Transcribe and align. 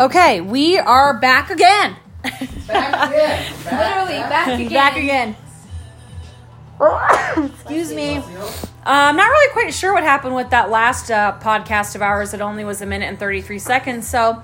Okay, 0.00 0.40
we 0.40 0.78
are 0.78 1.18
back 1.20 1.50
again. 1.50 1.94
Back 2.22 2.40
again. 3.10 3.54
Literally, 3.64 4.18
back 4.30 4.48
again. 4.58 4.72
Back 4.72 4.96
again. 4.96 5.36
Excuse 7.52 7.92
me. 7.92 8.16
Uh, 8.16 8.22
I'm 8.86 9.16
not 9.16 9.26
really 9.28 9.52
quite 9.52 9.74
sure 9.74 9.92
what 9.92 10.02
happened 10.02 10.34
with 10.34 10.48
that 10.50 10.70
last 10.70 11.10
uh, 11.10 11.38
podcast 11.40 11.94
of 11.96 12.00
ours. 12.02 12.32
It 12.32 12.40
only 12.40 12.64
was 12.64 12.80
a 12.80 12.86
minute 12.86 13.06
and 13.06 13.18
33 13.18 13.58
seconds. 13.58 14.08
So 14.08 14.42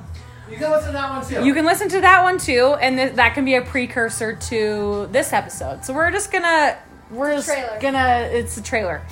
You 0.50 0.58
can 0.58 0.70
listen 0.70 0.88
to 0.88 0.92
that 0.92 1.10
one 1.10 1.26
too. 1.26 1.44
you 1.46 1.54
can 1.54 1.64
listen 1.64 1.88
to 1.88 2.00
that 2.02 2.22
one 2.22 2.36
too, 2.38 2.76
and 2.78 2.98
th- 2.98 3.14
that 3.14 3.32
can 3.32 3.46
be 3.46 3.54
a 3.54 3.62
precursor 3.62 4.34
to 4.36 5.08
this 5.10 5.32
episode. 5.32 5.86
So 5.86 5.94
we're 5.94 6.10
just 6.10 6.30
gonna 6.30 6.76
we're 7.10 7.30
It's 7.30 7.48
a 7.48 7.52
just 7.54 7.58
trailer. 7.66 7.80
gonna 7.80 8.28
it's 8.30 8.56
a 8.58 8.62
trailer. 8.62 9.02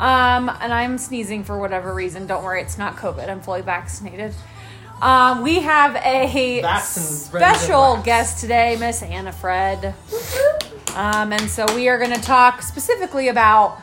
Um, 0.00 0.48
and 0.60 0.74
I'm 0.74 0.98
sneezing 0.98 1.44
for 1.44 1.56
whatever 1.58 1.94
reason. 1.94 2.26
Don't 2.26 2.42
worry, 2.42 2.60
it's 2.62 2.76
not 2.78 2.96
COVID. 2.96 3.28
I'm 3.30 3.40
fully 3.40 3.62
vaccinated. 3.62 4.34
Um, 5.00 5.42
we 5.42 5.60
have 5.60 5.94
a 5.96 6.60
Vaccine 6.62 7.02
special 7.02 8.00
guest 8.02 8.40
today, 8.40 8.76
Miss 8.80 9.02
Anna 9.02 9.32
Fred. 9.32 9.94
Um, 10.94 11.32
and 11.32 11.50
so 11.50 11.66
we 11.74 11.88
are 11.88 11.98
going 11.98 12.12
to 12.12 12.20
talk 12.20 12.62
specifically 12.62 13.28
about 13.28 13.78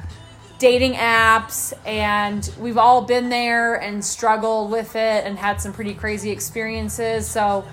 dating 0.58 0.94
apps, 0.94 1.73
and 1.86 2.49
we've 2.59 2.80
all 2.80 3.03
been 3.03 3.30
there 3.30 3.76
and 3.76 4.03
struggled 4.03 4.72
with 4.72 4.95
it 4.95 5.26
and 5.26 5.38
had 5.38 5.62
some 5.62 5.72
pretty 5.72 5.94
crazy 5.94 6.31
experiences. 6.31 7.27
So 7.27 7.64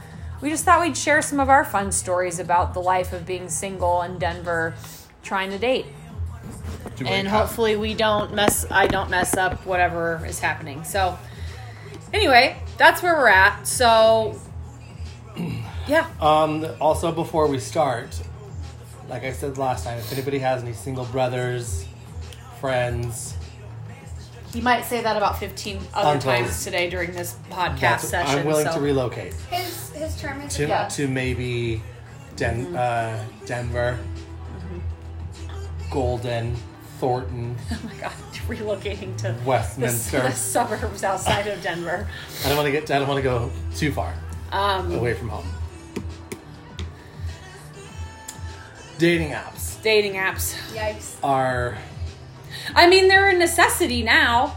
we 0.43 0.51
just 0.51 0.65
thought 0.67 0.83
we'd 0.83 0.97
share 0.97 1.23
some 1.23 1.41
of 1.41 1.49
our 1.49 1.65
fun 1.65 1.93
stories 1.93 2.41
about 2.41 2.75
the 2.75 2.81
life 2.81 3.13
of 3.15 3.25
being 3.25 3.49
single 3.49 4.03
in 4.03 4.19
Denver, 4.19 4.75
trying 5.23 5.51
to 5.51 5.59
date. 5.59 5.87
And 7.07 7.27
hopefully 7.27 7.77
we 7.77 7.95
don't 7.95 8.35
mess 8.35 8.67
I 8.71 8.87
don't 8.87 9.09
mess 9.09 9.35
up 9.35 9.65
whatever 9.65 10.23
is 10.27 10.39
happening. 10.41 10.85
So 10.85 11.19
anyway, 12.13 12.63
that's 12.81 13.03
where 13.03 13.15
we're 13.15 13.29
at. 13.29 13.67
So 13.67 14.35
yeah. 15.87 16.09
Um, 16.21 16.67
also, 16.81 17.13
before 17.13 17.47
we 17.47 17.59
start, 17.59 18.19
like 19.09 19.23
I 19.23 19.33
said 19.33 19.59
last 19.59 19.85
time, 19.85 19.99
if 19.99 20.11
anybody 20.13 20.39
has 20.39 20.63
any 20.63 20.73
single 20.73 21.05
brothers, 21.05 21.87
friends, 22.59 23.37
he 24.53 24.61
might 24.61 24.85
say 24.87 25.03
that 25.03 25.17
about 25.17 25.39
15 25.39 25.79
other 25.95 26.09
Uncles. 26.09 26.25
times 26.25 26.65
today 26.65 26.89
during 26.91 27.13
this 27.13 27.37
podcast 27.51 27.81
that's- 27.81 28.09
session. 28.09 28.39
I'm 28.41 28.47
willing 28.47 28.67
so. 28.67 28.73
to 28.75 28.81
relocate 28.81 29.35
His 29.51 29.91
his 29.91 30.21
term 30.21 30.41
is 30.41 30.55
to, 30.57 30.67
yeah. 30.67 30.89
to 30.89 31.07
maybe 31.07 31.83
Den- 32.37 32.67
Mm-hmm. 32.67 32.77
uh, 32.77 33.47
Denver, 33.47 33.99
Golden, 35.91 36.57
Thornton, 37.01 37.57
oh 37.73 37.79
my 37.85 37.95
god, 37.95 38.13
relocating 38.47 39.17
to 39.19 39.33
the, 39.33 39.43
Westminster. 39.45 40.21
the 40.21 40.33
suburbs 40.33 41.03
outside 41.03 41.47
of 41.47 41.63
Denver. 41.63 42.07
I 42.45 42.49
don't 42.49 42.57
want 42.57 42.67
to 42.67 42.73
get. 42.73 42.91
I 42.91 42.99
don't 42.99 43.09
want 43.09 43.19
to 43.19 43.23
go 43.23 43.51
too 43.75 43.91
far 43.93 44.15
Um, 44.53 44.93
away 44.93 45.15
from 45.15 45.29
home. 45.31 45.47
Dating 48.99 49.31
apps 49.31 49.69
dating 49.83 50.13
apps. 50.15 50.55
Yikes. 50.75 51.17
are 51.23 51.79
I 52.75 52.87
mean, 52.87 53.09
they're 53.09 53.31
a 53.31 53.33
necessity 53.33 54.03
now 54.03 54.57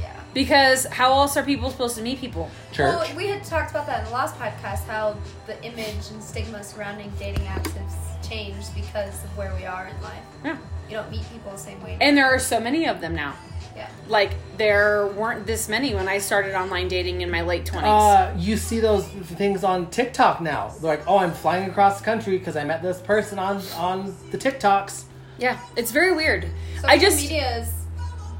Yeah. 0.00 0.14
because 0.34 0.86
how 0.86 1.12
else 1.14 1.36
are 1.36 1.42
people 1.42 1.68
supposed 1.68 1.96
to 1.96 2.02
meet 2.02 2.20
people? 2.20 2.48
church. 2.70 2.94
Well, 3.08 3.16
we 3.16 3.26
had 3.26 3.42
talked 3.42 3.70
about 3.72 3.86
that 3.86 4.00
in 4.00 4.04
the 4.04 4.12
last 4.12 4.36
podcast. 4.38 4.84
How 4.86 5.16
the 5.48 5.60
image 5.64 6.10
and 6.12 6.22
stigma 6.22 6.62
surrounding 6.62 7.10
dating 7.18 7.44
apps 7.46 7.72
has 7.72 8.11
changed 8.32 8.74
because 8.74 9.22
of 9.24 9.36
where 9.36 9.54
we 9.56 9.64
are 9.64 9.86
in 9.88 10.02
life. 10.02 10.22
Yeah. 10.44 10.56
You 10.88 10.96
don't 10.96 11.10
meet 11.10 11.22
people 11.32 11.52
the 11.52 11.58
same 11.58 11.82
way. 11.82 11.96
And 12.00 12.16
there 12.16 12.26
are 12.26 12.38
so 12.38 12.60
many 12.60 12.86
of 12.86 13.00
them 13.00 13.14
now. 13.14 13.34
yeah. 13.76 13.88
Like 14.08 14.32
there 14.56 15.06
weren't 15.08 15.46
this 15.46 15.68
many 15.68 15.94
when 15.94 16.08
I 16.08 16.18
started 16.18 16.54
online 16.54 16.88
dating 16.88 17.20
in 17.20 17.30
my 17.30 17.42
late 17.42 17.64
20s. 17.64 17.82
Uh, 17.84 18.34
you 18.38 18.56
see 18.56 18.80
those 18.80 19.06
things 19.06 19.64
on 19.64 19.90
TikTok 19.90 20.40
now. 20.40 20.68
They're 20.80 20.96
like, 20.96 21.06
oh, 21.06 21.18
I'm 21.18 21.32
flying 21.32 21.68
across 21.68 21.98
the 21.98 22.04
country 22.04 22.38
because 22.38 22.56
I 22.56 22.64
met 22.64 22.82
this 22.82 23.00
person 23.00 23.38
on 23.38 23.62
on 23.76 24.14
the 24.30 24.38
TikToks. 24.38 25.04
yeah, 25.38 25.58
it's 25.76 25.90
very 25.92 26.12
weird. 26.14 26.48
Social 26.76 26.90
I 26.90 26.98
just 26.98 27.22
media 27.22 27.58
is 27.58 27.72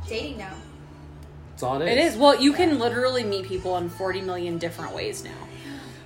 dating 0.09 0.39
now. 0.39 0.55
That's 1.51 1.63
all 1.63 1.81
it 1.81 1.89
It 1.89 1.99
is. 1.99 2.15
is. 2.15 2.19
Well, 2.19 2.41
you 2.41 2.53
can 2.53 2.79
literally 2.79 3.25
meet 3.25 3.47
people 3.47 3.77
in 3.79 3.89
40 3.89 4.23
million 4.23 4.59
different 4.59 4.95
ways 4.95 5.25
now. 5.25 5.31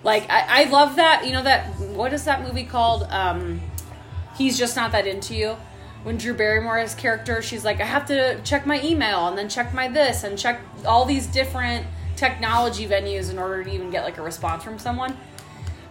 Like, 0.04 0.30
I, 0.30 0.62
I 0.62 0.64
love 0.70 0.96
that. 0.96 1.26
You 1.26 1.32
know, 1.32 1.42
that, 1.42 1.66
what 1.80 2.12
is 2.12 2.24
that 2.24 2.42
movie 2.42 2.64
called? 2.64 3.02
Um, 3.10 3.60
He's 4.36 4.58
Just 4.58 4.76
Not 4.76 4.92
That 4.92 5.06
Into 5.06 5.34
You. 5.34 5.56
When 6.02 6.18
Drew 6.18 6.34
Barrymore's 6.34 6.94
character, 6.94 7.42
she's 7.42 7.64
like, 7.64 7.80
I 7.80 7.84
have 7.84 8.06
to 8.06 8.40
check 8.42 8.66
my 8.66 8.80
email 8.82 9.28
and 9.28 9.36
then 9.36 9.48
check 9.48 9.74
my 9.74 9.88
this 9.88 10.22
and 10.22 10.38
check 10.38 10.60
all 10.84 11.04
these 11.04 11.26
different 11.26 11.86
technology 12.14 12.86
venues 12.86 13.30
in 13.30 13.38
order 13.38 13.64
to 13.64 13.70
even 13.70 13.90
get 13.90 14.04
like 14.04 14.18
a 14.18 14.22
response 14.22 14.62
from 14.62 14.78
someone. 14.78 15.16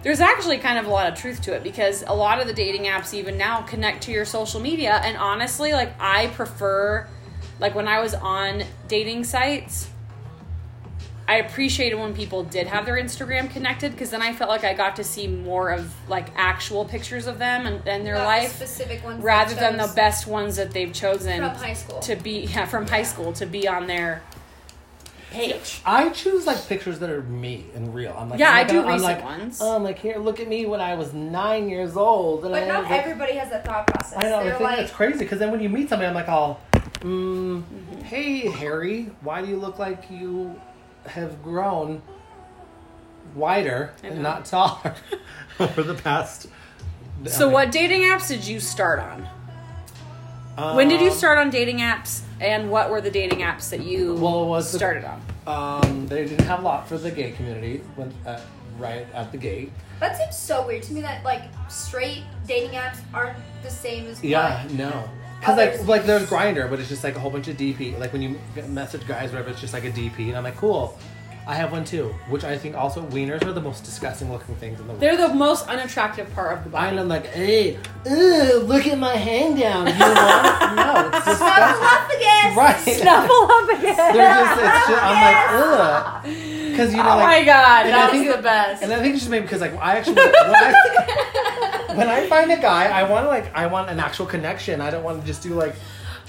There's 0.03 0.21
actually 0.21 0.59
kind 0.59 0.77
of 0.77 0.85
a 0.85 0.89
lot 0.89 1.11
of 1.11 1.17
truth 1.17 1.41
to 1.43 1.53
it 1.53 1.63
because 1.63 2.03
a 2.07 2.13
lot 2.13 2.39
of 2.39 2.47
the 2.47 2.53
dating 2.53 2.83
apps 2.83 3.13
even 3.13 3.37
now 3.37 3.61
connect 3.61 4.03
to 4.03 4.11
your 4.11 4.23
social 4.23 4.59
media. 4.59 5.01
And 5.03 5.17
honestly, 5.17 5.73
like, 5.73 5.93
I 5.99 6.27
prefer 6.27 7.07
like 7.59 7.73
when 7.75 7.87
I 7.87 7.99
was 7.99 8.13
on 8.13 8.63
dating 8.87 9.23
sites, 9.23 9.89
I 11.27 11.37
appreciated 11.37 11.95
when 11.95 12.13
people 12.13 12.43
did 12.43 12.67
have 12.67 12.85
their 12.85 12.95
Instagram 12.95 13.49
connected 13.49 13.91
because 13.93 14.11
then 14.11 14.21
I 14.21 14.31
felt 14.33 14.49
like 14.49 14.63
I 14.63 14.73
got 14.75 14.95
to 14.97 15.03
see 15.03 15.27
more 15.27 15.71
of 15.71 15.91
like 16.07 16.27
actual 16.35 16.85
pictures 16.85 17.25
of 17.25 17.39
them 17.39 17.65
and, 17.65 17.87
and 17.87 18.05
their 18.05 18.13
Not 18.13 18.19
the 18.21 18.25
life 18.27 18.55
specific 18.55 19.03
ones. 19.03 19.23
rather 19.23 19.55
than 19.55 19.77
the 19.77 19.91
best 19.95 20.27
ones 20.27 20.55
that 20.57 20.69
they've 20.71 20.93
chosen 20.93 21.39
from 21.39 21.49
high 21.55 21.73
school. 21.73 21.99
to 22.01 22.15
be 22.15 22.41
yeah 22.41 22.65
from 22.65 22.85
high 22.87 23.01
school 23.03 23.33
to 23.33 23.45
be 23.47 23.67
on 23.67 23.87
their 23.87 24.21
page. 25.31 25.81
I 25.85 26.09
choose 26.09 26.45
like 26.45 26.65
pictures 26.67 26.99
that 26.99 27.09
are 27.09 27.23
me 27.23 27.65
and 27.75 27.93
real. 27.93 28.15
I'm 28.17 28.29
like, 28.29 28.39
Yeah, 28.39 28.51
I'm 28.51 28.57
I 28.57 28.61
not 28.61 28.69
do 28.69 28.73
gonna- 28.75 28.87
I'm 28.87 28.93
recent 28.99 29.13
like, 29.19 29.23
ones. 29.25 29.57
Oh, 29.61 29.75
I'm 29.75 29.83
like, 29.83 29.99
here, 29.99 30.17
look 30.17 30.39
at 30.39 30.47
me 30.47 30.65
when 30.65 30.79
I 30.79 30.93
was 30.95 31.13
nine 31.13 31.67
years 31.69 31.97
old. 31.97 32.45
And 32.45 32.53
But 32.53 32.63
I 32.63 32.67
not 32.67 32.81
was 32.83 32.91
like- 32.91 33.01
everybody 33.01 33.33
has 33.33 33.49
that 33.49 33.65
thought 33.65 33.87
process. 33.87 34.17
I 34.17 34.29
know. 34.29 34.43
They're 34.43 34.53
I 34.53 34.57
think 34.57 34.61
like, 34.61 34.77
that's 34.77 34.91
crazy 34.91 35.19
because 35.19 35.39
then 35.39 35.51
when 35.51 35.59
you 35.59 35.69
meet 35.69 35.89
somebody, 35.89 36.07
I'm 36.07 36.13
like, 36.15 36.29
all, 36.29 36.61
mm, 36.73 37.63
Mm-hmm. 37.63 38.01
hey 38.03 38.47
Harry, 38.51 39.09
why 39.21 39.41
do 39.41 39.47
you 39.47 39.57
look 39.57 39.77
like 39.79 40.03
you 40.09 40.61
have 41.07 41.41
grown 41.43 42.01
wider 43.35 43.93
and 44.03 44.21
not 44.21 44.45
taller 44.45 44.95
over 45.59 45.83
the 45.83 45.93
past? 45.95 46.47
So 47.27 47.49
what 47.49 47.71
dating 47.71 48.01
apps 48.01 48.27
did 48.27 48.45
you 48.45 48.59
start 48.59 48.99
on? 48.99 49.27
When 50.75 50.87
did 50.87 51.01
you 51.01 51.09
Um, 51.09 51.15
start 51.17 51.37
on 51.37 51.49
dating 51.49 51.79
apps 51.79 52.21
and 52.39 52.69
what 52.71 52.89
were 52.89 53.01
the 53.01 53.11
dating 53.11 53.39
apps 53.39 53.69
that 53.71 53.81
you 53.81 54.15
Well, 54.15 54.43
it 54.43 54.47
was 54.47 54.71
the- 54.71 54.77
started 54.77 55.03
on? 55.05 55.21
Um, 55.47 56.07
they 56.07 56.25
didn't 56.25 56.45
have 56.45 56.59
a 56.59 56.63
lot 56.63 56.87
for 56.87 56.97
the 56.97 57.11
gay 57.11 57.31
community 57.31 57.81
when 57.95 58.11
uh, 58.25 58.39
right 58.79 59.05
at 59.13 59.31
the 59.31 59.37
gate. 59.37 59.71
that 59.99 60.17
seems 60.17 60.35
so 60.37 60.65
weird 60.65 60.81
to 60.83 60.93
me 60.93 61.01
that 61.01 61.23
like 61.23 61.43
straight 61.69 62.23
dating 62.47 62.71
apps 62.71 62.97
aren't 63.13 63.37
the 63.63 63.69
same 63.69 64.07
as 64.07 64.23
Yeah, 64.23 64.63
what- 64.63 64.71
no. 64.73 65.09
Because 65.45 65.57
like 65.57 65.87
like 65.87 66.05
there's 66.05 66.27
Grindr, 66.27 66.69
but 66.69 66.79
it's 66.79 66.89
just 66.89 67.03
like 67.03 67.15
a 67.15 67.19
whole 67.19 67.29
bunch 67.31 67.47
of 67.47 67.55
DP. 67.57 67.99
Like 67.99 68.11
when 68.13 68.21
you 68.21 68.39
message 68.67 69.07
guys, 69.07 69.29
whatever, 69.31 69.49
it's 69.51 69.61
just 69.61 69.73
like 69.73 69.83
a 69.85 69.91
DP, 69.91 70.27
and 70.29 70.37
I'm 70.37 70.43
like, 70.43 70.57
cool. 70.57 70.97
I 71.47 71.53
have 71.53 71.71
one 71.71 71.85
too, 71.85 72.05
which 72.27 72.43
I 72.43 72.57
think 72.57 72.75
also 72.75 73.05
wieners 73.09 73.43
are 73.45 73.53
the 73.53 73.61
most 73.61 73.83
disgusting 73.83 74.31
looking 74.31 74.55
things 74.55 74.79
in 74.79 74.87
the 74.87 74.93
world. 74.93 74.99
They're 74.99 75.15
the 75.15 75.31
most 75.31 75.67
unattractive 75.67 76.33
part 76.33 76.57
of 76.57 76.63
the 76.63 76.71
body. 76.71 76.89
And 76.89 76.99
I'm 76.99 77.07
like, 77.07 77.27
hey, 77.27 77.77
ew, 78.03 78.61
look 78.65 78.87
at 78.87 78.97
my 78.97 79.15
hang 79.15 79.55
down. 79.55 79.85
You 79.85 79.93
want? 79.93 80.75
no, 80.75 81.07
it's 81.13 81.25
disgusting. 81.25 81.85
up 81.85 82.09
again. 82.09 82.55
Right. 82.57 82.79
Snuffle 82.99 83.43
up 83.51 83.69
again. 83.69 83.95
They're 83.95 84.33
just, 84.33 84.59
it's 84.59 84.87
just, 84.87 85.03
I'm 85.03 85.21
like, 85.21 85.45
ugh. 85.51 86.23
Because 86.71 86.91
you 86.91 86.97
know, 86.97 87.11
oh 87.11 87.17
like, 87.17 87.27
my 87.27 87.43
god, 87.45 87.83
that 87.85 88.09
think 88.09 88.25
was 88.25 88.33
it- 88.33 88.37
the 88.37 88.43
best. 88.43 88.81
And 88.81 88.91
I 88.91 88.99
think 89.03 89.13
it's 89.13 89.19
just 89.21 89.29
maybe 89.29 89.43
because 89.43 89.61
like 89.61 89.75
I 89.75 89.97
actually 89.97 90.15
when 90.15 90.25
I, 90.33 90.73
when 91.97 92.07
I 92.09 92.27
find 92.27 92.51
a 92.51 92.57
guy, 92.57 92.85
I 92.85 93.03
want 93.09 93.27
like 93.27 93.53
I 93.55 93.67
want 93.67 93.89
an 93.89 93.99
actual 93.99 94.25
connection. 94.25 94.81
I 94.81 94.89
don't 94.91 95.03
want 95.03 95.21
to 95.21 95.27
just 95.27 95.41
do 95.43 95.53
like 95.53 95.75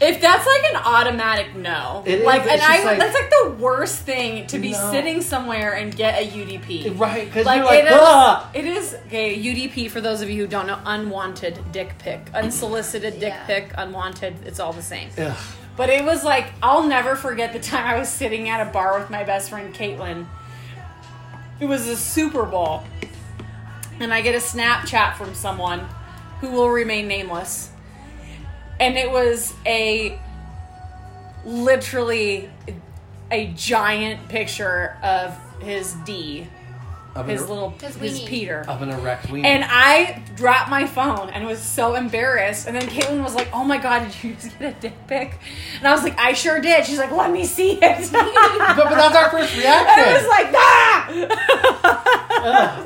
If 0.01 0.21
that's 0.21 0.47
like 0.47 0.65
an 0.75 0.77
automatic 0.85 1.57
no, 1.57 2.03
It 2.05 2.19
is, 2.21 2.25
like, 2.27 2.43
it's 2.43 2.53
and 2.53 2.61
I 2.63 2.85
like- 2.85 2.99
that's 2.99 3.15
like 3.15 3.31
the 3.31 3.51
worst 3.59 4.01
thing 4.03 4.47
to 4.49 4.59
be 4.59 4.73
No. 4.73 4.91
sitting 4.91 5.23
somewhere 5.23 5.73
and 5.73 5.95
get 5.97 6.21
a 6.23 6.27
UDP. 6.27 6.99
right 6.99 7.25
because 7.25 7.47
Like, 7.47 7.57
you're 7.57 7.65
like 7.65 7.79
it 7.85 7.87
is, 7.87 7.93
ugh. 7.99 8.47
it 8.53 8.65
is 8.67 8.95
okay. 9.07 9.35
UDP 9.35 9.89
for 9.91 10.03
those 10.03 10.21
of 10.21 10.29
you 10.29 10.43
who 10.43 10.47
don't 10.49 10.67
know, 10.67 10.79
unwanted 10.85 11.59
dick 11.73 11.97
pic, 11.99 12.21
unsolicited 12.35 13.15
dick 13.21 13.33
Yeah. 13.33 13.47
pic, 13.47 13.73
unwanted. 13.79 14.35
It's 14.45 14.61
all 14.61 14.75
the 14.75 14.83
same. 14.83 15.09
Ugh. 15.19 15.35
But 15.79 15.89
it 15.89 16.05
was 16.05 16.23
like 16.25 16.53
I'll 16.63 16.83
never 16.87 17.17
forget 17.17 17.55
the 17.55 17.61
time 17.61 17.87
I 17.87 17.99
was 17.99 18.09
sitting 18.11 18.49
at 18.51 18.67
a 18.67 18.71
bar 18.71 18.99
with 18.99 19.09
my 19.09 19.25
best 19.25 19.49
friend 19.49 19.75
Caitlin. 19.75 20.27
It 21.59 21.67
was 21.67 21.89
a 21.89 21.97
Super 21.97 22.43
Bowl, 22.45 22.83
and 24.01 24.13
I 24.13 24.21
get 24.21 24.35
a 24.35 24.39
Snapchat 24.39 25.15
from 25.15 25.35
someone 25.35 25.87
who 26.41 26.51
will 26.51 26.71
remain 26.71 27.09
nameless, 27.09 27.71
and 28.79 28.97
it 28.97 29.11
was 29.11 29.55
a 29.65 30.19
literally 31.45 32.51
a 33.31 33.49
giant 33.55 34.29
picture 34.29 34.97
of 35.03 35.37
his 35.61 35.95
D, 36.05 36.47
Of 37.17 37.27
his 37.29 37.43
an, 37.43 37.49
little 37.49 37.71
His 37.81 37.97
his 37.97 38.21
weenie. 38.21 38.27
Peter. 38.27 38.65
of 38.69 38.83
an 38.83 38.91
erect 38.91 39.31
wiener. 39.31 39.49
And 39.49 39.65
I 39.67 40.23
dropped 40.37 40.69
my 40.71 40.87
phone 40.87 41.31
and 41.31 41.47
was 41.47 41.61
so 41.61 41.95
embarrassed. 41.95 42.67
And 42.67 42.77
then 42.77 42.83
Caitlin 42.89 43.23
was 43.25 43.35
like, 43.35 43.49
"Oh 43.53 43.65
my 43.65 43.79
god, 43.79 44.01
did 44.07 44.23
you 44.25 44.35
just 44.35 44.59
get 44.59 44.77
a 44.77 44.81
dick 44.81 44.95
pic?" 45.07 45.39
And 45.79 45.89
I 45.89 45.93
was 45.93 46.03
like, 46.03 46.19
"I 46.19 46.33
sure 46.35 46.61
did." 46.61 46.85
She's 46.85 46.99
like, 46.99 47.11
"Let 47.11 47.31
me 47.33 47.45
see 47.45 47.73
it." 47.81 47.81
but, 48.13 48.77
but 48.77 48.91
that's 48.95 49.17
our 49.17 49.31
first 49.31 49.55
And 49.55 49.63
reaction. 49.63 50.05
I 50.05 50.19
was 50.19 50.29
like, 50.29 50.55
"Ah!" 50.55 51.67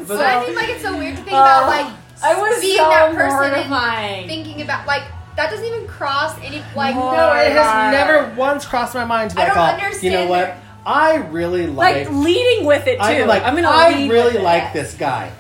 But 0.06 0.06
But 0.09 0.21
I 0.21 0.47
mean, 0.47 0.55
like, 0.55 0.69
it's 0.71 0.82
so 0.82 0.97
weird 0.97 1.17
to 1.17 1.23
think 1.23 1.32
about, 1.32 1.67
like, 1.67 1.93
I 2.23 2.35
was 2.41 2.61
being 2.61 2.77
so 2.79 2.88
that 2.88 3.15
person 3.15 3.44
and 3.55 3.69
mortifying. 3.71 4.29
thinking 4.29 4.62
about, 4.62 4.87
like, 4.87 5.03
that 5.37 5.50
doesn't 5.50 5.65
even 5.65 5.87
cross 5.87 6.38
any, 6.43 6.62
like, 6.77 6.94
no, 6.94 7.32
it 7.35 7.53
has 7.53 7.93
never 7.93 8.35
once 8.37 8.65
crossed 8.67 8.94
my 8.94 9.05
mind 9.05 9.31
to 9.31 9.37
be 9.37 9.43
I 9.43 9.47
like, 9.47 9.55
don't 9.55 9.62
oh, 9.81 9.85
understand 9.85 10.03
you 10.05 10.11
know 10.21 10.27
what? 10.27 10.38
their- 10.47 10.61
I 10.87 11.17
really 11.17 11.67
like 11.67 12.06
like. 12.09 12.11
leading 12.17 12.67
with 12.67 12.87
it 12.87 12.97
too. 12.97 13.03
I 13.03 13.25
like. 13.25 13.43
I'm 13.44 13.55
gonna 13.55 13.69
I 13.69 14.06
really 14.09 14.25
with 14.32 14.37
it. 14.37 14.43
like 14.43 14.73
this 14.73 14.94
guy. 14.94 15.31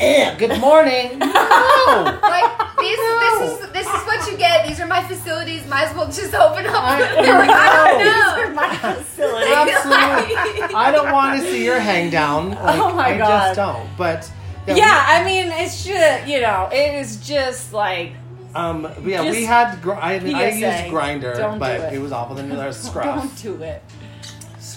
Eh, 0.00 0.34
good 0.36 0.58
morning. 0.60 1.18
no. 1.18 2.18
Like 2.22 2.76
these, 2.80 2.96
this 2.98 3.60
is 3.62 3.70
this 3.72 3.86
is 3.86 4.02
what 4.06 4.30
you 4.30 4.36
get. 4.36 4.66
These 4.66 4.80
are 4.80 4.86
my 4.86 5.02
facilities. 5.04 5.66
Might 5.68 5.84
as 5.88 5.96
well 5.96 6.06
just 6.06 6.34
open 6.34 6.66
up. 6.66 6.74
I- 6.76 6.98
They're 7.22 7.38
like, 7.38 7.50
I 7.50 7.86
don't 7.86 8.04
know. 8.04 8.36
These 8.36 8.44
are 8.44 8.52
my 8.54 8.94
facilities. 8.94 9.54
Absolutely. 9.54 10.74
I 10.74 10.90
don't 10.92 11.12
want 11.12 11.40
to 11.40 11.46
see 11.50 11.64
your 11.64 11.78
hang 11.78 12.10
down. 12.10 12.50
Like, 12.64 12.80
Oh 12.80 12.92
my 12.94 13.14
I 13.14 13.18
God. 13.18 13.28
just 13.28 13.56
don't. 13.56 13.88
But 13.96 14.30
yeah, 14.66 14.76
Yeah, 14.76 15.04
I 15.08 15.24
mean, 15.24 15.52
it's 15.52 15.84
just 15.84 16.26
you 16.26 16.40
know, 16.40 16.68
it 16.72 16.94
is 16.94 17.16
just 17.26 17.72
like 17.72 18.12
um, 18.54 18.88
yeah, 19.04 19.28
we 19.30 19.44
had. 19.44 19.80
Gr- 19.82 19.94
I, 19.94 20.14
I 20.14 20.48
used 20.50 20.92
Grindr, 20.92 21.58
but 21.58 21.80
it. 21.80 21.94
it. 21.94 21.98
was 21.98 22.12
awful. 22.12 22.36
Then 22.36 22.48
there 22.48 22.66
was 22.66 22.88
don't 22.88 23.42
do 23.42 23.60
it. 23.62 23.82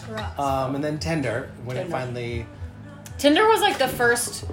Scrubs. 0.07 0.39
um, 0.39 0.75
and 0.75 0.83
then 0.83 0.97
Tender 0.99 1.51
when 1.63 1.77
it 1.77 1.81
Tinder. 1.81 1.91
finally. 1.97 2.45
Tinder 3.17 3.47
was 3.47 3.61
like 3.61 3.77
the 3.77 3.87
first 3.87 4.45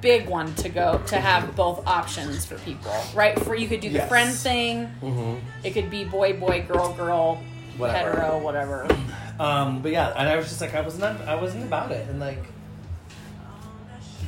big 0.00 0.28
one 0.28 0.54
to 0.56 0.68
go 0.68 0.98
to 1.06 1.16
have 1.20 1.54
both 1.56 1.86
options 1.86 2.44
for 2.46 2.56
people, 2.58 2.92
right? 3.14 3.38
For 3.40 3.54
you 3.54 3.68
could 3.68 3.80
do 3.80 3.88
the 3.90 3.96
Yes. 3.98 4.08
friend 4.08 4.32
thing. 4.34 4.86
hmm 5.00 5.34
It 5.62 5.72
could 5.72 5.90
be 5.90 6.04
boy, 6.04 6.34
boy, 6.34 6.62
girl, 6.66 6.92
girl, 6.94 7.42
Whatever. 7.76 8.10
hetero, 8.12 8.38
whatever. 8.38 8.86
Um, 9.38 9.80
but 9.82 9.92
yeah, 9.92 10.12
and 10.16 10.28
I 10.28 10.36
was 10.36 10.48
just 10.48 10.60
like, 10.60 10.74
I 10.74 10.80
was 10.82 10.98
not, 10.98 11.20
I 11.22 11.34
wasn't 11.34 11.64
about 11.64 11.92
it, 11.92 12.06
and 12.08 12.20
like, 12.20 12.44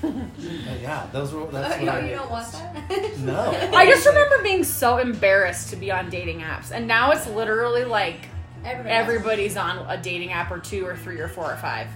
but 0.00 0.80
yeah, 0.80 1.06
those 1.12 1.32
were. 1.32 1.46
That's 1.46 1.74
Oh, 1.74 1.78
what 1.78 1.84
no, 1.84 1.92
I 1.92 2.00
you 2.08 2.14
don't 2.16 2.30
want 2.30 2.50
that. 2.52 3.18
No. 3.18 3.50
I 3.76 3.86
just 3.86 4.04
remember 4.06 4.42
being 4.42 4.64
so 4.64 4.98
embarrassed 4.98 5.70
to 5.70 5.76
be 5.76 5.92
on 5.92 6.10
dating 6.10 6.40
apps, 6.40 6.72
and 6.72 6.88
now 6.88 7.12
it's 7.12 7.26
literally 7.28 7.84
like 7.84 8.28
Everybody. 8.64 8.90
everybody's 8.94 9.56
on 9.56 9.78
a 9.88 10.00
dating 10.00 10.32
app 10.32 10.50
or 10.50 10.58
two 10.58 10.86
or 10.86 10.96
three 10.96 11.18
or 11.18 11.28
four 11.28 11.52
or 11.52 11.56
five. 11.56 11.88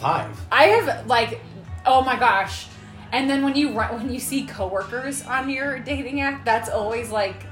Five. 0.00 0.38
I 0.52 0.64
have 0.64 1.06
like, 1.06 1.40
oh 1.84 2.02
my 2.02 2.18
gosh! 2.18 2.66
And 3.12 3.28
then 3.30 3.42
when 3.42 3.54
you 3.56 3.72
run, 3.72 3.94
when 3.96 4.12
you 4.12 4.20
see 4.20 4.46
coworkers 4.46 5.24
on 5.24 5.48
your 5.48 5.78
dating 5.78 6.20
app, 6.20 6.44
that's 6.44 6.68
always 6.68 7.10
like 7.10 7.44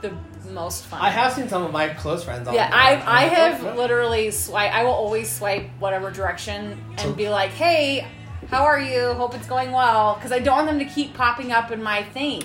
the 0.00 0.12
most 0.50 0.84
fun. 0.86 1.00
I 1.00 1.10
have 1.10 1.32
seen 1.32 1.48
some 1.48 1.62
of 1.62 1.72
my 1.72 1.88
close 1.88 2.24
friends. 2.24 2.48
On 2.48 2.54
Yeah, 2.54 2.68
there. 2.70 2.78
I 2.78 2.92
I'm 2.94 3.02
I 3.08 3.20
have 3.22 3.64
oh, 3.64 3.74
literally 3.74 4.30
swipe. 4.30 4.72
I 4.74 4.84
will 4.84 4.92
always 4.92 5.30
swipe 5.30 5.68
whatever 5.78 6.10
direction 6.10 6.78
and 6.90 7.00
So- 7.00 7.12
be 7.12 7.28
like, 7.28 7.50
"Hey, 7.50 8.06
how 8.50 8.64
are 8.64 8.80
you? 8.80 9.12
Hope 9.14 9.34
it's 9.34 9.46
going 9.46 9.72
well." 9.72 10.14
Because 10.14 10.32
I 10.32 10.38
don't 10.38 10.56
want 10.56 10.68
them 10.68 10.78
to 10.80 10.84
keep 10.94 11.14
popping 11.14 11.52
up 11.52 11.70
in 11.70 11.82
my 11.82 12.02
thing. 12.02 12.42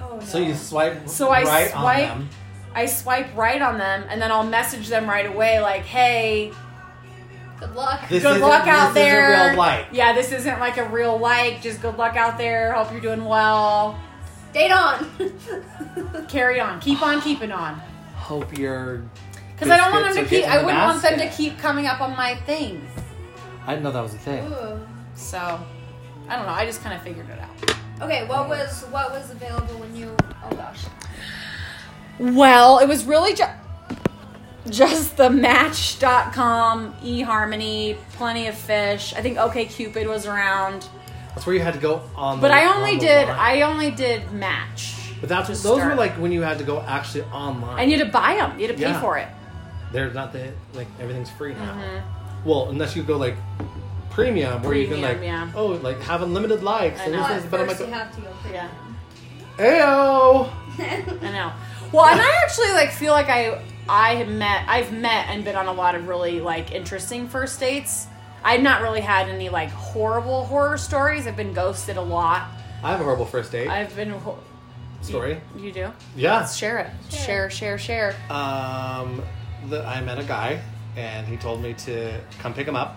Oh, 0.00 0.16
no. 0.16 0.20
So 0.20 0.38
you 0.38 0.54
swipe 0.54 1.08
So 1.08 1.30
I 1.30 1.44
right 1.44 1.70
swipe- 1.70 2.10
on 2.10 2.18
them. 2.20 2.28
I 2.74 2.86
swipe 2.86 3.36
right 3.36 3.60
on 3.60 3.78
them, 3.78 4.04
and 4.08 4.20
then 4.20 4.32
I'll 4.32 4.46
message 4.46 4.88
them 4.88 5.08
right 5.08 5.26
away, 5.26 5.60
like, 5.60 5.82
"Hey, 5.82 6.52
Good 7.62 7.76
luck. 7.76 8.08
This 8.08 8.24
good 8.24 8.40
luck 8.40 8.66
out 8.66 8.92
this 8.92 9.04
isn't 9.04 9.12
there." 9.12 9.50
real 9.50 9.56
like. 9.56 9.86
Yeah, 9.92 10.12
this 10.14 10.32
isn't 10.32 10.58
like 10.58 10.78
a 10.78 10.88
real 10.88 11.16
like. 11.16 11.62
Just 11.62 11.80
good 11.80 11.96
luck 11.96 12.16
out 12.16 12.36
there. 12.36 12.72
Hope 12.72 12.90
you're 12.90 13.00
doing 13.00 13.24
well. 13.24 14.00
Date 14.52 14.72
on. 14.72 15.08
Carry 16.28 16.58
on. 16.58 16.80
Keep 16.80 17.02
on 17.02 17.20
keeping 17.20 17.52
on. 17.52 17.74
Hope 18.16 18.58
you're. 18.58 19.02
Because 19.54 19.70
I 19.70 19.76
don't 19.76 19.92
want 19.92 20.12
them 20.12 20.24
to 20.24 20.28
keep. 20.28 20.44
I 20.44 20.56
wouldn't 20.62 20.82
want 20.82 21.02
them 21.02 21.18
to 21.20 21.28
keep 21.28 21.56
coming 21.58 21.86
up 21.86 22.00
on 22.00 22.16
my 22.16 22.34
thing. 22.34 22.84
I 23.64 23.74
didn't 23.74 23.84
know 23.84 23.92
that 23.92 24.02
was 24.02 24.14
a 24.14 24.18
thing. 24.18 24.44
Ooh. 24.52 24.84
So, 25.14 25.38
I 26.28 26.34
don't 26.36 26.46
know. 26.46 26.52
I 26.52 26.66
just 26.66 26.82
kind 26.82 26.96
of 26.96 27.02
figured 27.02 27.28
it 27.30 27.38
out. 27.38 27.76
Okay, 28.00 28.26
what 28.26 28.48
was 28.48 28.82
what 28.90 29.12
was 29.12 29.30
available 29.30 29.78
when 29.78 29.94
you? 29.94 30.16
Oh 30.44 30.50
gosh. 30.56 30.84
Well, 32.22 32.78
it 32.78 32.86
was 32.86 33.04
really 33.04 33.34
just 33.34 33.50
just 34.70 35.16
the 35.16 35.28
match.com, 35.28 36.94
eHarmony, 37.02 37.96
plenty 38.12 38.46
of 38.46 38.54
fish. 38.54 39.12
I 39.12 39.20
think 39.20 39.38
OkCupid 39.38 40.06
was 40.06 40.24
around. 40.24 40.88
That's 41.34 41.46
where 41.46 41.56
you 41.56 41.62
had 41.62 41.74
to 41.74 41.80
go 41.80 42.02
on. 42.14 42.40
But 42.40 42.48
the, 42.48 42.54
I 42.54 42.76
only 42.76 42.92
on 42.92 42.98
did 42.98 43.28
line. 43.28 43.38
I 43.38 43.62
only 43.62 43.90
did 43.90 44.30
match. 44.32 44.94
But 45.20 45.30
that's 45.30 45.48
to 45.48 45.54
those 45.62 45.82
were 45.82 45.96
like 45.96 46.12
when 46.12 46.30
you 46.30 46.42
had 46.42 46.58
to 46.58 46.64
go 46.64 46.80
actually 46.80 47.24
online. 47.24 47.80
And 47.80 47.90
you 47.90 47.98
had 47.98 48.06
to 48.06 48.12
buy 48.12 48.36
them. 48.36 48.58
You 48.58 48.68
had 48.68 48.76
to 48.76 48.82
pay 48.82 48.90
Yeah. 48.90 49.00
for 49.00 49.18
it. 49.18 49.26
They're 49.92 50.10
not 50.12 50.32
the 50.32 50.52
like 50.74 50.86
everything's 51.00 51.30
free 51.30 51.54
now. 51.54 51.74
Mm-hmm. 51.74 52.48
Well, 52.48 52.68
unless 52.68 52.94
you 52.94 53.02
go 53.02 53.16
like 53.16 53.36
premium, 54.10 54.62
where 54.62 54.74
you 54.74 54.86
can 54.86 55.00
like 55.00 55.20
yeah. 55.22 55.50
oh 55.56 55.66
like 55.66 56.00
have 56.02 56.22
unlimited 56.22 56.62
likes. 56.62 57.00
I 57.00 57.04
and 57.04 57.12
know. 57.14 57.28
this 57.28 57.42
Well, 57.42 57.50
but 57.50 57.60
I'm 57.60 57.66
like, 57.66 57.80
you 57.80 57.86
have 57.86 58.14
to 58.14 58.20
go. 58.20 58.30
Yeah. 58.52 58.68
Ayo! 59.58 60.52
I 61.22 61.32
know. 61.32 61.52
Well, 61.92 62.06
and 62.06 62.20
I 62.20 62.40
actually 62.44 62.72
like 62.72 62.90
feel 62.90 63.12
like 63.12 63.28
I 63.28 63.62
I 63.88 64.14
have 64.16 64.28
met 64.28 64.66
I've 64.68 64.92
met 64.92 65.26
and 65.28 65.44
been 65.44 65.56
on 65.56 65.66
a 65.66 65.72
lot 65.72 65.94
of 65.94 66.08
really 66.08 66.40
like 66.40 66.72
interesting 66.72 67.28
first 67.28 67.60
dates. 67.60 68.06
I've 68.44 68.62
not 68.62 68.82
really 68.82 69.00
had 69.02 69.28
any 69.28 69.48
like 69.50 69.70
horrible 69.70 70.44
horror 70.46 70.78
stories. 70.78 71.26
I've 71.26 71.36
been 71.36 71.52
ghosted 71.52 71.96
a 71.96 72.02
lot. 72.02 72.48
I 72.82 72.90
have 72.90 73.00
a 73.00 73.04
horrible 73.04 73.26
first 73.26 73.52
date 73.52 73.68
I've 73.68 73.94
been 73.94 74.10
ho- 74.10 74.38
story. 75.02 75.40
You, 75.56 75.64
you 75.64 75.72
do? 75.72 75.92
Yeah. 76.16 76.38
Let's 76.38 76.56
share 76.56 76.78
it. 76.78 76.90
Share, 77.14 77.48
share, 77.50 77.78
share. 77.78 78.16
Um, 78.30 79.22
the, 79.68 79.84
I 79.86 80.00
met 80.00 80.18
a 80.18 80.24
guy, 80.24 80.60
and 80.96 81.26
he 81.28 81.36
told 81.36 81.62
me 81.62 81.74
to 81.74 82.20
come 82.40 82.52
pick 82.54 82.66
him 82.66 82.74
up. 82.74 82.96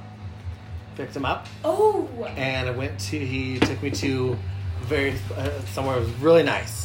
Picked 0.96 1.16
him 1.16 1.26
up, 1.26 1.46
Oh. 1.66 2.08
and 2.38 2.70
I 2.70 2.72
went 2.72 2.98
to. 3.12 3.20
He 3.20 3.60
took 3.60 3.84
me 3.84 3.92
to 3.92 4.38
very 4.84 5.14
uh, 5.36 5.50
somewhere 5.74 5.96
that 6.00 6.06
was 6.08 6.10
really 6.22 6.42
nice, 6.44 6.85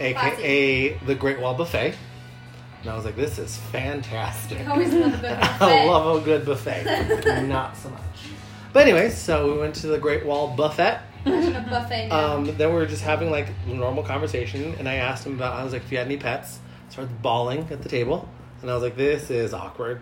aka 0.00 0.94
the 1.06 1.14
Great 1.14 1.40
Wall 1.40 1.54
Buffet. 1.54 1.94
And 2.82 2.90
I 2.90 2.96
was 2.96 3.04
like, 3.04 3.16
"This 3.16 3.38
is 3.38 3.56
fantastic." 3.56 4.66
Always 4.68 4.92
love 4.94 5.14
a 5.14 5.18
good 5.18 5.38
I 5.60 5.84
love 5.86 6.22
a 6.22 6.24
good 6.24 6.46
buffet. 6.46 7.44
Not 7.46 7.76
so 7.76 7.90
much. 7.90 8.00
But 8.72 8.84
anyway, 8.84 9.10
so 9.10 9.52
we 9.52 9.58
went 9.58 9.74
to 9.76 9.88
the 9.88 9.98
Great 9.98 10.24
Wall 10.24 10.54
Buffet. 10.56 11.00
Imagine 11.26 11.56
a 11.56 11.68
buffet 11.68 12.08
now. 12.08 12.34
Um, 12.34 12.56
then 12.56 12.68
we 12.70 12.74
were 12.74 12.86
just 12.86 13.02
having 13.02 13.30
like 13.30 13.48
normal 13.66 14.02
conversation, 14.02 14.74
and 14.78 14.88
I 14.88 14.94
asked 14.94 15.26
him 15.26 15.34
about. 15.34 15.56
I 15.56 15.64
was 15.64 15.72
like, 15.72 15.82
"If 15.82 15.92
you 15.92 15.98
had 15.98 16.06
any 16.06 16.16
pets?" 16.16 16.58
Started 16.88 17.20
bawling 17.22 17.68
at 17.70 17.82
the 17.82 17.88
table, 17.88 18.28
and 18.62 18.70
I 18.70 18.74
was 18.74 18.82
like, 18.82 18.96
"This 18.96 19.30
is 19.30 19.52
awkward, 19.52 20.00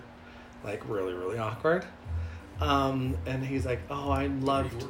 like 0.64 0.82
really, 0.88 1.14
really 1.14 1.38
awkward." 1.38 1.84
Um, 2.60 3.16
and 3.26 3.44
he's 3.44 3.66
like, 3.66 3.80
"Oh, 3.90 4.10
I 4.10 4.26
loved." 4.26 4.84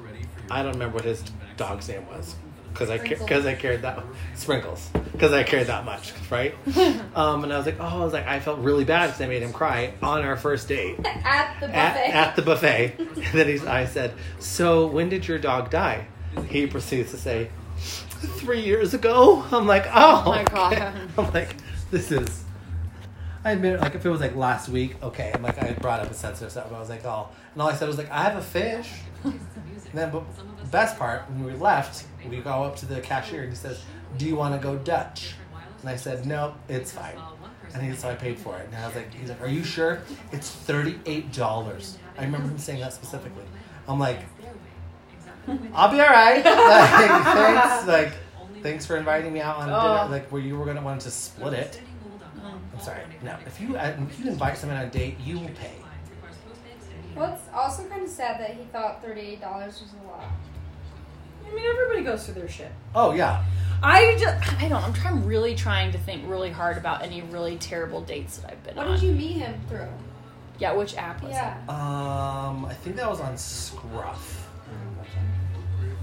I 0.50 0.62
don't 0.62 0.72
remember 0.72 0.96
what 0.96 1.04
his 1.04 1.22
dog's 1.56 1.88
name 1.88 2.06
was 2.08 2.34
because 2.78 2.90
I 2.90 2.98
because 2.98 3.44
I 3.44 3.54
cared 3.54 3.82
that 3.82 4.04
sprinkles 4.34 4.88
because 5.12 5.32
I 5.32 5.42
cared 5.42 5.66
that 5.66 5.84
much, 5.84 6.12
right? 6.30 6.54
um, 7.16 7.42
and 7.42 7.52
I 7.52 7.56
was 7.56 7.66
like, 7.66 7.80
"Oh, 7.80 8.02
I 8.02 8.04
was 8.04 8.12
like, 8.12 8.26
I 8.26 8.38
felt 8.38 8.60
really 8.60 8.84
bad 8.84 9.06
because 9.06 9.20
I 9.20 9.26
made 9.26 9.42
him 9.42 9.52
cry 9.52 9.94
on 10.00 10.22
our 10.22 10.36
first 10.36 10.68
date." 10.68 10.98
at 11.04 11.58
the 11.60 11.66
buffet. 11.66 11.76
at, 11.76 11.96
at 11.96 12.36
the 12.36 12.42
buffet. 12.42 12.94
And 12.98 13.24
then 13.32 13.48
he's, 13.48 13.66
I 13.66 13.86
said, 13.86 14.14
"So 14.38 14.86
when 14.86 15.08
did 15.08 15.26
your 15.26 15.38
dog 15.38 15.70
die?" 15.70 16.06
He 16.48 16.66
proceeds 16.66 17.10
to 17.10 17.16
say, 17.16 17.50
three 17.78 18.60
years 18.60 18.94
ago." 18.94 19.44
I'm 19.50 19.66
like, 19.66 19.86
"Oh, 19.92 20.24
my 20.26 20.42
okay." 20.42 20.54
God. 20.54 20.94
I'm 21.18 21.32
like, 21.32 21.56
"This 21.90 22.12
is." 22.12 22.44
I 23.44 23.52
admit, 23.52 23.80
like, 23.80 23.94
if 23.94 24.04
it 24.04 24.10
was 24.10 24.20
like 24.20 24.36
last 24.36 24.68
week, 24.68 25.02
okay. 25.02 25.32
I'm 25.34 25.42
like, 25.42 25.62
I 25.62 25.72
brought 25.72 26.00
up 26.00 26.10
a 26.10 26.14
sensitive 26.14 26.50
stuff. 26.52 26.72
I 26.72 26.78
was 26.78 26.88
like, 26.88 27.04
"Oh," 27.04 27.28
and 27.54 27.62
all 27.62 27.68
I 27.68 27.74
said 27.74 27.88
was 27.88 27.98
like, 27.98 28.10
"I 28.10 28.22
have 28.22 28.36
a 28.36 28.42
fish." 28.42 28.92
And 29.90 29.98
then, 29.98 30.10
but 30.10 30.22
the 30.62 30.68
best 30.70 30.98
part, 30.98 31.28
when 31.30 31.44
we 31.44 31.52
left, 31.52 32.06
we 32.28 32.38
go 32.38 32.62
up 32.64 32.76
to 32.76 32.86
the 32.86 33.00
cashier 33.00 33.42
and 33.42 33.50
he 33.50 33.56
says, 33.56 33.82
"Do 34.16 34.26
you 34.26 34.36
want 34.36 34.54
to 34.54 34.60
go 34.60 34.76
Dutch?" 34.76 35.34
And 35.80 35.88
I 35.90 35.96
said, 35.96 36.26
"No, 36.26 36.54
it's 36.68 36.92
fine." 36.92 37.16
And 37.74 37.82
he, 37.82 37.94
so 37.94 38.08
I 38.10 38.14
paid 38.14 38.38
for 38.38 38.56
it. 38.58 38.66
And 38.66 38.76
I 38.76 38.86
was 38.86 38.96
like, 38.96 39.12
he's 39.12 39.28
like, 39.28 39.40
are 39.42 39.46
you 39.48 39.62
sure? 39.62 40.00
It's 40.32 40.50
thirty-eight 40.50 41.32
dollars. 41.32 41.98
I 42.18 42.24
remember 42.24 42.48
him 42.48 42.58
saying 42.58 42.80
that 42.80 42.92
specifically. 42.94 43.44
I'm 43.86 43.98
like, 43.98 44.20
I'll 45.74 45.90
be 45.90 46.00
all 46.00 46.08
right. 46.08 46.42
Like, 46.44 47.24
thanks. 47.24 47.86
Like, 47.86 48.12
thanks 48.62 48.86
for 48.86 48.96
inviting 48.96 49.32
me 49.32 49.40
out 49.40 49.56
on 49.58 49.70
Oh. 49.70 49.98
dinner. 50.04 50.10
Like, 50.10 50.28
where 50.30 50.42
you 50.42 50.56
were 50.58 50.64
gonna 50.66 50.82
want 50.82 51.00
to 51.02 51.10
split 51.10 51.52
it. 51.54 51.80
I'm 52.44 52.80
sorry. 52.80 53.02
No, 53.22 53.36
if 53.46 53.60
you 53.60 53.76
if 53.76 54.20
you 54.20 54.30
invite 54.30 54.56
someone 54.58 54.78
on 54.78 54.84
a 54.84 54.90
date, 54.90 55.18
you 55.20 55.38
will 55.38 55.48
pay. 55.50 55.72
Well, 57.18 57.34
it's 57.34 57.48
also 57.52 57.84
kind 57.88 58.02
of 58.02 58.08
sad 58.08 58.40
that 58.40 58.54
he 58.54 58.64
thought 58.64 59.02
thirty-eight 59.02 59.40
dollars 59.40 59.80
was 59.80 59.90
a 59.92 60.06
lot. 60.06 60.24
I 61.46 61.54
mean, 61.54 61.64
everybody 61.64 62.04
goes 62.04 62.24
through 62.24 62.34
their 62.34 62.48
shit. 62.48 62.70
Oh 62.94 63.12
yeah. 63.14 63.44
I 63.82 64.16
just, 64.18 64.60
I 64.60 64.68
don't. 64.68 64.82
I'm 64.82 64.92
trying, 64.92 65.24
really 65.24 65.54
trying 65.54 65.92
to 65.92 65.98
think 65.98 66.28
really 66.28 66.50
hard 66.50 66.76
about 66.76 67.02
any 67.02 67.22
really 67.22 67.56
terrible 67.56 68.00
dates 68.00 68.38
that 68.38 68.50
I've 68.50 68.62
been 68.64 68.78
on. 68.78 68.84
What 68.84 68.86
on. 68.88 69.00
did 69.00 69.06
you 69.06 69.12
meet 69.14 69.34
him 69.34 69.60
through? 69.68 69.88
Yeah, 70.58 70.72
which 70.72 70.96
app 70.96 71.22
was 71.22 71.30
Yeah. 71.32 71.56
Um, 71.68 72.64
I 72.64 72.74
think 72.74 72.96
that 72.96 73.08
was 73.08 73.20
on 73.20 73.36
Scruff. 73.36 74.48
it? 74.66 75.94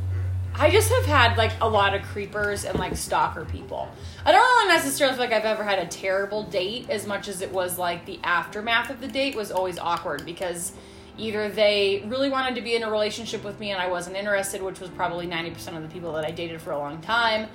I 0.58 0.72
just 0.72 0.90
have 0.90 1.06
had 1.06 1.38
like 1.38 1.52
a 1.60 1.68
lot 1.68 1.94
of 1.94 2.02
creepers 2.04 2.64
and 2.64 2.80
like 2.80 2.96
stalker 2.96 3.44
people. 3.44 3.90
I 4.26 4.32
don't 4.32 4.42
really 4.42 4.74
necessarily 4.74 5.18
feel 5.18 5.26
like 5.26 5.34
I've 5.34 5.44
ever 5.44 5.66
had 5.66 5.80
a 5.80 5.86
terrible 5.88 6.44
date 6.44 6.90
as 6.90 7.06
much 7.06 7.28
as 7.28 7.42
it 7.42 7.52
was 7.52 7.78
like 7.78 8.06
the 8.06 8.20
aftermath 8.24 8.90
of 8.90 9.02
the 9.02 9.08
date 9.10 9.36
was 9.36 9.52
always 9.52 9.78
awkward 9.78 10.26
because 10.26 10.72
either 11.18 11.50
they 11.50 12.04
really 12.08 12.30
wanted 12.30 12.56
to 12.56 12.62
be 12.62 12.76
in 12.76 12.84
a 12.84 12.92
relationship 12.92 13.44
with 13.44 13.60
me 13.60 13.72
and 13.72 13.82
I 13.82 13.88
wasn't 13.88 14.16
interested, 14.16 14.62
which 14.62 14.80
was 14.80 14.90
probably 14.90 15.28
90% 15.28 15.76
of 15.76 15.84
the 15.84 15.90
people 15.90 16.14
that 16.14 16.26
I 16.26 16.32
dated 16.32 16.62
for 16.62 16.72
a 16.72 16.78
long 16.78 17.02
time. 17.02 17.48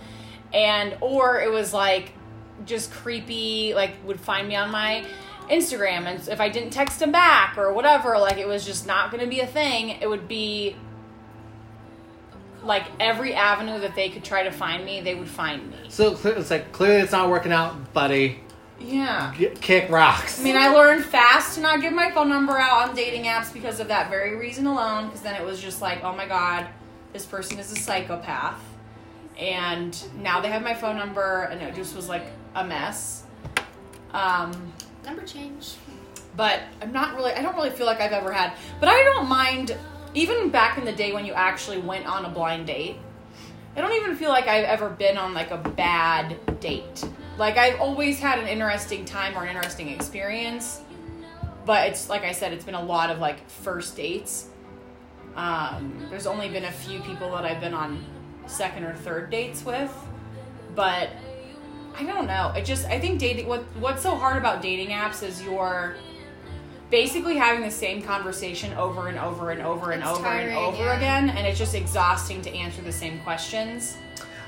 And 0.53 0.97
or 1.01 1.41
it 1.41 1.51
was 1.51 1.73
like 1.73 2.13
just 2.67 2.91
creepy, 2.91 3.75
like 3.75 3.93
would 4.05 4.21
find 4.21 4.49
me 4.49 4.57
on 4.57 4.71
my 4.71 5.05
Instagram 5.49 6.07
and 6.07 6.29
if 6.29 6.41
I 6.41 6.49
didn't 6.49 6.71
text 6.71 7.01
them 7.01 7.13
back 7.13 7.59
or 7.59 7.73
whatever, 7.73 8.19
like 8.19 8.39
it 8.39 8.47
was 8.47 8.65
just 8.65 8.87
not 8.87 9.11
going 9.11 9.23
to 9.23 9.29
be 9.29 9.41
a 9.41 9.47
thing. 9.47 9.91
It 10.01 10.09
would 10.09 10.29
be 10.29 10.77
like 12.63 12.85
every 12.99 13.35
avenue 13.35 13.81
that 13.81 13.95
they 13.95 14.11
could 14.11 14.25
try 14.25 14.43
to 14.43 14.51
find 14.51 14.85
me, 14.85 15.01
they 15.01 15.15
would 15.15 15.29
find 15.29 15.71
me. 15.71 15.77
So 15.89 16.17
it's 16.25 16.51
like 16.51 16.73
clearly 16.73 17.01
it's 17.01 17.13
not 17.13 17.31
working 17.31 17.53
out, 17.53 17.93
buddy. 17.93 18.41
Yeah. 18.81 19.35
G- 19.37 19.51
kick 19.61 19.91
rocks. 19.91 20.41
I 20.41 20.45
mean, 20.45 20.57
I 20.57 20.69
learned 20.69 21.05
fast 21.05 21.55
to 21.57 21.61
not 21.61 21.81
give 21.81 21.93
my 21.93 22.11
phone 22.11 22.29
number 22.29 22.57
out 22.59 22.89
on 22.89 22.95
dating 22.97 23.25
apps 23.25 23.53
because 23.53 23.79
of 23.81 23.89
that 23.89 24.09
very 24.11 24.37
reason 24.37 24.67
alone. 24.67 25.07
Because 25.07 25.21
then 25.21 25.35
it 25.41 25.45
was 25.45 25.61
just 25.61 25.83
like, 25.83 26.03
oh 26.03 26.15
my 26.15 26.27
god, 26.27 26.67
this 27.13 27.27
person 27.27 27.59
is 27.59 27.71
a 27.73 27.77
psychopath, 27.77 28.61
and 29.39 29.97
now 30.23 30.41
they 30.41 30.49
have 30.49 30.63
my 30.63 30.75
phone 30.75 30.97
number, 30.97 31.43
and 31.51 31.61
it 31.61 31.75
just 31.75 31.95
was 31.95 32.09
like 32.09 32.25
a 32.55 32.65
mess. 32.65 33.25
Um, 34.13 34.73
Number 35.05 35.23
change. 35.23 35.75
but 36.37 36.61
I'm 36.83 36.93
not 36.93 37.15
really. 37.17 37.33
I 37.33 37.43
don't 37.43 37.55
really 37.57 37.71
feel 37.71 37.87
like 37.87 38.01
I've 38.01 38.13
ever 38.13 38.33
had. 38.33 38.55
But 38.81 38.89
I 38.89 39.03
don't 39.05 39.29
mind. 39.29 39.77
Even 40.13 40.51
back 40.51 40.77
in 40.77 40.85
the 40.85 40.93
day 40.93 41.13
when 41.13 41.25
you 41.25 41.33
actually 41.35 41.79
went 41.79 42.05
on 42.07 42.25
a 42.25 42.29
blind 42.29 42.67
date, 42.67 42.97
I 43.77 43.81
don't 43.81 43.93
even 43.93 44.17
feel 44.17 44.31
like 44.31 44.49
I've 44.49 44.65
ever 44.65 44.91
been 44.91 45.17
on 45.17 45.35
like 45.35 45.53
a 45.53 45.57
bad 45.59 46.37
date. 46.61 47.05
Like 47.41 47.57
I've 47.57 47.81
always 47.81 48.21
had 48.21 48.39
an 48.39 48.47
interesting 48.47 49.07
time 49.07 49.37
or 49.37 49.45
an 49.45 49.57
interesting 49.57 49.89
experience. 49.89 50.83
But 51.65 51.89
it's 51.89 52.11
like 52.11 52.23
I 52.23 52.33
said, 52.33 52.53
it's 52.53 52.67
been 52.67 52.75
a 52.75 52.85
lot 52.85 53.09
of 53.09 53.19
like 53.19 53.49
first 53.49 53.97
dates. 53.97 54.49
Um, 55.37 56.07
there's 56.11 56.27
only 56.27 56.51
been 56.51 56.67
a 56.67 56.71
few 56.71 57.01
people 57.01 57.31
that 57.33 57.47
I've 57.47 57.61
been 57.61 57.73
on 57.73 58.05
second 58.47 58.85
or 58.85 58.93
third 58.93 59.31
dates 59.31 59.65
with, 59.65 59.91
but 60.75 61.09
I 61.99 62.05
don't 62.05 62.27
know. 62.27 62.53
It 62.55 62.67
just 62.67 62.85
I 62.87 63.01
think 63.01 63.19
dating 63.19 63.49
what 63.49 63.63
what's 63.79 64.03
so 64.03 64.15
hard 64.15 64.37
about 64.37 64.61
dating 64.61 64.89
apps 64.89 65.23
is 65.23 65.43
you're 65.43 65.97
basically 66.91 67.39
having 67.39 67.63
the 67.63 67.71
same 67.71 68.03
conversation 68.03 68.75
over 68.75 69.09
and 69.09 69.19
over 69.19 69.51
and 69.51 69.63
over 69.63 69.93
and 69.93 70.03
It's 70.03 70.11
over 70.11 70.23
tiring, 70.23 70.49
and 70.49 70.59
over 70.59 70.85
yeah. 70.85 70.97
again 70.97 71.31
and 71.31 71.47
it's 71.47 71.59
just 71.59 71.75
exhausting 71.75 72.43
to 72.43 72.51
answer 72.53 72.83
the 72.83 72.93
same 72.93 73.19
questions. 73.21 73.97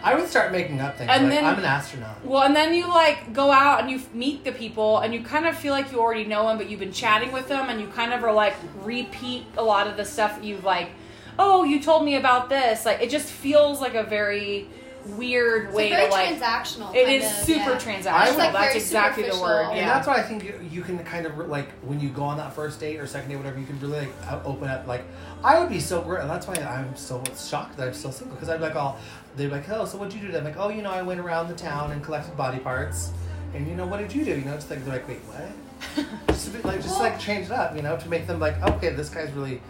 I 0.04 0.14
would 0.14 0.28
start 0.28 0.52
making 0.52 0.80
up 0.80 0.97
things. 0.99 1.11
And 1.12 1.25
like, 1.25 1.32
then- 1.32 1.44
I'm 1.44 1.59
an 1.59 1.64
astronaut. 1.64 2.25
Well, 2.25 2.42
and 2.42 2.54
then 2.56 2.75
you 2.75 2.88
like 2.88 3.32
go 3.32 3.50
out 3.50 3.80
and 3.80 3.90
you 3.90 4.00
meet 4.12 4.44
the 4.44 4.52
people 4.52 4.99
and 4.99 5.14
you 5.14 5.23
kind 5.23 5.47
of 5.47 5.56
feel 5.56 5.73
like 5.73 5.92
you 5.92 6.00
already 6.00 6.25
know 6.25 6.49
them, 6.49 6.59
but 6.59 6.68
you've 6.68 6.80
been 6.80 6.92
chatting 6.92 7.32
with 7.32 7.49
them 7.49 7.68
and 7.68 7.80
you 7.80 7.87
kind 7.88 8.12
of 8.12 8.23
are 8.25 8.32
like 8.32 8.54
repeat 8.82 9.44
a 9.56 9.62
lot 9.62 9.87
of 9.87 9.97
the 9.97 10.04
stuff 10.04 10.37
that 10.37 10.44
you've 10.44 10.64
like, 10.64 10.90
oh, 11.38 11.64
you 11.64 11.80
told 11.80 12.04
me 12.04 12.16
about 12.16 12.49
this. 12.49 12.85
Like 12.85 13.00
it 13.00 13.11
just 13.11 13.28
feels 13.28 13.80
like 13.80 13.94
a 13.94 14.02
very 14.02 14.68
weird 15.16 15.66
It's 15.66 15.75
way 15.75 15.90
like 15.90 15.99
very 15.99 16.06
to 16.11 16.12
like. 16.12 16.28
transactional. 16.38 16.94
It 16.94 17.06
kind 17.06 17.16
is 17.16 17.25
of, 17.25 17.44
super 17.44 17.71
yeah. 17.73 17.78
transactional. 17.78 18.28
It's 18.28 18.38
like 18.38 18.52
That's 18.52 18.75
exactly 18.76 19.25
the 19.25 19.30
word. 19.30 19.38
superficial. 19.40 19.73
And 19.73 19.88
that's 19.88 20.06
why 20.06 20.14
I 20.14 20.23
think 20.23 20.44
you, 20.44 20.61
you 20.71 20.82
can 20.82 20.99
kind 21.04 21.26
of 21.26 21.37
like 21.49 21.71
when 21.82 21.99
you 21.99 22.09
go 22.09 22.23
on 22.23 22.37
that 22.37 22.54
first 22.54 22.78
date 22.78 22.99
or 22.99 23.06
second 23.06 23.28
date, 23.30 23.37
whatever, 23.37 23.59
you 23.59 23.66
can 23.66 23.80
really 23.80 24.00
like 24.00 24.44
open 24.44 24.68
up. 24.68 24.87
Like 24.87 25.04
I 25.42 25.59
would 25.59 25.68
be 25.71 25.80
so 25.80 26.00
great, 26.02 26.21
and 26.21 26.30
that's 26.30 26.47
why 26.47 26.54
I'm 26.54 26.94
so 26.94 27.23
shocked 27.37 27.76
that 27.78 27.88
I'm 27.88 27.94
still 27.94 28.12
single 28.12 28.37
because 28.37 28.49
I'd 28.49 28.59
be 28.59 28.62
like, 28.64 28.76
oh, 28.76 28.97
they'd 29.36 29.46
be 29.46 29.52
like, 29.52 29.68
oh, 29.70 29.84
so 29.84 29.98
what'd 29.98 30.14
you 30.14 30.28
do? 30.30 30.36
I'm 30.36 30.44
like, 30.44 30.56
oh, 30.58 30.68
you 30.68 30.82
know, 30.82 30.90
I 30.90 31.02
went 31.02 31.20
around 31.20 31.48
the 31.48 31.54
town 31.54 31.92
and 31.92 32.02
collected 32.02 32.36
body 32.36 32.58
parts, 32.58 33.12
and 33.54 33.66
you 33.66 33.74
know, 33.74 33.86
what 33.86 33.98
did 33.98 34.14
you 34.14 34.24
do? 34.24 34.32
You 34.32 34.44
know, 34.44 34.54
it's 34.54 34.68
like 34.70 34.84
they're 34.84 34.94
like, 34.94 35.08
wait, 35.08 35.18
what? 35.20 36.06
just 36.28 36.48
a 36.48 36.50
bit, 36.50 36.64
like 36.64 36.80
just 36.82 36.98
like 37.00 37.18
change 37.18 37.46
it 37.46 37.52
up, 37.52 37.74
you 37.76 37.82
know, 37.82 37.96
to 37.96 38.08
make 38.08 38.26
them 38.26 38.38
like, 38.40 38.60
okay, 38.62 38.90
this 38.90 39.08
guy's 39.08 39.30
really 39.32 39.60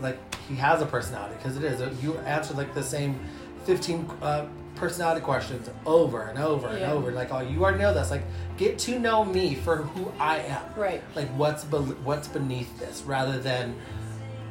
like 0.00 0.18
he 0.48 0.54
has 0.56 0.82
a 0.82 0.86
personality 0.86 1.34
because 1.38 1.56
it 1.56 1.64
is. 1.64 2.02
You 2.02 2.16
answered 2.18 2.56
like 2.56 2.74
the 2.74 2.82
same 2.82 3.18
fifteen. 3.64 4.08
Uh, 4.22 4.46
personality 4.76 5.20
questions 5.20 5.68
over 5.86 6.22
and 6.28 6.38
over 6.38 6.68
and 6.68 6.84
over 6.84 7.10
like 7.10 7.32
oh 7.32 7.40
you 7.40 7.60
already 7.64 7.80
know 7.80 7.92
this 7.92 8.12
like 8.12 8.22
get 8.56 8.78
to 8.78 8.96
know 9.00 9.24
me 9.24 9.56
for 9.56 9.78
who 9.78 10.08
i 10.20 10.38
am 10.38 10.62
Right. 10.76 11.02
like 11.16 11.26
what's 11.30 11.64
be- 11.64 11.78
what's 11.78 12.28
beneath 12.28 12.78
this 12.78 13.02
rather 13.02 13.40
than 13.40 13.74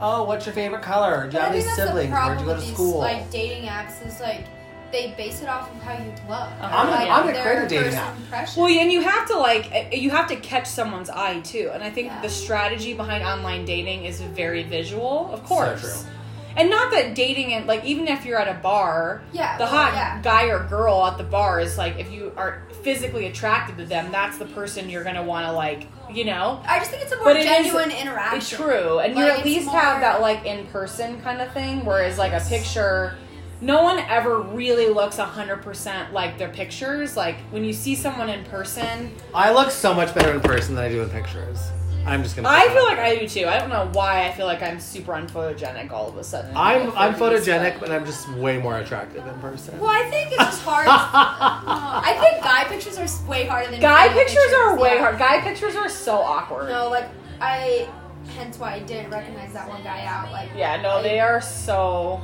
oh 0.01 0.24
what's 0.24 0.46
your 0.46 0.54
favorite 0.54 0.82
color 0.82 1.22
do 1.22 1.25
you 1.27 1.32
But 1.34 1.42
have 1.42 1.51
I 1.51 1.56
any 1.56 1.63
think 1.63 1.66
that's 1.66 1.77
the 1.77 1.88
siblings 1.88 2.12
where'd 2.12 2.22
problem 2.22 2.39
you 2.39 2.46
go 2.46 2.51
to 2.51 2.56
with 2.58 2.66
these, 2.66 2.74
school 2.74 2.98
Like 3.00 3.32
dating 3.32 3.63
apps 3.70 4.06
is 4.06 4.20
like 4.20 4.46
they 4.89 5.13
base 5.18 5.42
it 5.42 5.50
off 5.50 5.70
of 5.70 5.82
how 5.84 5.92
you 6.01 6.10
look. 6.30 6.48
I'm- 6.62 6.89
like, 6.89 7.10
I'm 7.10 7.22
gonna 7.25 7.34
their 7.34 7.44
create 7.44 7.66
a 7.66 7.68
dating 7.84 8.00
app. 8.00 8.16
Impression. 8.16 8.63
Well, 8.63 8.72
and 8.72 8.89
you 8.89 9.01
have 9.01 9.27
to 9.27 9.38
like 9.38 9.70
eh, 9.74 9.96
you 9.98 10.12
have 10.12 10.27
to 10.27 10.38
catch 10.38 10.66
someone's 10.66 11.10
eye 11.10 11.42
too, 11.42 11.72
and 11.74 11.84
I 11.84 11.89
think 11.89 12.08
Yeah. 12.08 12.22
the 12.22 12.30
strategy 12.30 12.94
behind 12.94 13.22
online 13.25 13.66
dating 13.66 14.06
is 14.06 14.22
very 14.22 14.63
visual, 14.63 15.30
of 15.34 15.44
course. 15.44 15.82
true. 15.82 16.12
And 16.56 16.70
not 16.70 16.92
that 16.92 17.16
dating 17.16 17.54
and 17.54 17.68
like 17.68 17.84
even 17.84 18.08
if 18.08 18.25
you're 18.25 18.39
at 18.39 18.48
a 18.48 18.58
bar, 18.62 19.22
Yeah, 19.34 19.58
the 19.58 19.66
well, 19.66 19.74
hot 19.74 19.94
yeah. 19.94 20.22
guy 20.22 20.44
or 20.46 20.60
girl 20.63 21.06
at 21.06 21.18
the 21.18 21.24
bar 21.25 21.60
is 21.60 21.77
like 21.77 22.00
if 22.00 22.10
you 22.10 22.32
are 22.38 22.62
physically 22.82 23.25
attracted 23.27 23.77
to 23.80 23.86
them, 23.86 24.10
that's 24.13 24.38
the 24.38 24.46
person 24.46 24.89
you're 24.89 25.04
gonna 25.04 25.22
want 25.22 25.46
to 25.48 25.51
like, 25.51 25.86
you 26.11 26.25
know. 26.25 26.61
I 26.67 26.79
just 26.79 26.91
think 26.91 27.03
it's 27.03 27.11
a 27.11 27.15
more 27.17 27.25
But 27.25 27.37
it 27.37 27.45
is- 27.45 27.45
genuine 27.45 27.91
interaction. 27.91 28.37
It's 28.37 28.49
true, 28.49 28.99
and 28.99 29.17
you 29.17 29.23
at 29.25 29.43
least 29.45 29.65
more- 29.67 29.79
have 29.79 30.01
that 30.01 30.21
like 30.21 30.45
in 30.45 30.65
person 30.67 31.21
kind 31.21 31.41
of 31.41 31.51
thing, 31.51 31.85
whereas 31.85 32.17
like 32.17 32.33
a 32.33 32.41
picture. 32.41 33.15
No 33.59 33.81
one 33.81 33.97
ever 33.97 34.39
really 34.39 34.87
looks 34.87 35.17
100% 35.17 36.13
like 36.13 36.37
their 36.37 36.49
pictures. 36.49 37.17
Like 37.17 37.37
when 37.49 37.63
you 37.63 37.73
see 37.73 37.95
someone 37.95 38.29
in 38.29 38.43
person, 38.45 39.11
i 39.33 39.51
look 39.51 39.71
so 39.71 39.95
much 39.95 40.13
better 40.13 40.31
in 40.31 40.41
person 40.41 40.75
than 40.75 40.83
i 40.85 40.89
do 40.89 41.01
in 41.01 41.09
pictures 41.09 41.71
i'm 42.07 42.23
just 42.23 42.35
gonna 42.35 42.47
I 42.49 42.67
feel 42.69 42.85
like 42.85 42.97
I 42.99 43.15
do 43.17 43.27
too. 43.27 43.45
I 43.47 43.59
don't 43.59 43.69
know 43.69 43.89
why 43.93 44.25
I 44.27 44.31
feel 44.31 44.45
like 44.45 44.61
I'm 44.63 44.79
super 44.79 45.11
unphotogenic 45.13 45.91
all 45.91 46.07
of 46.09 46.17
a 46.17 46.23
sudden. 46.23 46.55
i'm 46.55 46.91
i'm 46.97 47.13
photogenic 47.13 47.79
but- 47.79 47.91
i'm 47.91 48.05
just 48.05 48.29
way 48.33 48.57
more 48.57 48.77
attractive 48.79 49.25
in 49.27 49.39
person 49.39 49.77
Well, 49.79 49.89
I 49.91 50.09
think 50.09 50.27
it's 50.31 50.37
just 50.43 50.63
hard. 50.63 50.87
Uh, 50.87 50.91
I 50.93 52.17
think 52.19 52.43
guy 52.43 52.63
pictures 52.65 52.97
are 52.97 53.29
way 53.29 53.45
harder 53.45 53.69
than 53.71 53.79
Guy 53.81 54.07
female 54.09 54.23
pictures 54.23 54.53
are 54.53 54.77
way 54.79 54.95
yeah. 54.95 54.99
hard. 55.01 55.17
Guy 55.19 55.41
pictures 55.41 55.75
are 55.75 55.89
so 55.89 56.15
awkward. 56.15 56.69
No, 56.69 56.89
like 56.89 57.09
I. 57.41 57.87
Hence 58.35 58.59
why 58.59 58.73
I 58.73 58.79
didn't 58.79 59.09
recognize 59.11 59.53
that 59.53 59.67
one 59.69 59.83
guy 59.83 60.03
out. 60.05 60.31
Like 60.31 60.49
Yeah, 60.55 60.81
no, 60.81 60.97
I- 60.97 61.01
they 61.01 61.19
are 61.19 61.39
so 61.41 62.21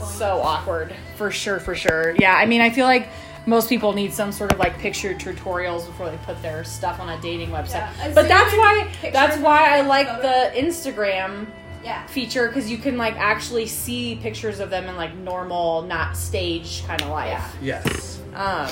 so 0.00 0.40
awkward 0.42 0.94
for 1.16 1.30
sure, 1.30 1.58
for 1.60 1.74
sure. 1.74 2.14
Yeah, 2.18 2.34
I 2.34 2.44
mean, 2.46 2.60
I 2.60 2.70
feel 2.70 2.84
like 2.86 3.08
most 3.46 3.68
people 3.68 3.92
need 3.92 4.12
some 4.12 4.32
sort 4.32 4.52
of 4.52 4.58
like 4.58 4.76
picture 4.78 5.14
tutorials 5.14 5.86
before 5.86 6.10
they 6.10 6.16
put 6.18 6.40
their 6.42 6.64
stuff 6.64 6.98
on 7.00 7.08
a 7.08 7.20
dating 7.22 7.50
website. 7.50 7.74
Yeah, 7.98 8.12
But 8.14 8.22
so 8.22 8.28
that's 8.28 8.52
why 8.56 8.88
that's 9.12 9.36
why 9.38 9.78
I 9.78 9.82
like 9.82 10.08
photo. 10.08 10.22
the 10.22 10.60
Instagram 10.60 11.46
Yeah. 11.84 12.04
feature 12.08 12.48
because 12.48 12.68
you 12.68 12.78
can 12.78 12.96
like 12.98 13.14
actually 13.14 13.66
see 13.66 14.16
pictures 14.16 14.58
of 14.58 14.70
them 14.70 14.86
in 14.86 14.96
like 14.96 15.14
normal, 15.16 15.82
not 15.82 16.16
staged 16.16 16.86
kind 16.86 17.00
of 17.02 17.08
life. 17.10 17.54
yes 17.62 18.20
Um, 18.34 18.68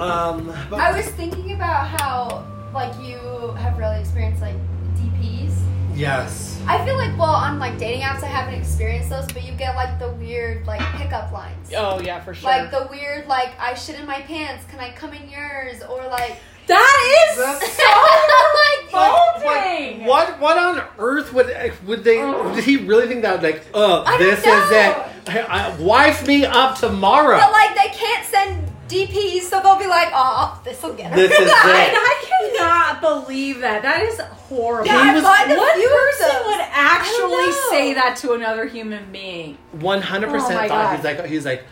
um 0.00 0.46
but 0.68 0.80
I 0.80 0.96
was 0.96 1.06
thinking 1.10 1.52
about 1.52 1.86
how 1.86 2.44
like 2.74 2.92
you 3.04 3.18
have 3.58 3.78
really 3.78 4.00
experienced 4.00 4.42
like 4.42 4.56
DPs. 4.96 5.52
yes 5.94 6.49
I 6.66 6.84
feel 6.84 6.96
like 6.96 7.16
well 7.18 7.30
on 7.34 7.58
like 7.58 7.78
dating 7.78 8.02
apps 8.02 8.22
I 8.22 8.26
haven't 8.26 8.54
experienced 8.54 9.10
those, 9.10 9.26
but 9.26 9.44
you 9.44 9.52
get 9.52 9.74
like 9.76 9.98
the 9.98 10.10
weird 10.12 10.66
like 10.66 10.80
pickup 10.96 11.32
lines. 11.32 11.72
oh 11.76 12.00
yeah, 12.00 12.20
for 12.20 12.34
sure. 12.34 12.50
Like 12.50 12.70
the 12.70 12.86
weird 12.90 13.26
like 13.26 13.52
I 13.58 13.74
shit 13.74 13.98
in 13.98 14.06
my 14.06 14.20
pants, 14.22 14.64
can 14.70 14.78
I 14.80 14.90
come 14.92 15.12
in 15.12 15.28
yours? 15.28 15.82
Or 15.82 16.06
like 16.06 16.36
that 16.66 17.28
is 17.32 17.38
That's- 17.38 17.76
so 17.76 18.94
like 19.00 19.34
insulting. 19.42 20.06
What 20.06 20.38
what 20.40 20.56
on 20.56 20.82
earth 20.98 21.32
would 21.32 21.48
would 21.86 22.04
they? 22.04 22.20
Oh. 22.20 22.54
Did 22.54 22.64
he 22.64 22.76
really 22.76 23.08
think 23.08 23.22
that 23.22 23.42
like, 23.42 23.64
oh, 23.74 24.04
I 24.06 24.18
don't 24.18 24.20
this 24.20 24.38
is 24.38 24.44
it? 24.46 24.96
I, 25.28 25.40
I, 25.48 25.76
wife 25.76 26.26
me 26.26 26.44
up 26.44 26.78
tomorrow. 26.78 27.38
But 27.38 27.52
like 27.52 27.74
they 27.74 27.96
can't 27.96 28.26
send 28.26 28.72
DPs, 28.88 29.42
so 29.42 29.60
they'll 29.62 29.78
be 29.78 29.86
like, 29.86 30.08
"Oh, 30.12 30.60
this 30.64 30.82
will 30.82 30.94
get 30.94 31.10
her." 31.12 31.16
This 31.16 31.30
is 31.30 31.38
And 31.38 31.48
it. 31.52 32.29
I 32.62 32.98
cannot 32.98 33.00
believe 33.26 33.60
that. 33.60 33.82
That 33.82 34.02
is 34.02 34.18
horrible. 34.20 34.86
Yeah, 34.86 35.08
He 35.08 35.14
was- 35.14 35.22
find 35.24 35.50
what 35.50 35.74
person 35.74 36.28
those. 36.28 36.46
would 36.46 36.60
actually 36.60 37.52
say 37.70 37.94
that 37.94 38.16
to 38.22 38.32
another 38.34 38.66
human 38.66 39.10
being? 39.12 39.58
One 39.72 40.02
hundred 40.02 40.30
percent 40.30 40.68
thought 40.68 40.96
he's 40.96 41.04
like 41.04 41.24
he's 41.26 41.44
like. 41.44 41.64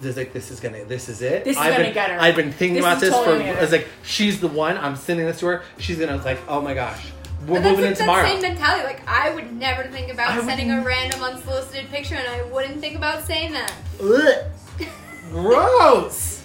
This 0.00 0.16
like 0.18 0.32
this 0.34 0.50
is 0.50 0.60
gonna 0.60 0.84
this 0.84 1.08
is 1.08 1.22
it. 1.22 1.44
This 1.44 1.56
is 1.56 1.62
I've 1.62 1.72
gonna 1.72 1.84
been, 1.84 1.94
get 1.94 2.10
her. 2.10 2.20
I've 2.20 2.34
been 2.36 2.52
thinking 2.52 2.74
This 2.74 2.84
about 2.84 3.00
this 3.00 3.10
totally 3.14 3.38
for. 3.38 3.42
gonna 3.44 3.54
get 3.54 3.62
It's 3.62 3.70
her. 3.72 3.78
like 3.78 3.88
she's 4.02 4.38
the 4.40 4.48
one. 4.48 4.76
I'm 4.76 4.96
sending 4.96 5.24
this 5.24 5.38
to 5.40 5.46
her. 5.46 5.62
She's 5.78 5.98
gonna 5.98 6.16
like 6.16 6.40
oh 6.46 6.60
my 6.60 6.74
gosh, 6.74 7.06
we're 7.46 7.54
But 7.54 7.62
that's 7.62 7.70
moving 7.76 7.84
in 7.92 7.94
tomorrow. 7.96 8.22
that 8.24 8.32
same 8.32 8.42
mentality. 8.42 8.84
Like 8.84 9.08
I 9.08 9.30
would 9.34 9.52
never 9.56 9.84
think 9.84 10.12
about 10.12 10.32
I 10.32 10.44
sending 10.44 10.72
a 10.72 10.82
wouldn't- 10.82 10.86
random 10.86 11.22
unsolicited 11.22 11.90
picture, 11.90 12.16
and 12.16 12.28
I 12.28 12.42
wouldn't 12.52 12.80
think 12.80 12.96
about 12.96 13.24
saying 13.24 13.52
that. 13.52 13.72
Ugh. 14.02 14.44
Gross. 15.30 16.44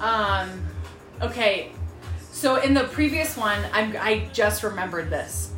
Um, 0.00 0.64
okay. 1.20 1.70
So 2.44 2.56
in 2.56 2.74
the 2.74 2.84
previous 2.84 3.38
one, 3.38 3.58
I'm, 3.72 3.96
I 3.98 4.28
just 4.34 4.62
remembered 4.64 5.08
this. 5.08 5.50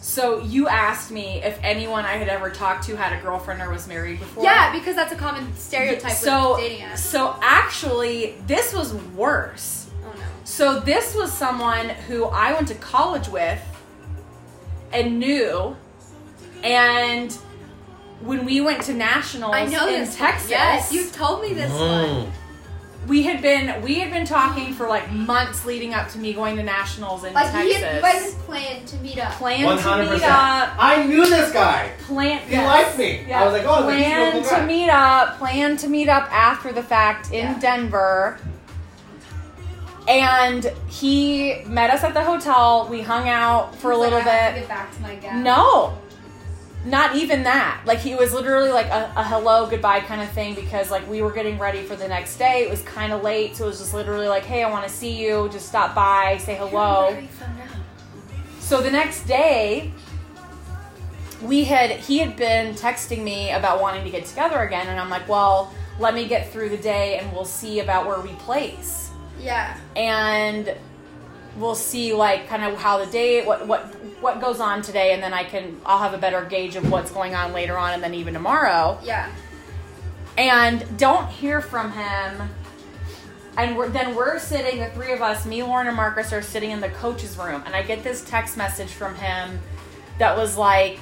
So 0.00 0.38
you 0.40 0.66
asked 0.66 1.10
me 1.10 1.42
if 1.42 1.58
anyone 1.62 2.06
I 2.06 2.12
had 2.14 2.28
ever 2.28 2.48
talked 2.48 2.84
to 2.86 2.96
had 2.96 3.12
a 3.12 3.20
girlfriend 3.20 3.60
or 3.60 3.68
was 3.68 3.86
married 3.86 4.18
before. 4.18 4.42
Yeah, 4.42 4.72
because 4.72 4.96
that's 4.96 5.12
a 5.12 5.16
common 5.16 5.54
stereotype 5.54 6.12
So, 6.12 6.52
with 6.54 6.60
dating 6.62 6.86
apps. 6.86 6.98
so 7.00 7.36
actually, 7.42 8.36
this 8.46 8.72
was 8.72 8.94
worse. 8.94 9.90
Oh 10.06 10.08
no. 10.16 10.22
So 10.44 10.80
this 10.80 11.14
was 11.14 11.30
someone 11.30 11.90
who 12.08 12.24
I 12.24 12.54
went 12.54 12.68
to 12.68 12.76
college 12.76 13.28
with 13.28 13.60
and 14.90 15.18
knew 15.18 15.76
And 16.64 17.30
when 18.22 18.46
we 18.46 18.62
went 18.62 18.84
to 18.84 18.94
nationals 18.94 19.54
I 19.54 19.66
know 19.66 19.86
in 19.86 20.00
this. 20.00 20.16
Texas, 20.16 20.48
Yes, 20.50 20.92
you 20.94 21.10
told 21.10 21.42
me 21.42 21.52
this 21.52 21.70
Mm. 21.72 22.22
one. 22.24 22.32
We 23.08 23.22
had 23.24 23.42
been 23.42 23.82
we 23.82 23.98
had 23.98 24.10
been 24.12 24.24
talking 24.24 24.72
for 24.74 24.86
like 24.86 25.10
months 25.12 25.64
leading 25.66 25.92
up 25.92 26.08
to 26.10 26.18
me 26.18 26.32
going 26.32 26.56
to 26.56 26.62
nationals 26.62 27.24
in 27.24 27.32
Like 27.34 27.46
he 27.46 27.72
Texas. 27.72 27.82
had 27.82 27.96
you 27.96 28.00
guys 28.02 28.34
planned 28.46 28.88
to 28.88 28.96
meet 28.98 29.18
up. 29.18 29.32
Plan 29.32 29.64
One 29.64 29.76
to 29.78 30.12
meet 30.12 30.22
up. 30.22 30.74
I 30.78 31.04
knew 31.06 31.26
this 31.26 31.52
guy. 31.52 31.90
Plan. 32.02 32.40
He 32.48 32.56
liked 32.56 32.96
me. 32.98 33.32
I 33.32 33.44
was 33.44 33.52
like, 33.52 33.64
oh, 33.66 33.88
he's 33.88 34.06
a 34.06 34.08
plan 34.08 34.42
to 34.44 34.48
guy. 34.50 34.66
meet 34.66 34.88
up. 34.88 35.38
Plan 35.38 35.76
to 35.78 35.88
meet 35.88 36.08
up 36.08 36.30
after 36.32 36.72
the 36.72 36.82
fact 36.82 37.32
in 37.32 37.44
Yeah. 37.44 37.58
Denver. 37.58 38.38
And 40.08 40.64
he 40.88 41.62
met 41.66 41.90
us 41.90 42.02
at 42.02 42.12
the 42.14 42.22
hotel. 42.24 42.88
We 42.90 43.02
hung 43.02 43.28
out 43.28 43.74
for 43.76 43.92
a 43.92 43.94
He's 43.94 44.00
like, 44.00 44.10
little 44.10 44.18
I 44.18 44.32
have 44.32 44.48
to 44.54 44.60
bit. 44.60 44.60
Get 44.62 44.68
back 44.68 44.94
to 44.96 45.02
my 45.02 45.14
gal. 45.16 45.38
No, 45.38 45.98
not 46.84 47.14
even 47.16 47.44
that. 47.44 47.82
Like 47.86 47.98
he 48.00 48.14
was 48.14 48.32
literally 48.32 48.70
like 48.70 48.86
a, 48.86 49.12
a 49.16 49.22
hello 49.24 49.66
goodbye 49.68 50.00
kind 50.00 50.20
of 50.20 50.28
thing 50.30 50.54
because 50.54 50.90
like 50.90 51.08
we 51.08 51.22
were 51.22 51.30
getting 51.32 51.58
ready 51.58 51.82
for 51.82 51.94
the 51.96 52.08
next 52.08 52.36
day. 52.38 52.62
It 52.64 52.70
was 52.70 52.82
kind 52.82 53.12
of 53.12 53.22
late, 53.22 53.56
so 53.56 53.64
it 53.64 53.68
was 53.68 53.78
just 53.78 53.94
literally 53.94 54.28
like, 54.28 54.44
hey, 54.44 54.62
I 54.64 54.70
want 54.70 54.84
to 54.86 54.90
see 54.92 55.12
you. 55.24 55.48
Just 55.52 55.68
stop 55.68 55.94
by, 55.94 56.38
say 56.38 56.56
hello. 56.56 57.06
already 57.06 57.26
found 57.28 57.60
out. 57.60 57.68
So 58.60 58.80
the 58.80 58.90
next 58.90 59.24
day, 59.24 59.92
we 61.42 61.64
had 61.64 61.90
he 61.90 62.18
had 62.18 62.36
been 62.36 62.74
texting 62.74 63.22
me 63.22 63.50
about 63.52 63.80
wanting 63.80 64.04
to 64.04 64.10
get 64.10 64.24
together 64.26 64.60
again, 64.62 64.86
and 64.88 64.98
I'm 65.00 65.10
like, 65.10 65.28
well, 65.28 65.72
let 65.98 66.14
me 66.14 66.26
get 66.26 66.50
through 66.50 66.68
the 66.70 66.76
day 66.78 67.18
and 67.18 67.32
we'll 67.32 67.44
see 67.44 67.80
about 67.80 68.06
where 68.06 68.20
we 68.20 68.30
place 68.34 69.10
Yeah. 69.38 69.76
and 69.94 70.74
we'll 71.58 71.74
see 71.74 72.14
like 72.14 72.48
kind 72.48 72.64
of 72.64 72.78
how 72.78 73.04
the 73.04 73.10
day 73.12 73.44
what 73.44 73.66
what 73.68 73.94
what 74.22 74.40
goes 74.40 74.60
on 74.60 74.80
today 74.82 75.12
and 75.12 75.22
then 75.22 75.34
I 75.34 75.44
can 75.44 75.80
I'll 75.84 75.98
have 75.98 76.14
a 76.14 76.18
better 76.18 76.44
gauge 76.44 76.76
of 76.76 76.90
what's 76.90 77.10
going 77.10 77.34
on 77.34 77.52
later 77.52 77.76
on 77.76 77.92
and 77.92 78.02
then 78.02 78.14
even 78.14 78.34
tomorrow. 78.34 78.98
Yeah. 79.02 79.28
and 80.38 80.96
don't 80.96 81.28
hear 81.28 81.60
from 81.60 81.92
him. 81.92 82.48
And 83.58 83.76
we're, 83.76 83.90
then 83.90 84.14
we're 84.14 84.38
sitting 84.38 84.80
the 84.80 84.88
three 84.90 85.12
of 85.12 85.20
us 85.20 85.44
me 85.44 85.62
lauren 85.62 85.86
and 85.88 85.96
marcus 85.96 86.32
are 86.32 86.40
sitting 86.40 86.70
in 86.70 86.80
the 86.80 86.88
coach's 86.88 87.36
room. 87.36 87.62
And 87.66 87.74
i 87.74 87.82
get 87.82 88.02
this 88.02 88.24
text 88.24 88.56
message 88.56 88.90
from 88.90 89.14
him 89.14 89.60
that 90.18 90.36
was 90.36 90.56
like 90.56 90.98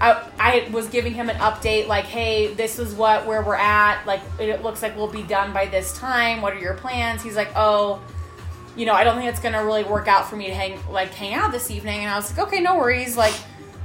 I, 0.00 0.22
I 0.38 0.68
was 0.72 0.88
giving 0.88 1.14
him 1.14 1.28
an 1.30 1.36
update 1.36 1.86
like 1.86 2.04
hey 2.04 2.52
this 2.54 2.78
is 2.78 2.94
what 2.94 3.26
where 3.26 3.42
we're 3.42 3.54
at. 3.56 4.06
Like 4.06 4.20
it 4.38 4.62
looks 4.62 4.82
like 4.82 4.96
we'll 4.96 5.06
be 5.08 5.22
done 5.22 5.52
by 5.52 5.66
this 5.66 5.96
time. 5.98 6.42
What 6.42 6.52
are 6.54 6.58
your 6.58 6.74
plans? 6.74 7.22
He's 7.22 7.36
like 7.36 7.50
oh 7.56 8.02
you 8.76 8.86
know 8.86 8.92
i 8.92 9.04
don't 9.04 9.16
think 9.16 9.28
it's 9.30 9.40
gonna 9.40 9.64
really 9.64 9.84
work 9.84 10.08
out 10.08 10.28
for 10.28 10.36
me 10.36 10.46
to 10.46 10.54
hang 10.54 10.78
like 10.90 11.12
hang 11.14 11.34
out 11.34 11.52
this 11.52 11.70
evening 11.70 12.00
and 12.00 12.10
i 12.10 12.16
was 12.16 12.36
like 12.36 12.46
okay 12.48 12.60
no 12.60 12.76
worries 12.76 13.16
like 13.16 13.34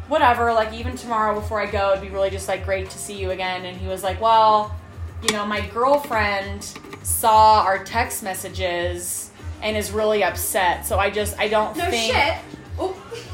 whatever 0.08 0.52
like 0.54 0.74
even 0.74 0.96
tomorrow 0.96 1.40
before 1.40 1.62
i 1.62 1.66
go 1.70 1.92
it'd 1.92 2.02
be 2.04 2.10
really 2.10 2.30
just 2.32 2.48
like 2.48 2.66
great 2.66 2.90
to 2.90 2.98
see 2.98 3.20
you 3.20 3.32
again 3.32 3.66
and 3.66 3.78
he 3.78 3.88
was 3.88 4.04
like 4.04 4.20
well 4.20 4.76
you 5.22 5.32
know 5.32 5.46
my 5.46 5.62
girlfriend 5.68 6.64
saw 7.04 7.62
our 7.62 7.84
text 7.84 8.24
messages 8.24 9.30
and 9.62 9.78
is 9.78 9.92
really 9.92 10.24
upset 10.24 10.86
so 10.86 10.98
i 10.98 11.10
just 11.10 11.38
i 11.40 11.48
don't 11.48 11.78
No 11.78 11.86
think 11.90 12.14
shit. 12.14 12.36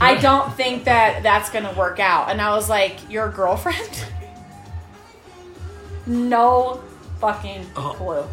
I 0.01 0.15
don't 0.15 0.51
think 0.55 0.85
that 0.85 1.21
that's 1.21 1.51
gonna 1.51 1.71
work 1.77 1.99
out. 1.99 2.31
And 2.31 2.41
I 2.41 2.55
was 2.55 2.67
like, 2.67 2.97
your 3.11 3.29
girlfriend? 3.29 4.03
no 6.07 6.81
fucking 7.19 7.65
Oh. 7.75 7.93
clue. 7.95 8.23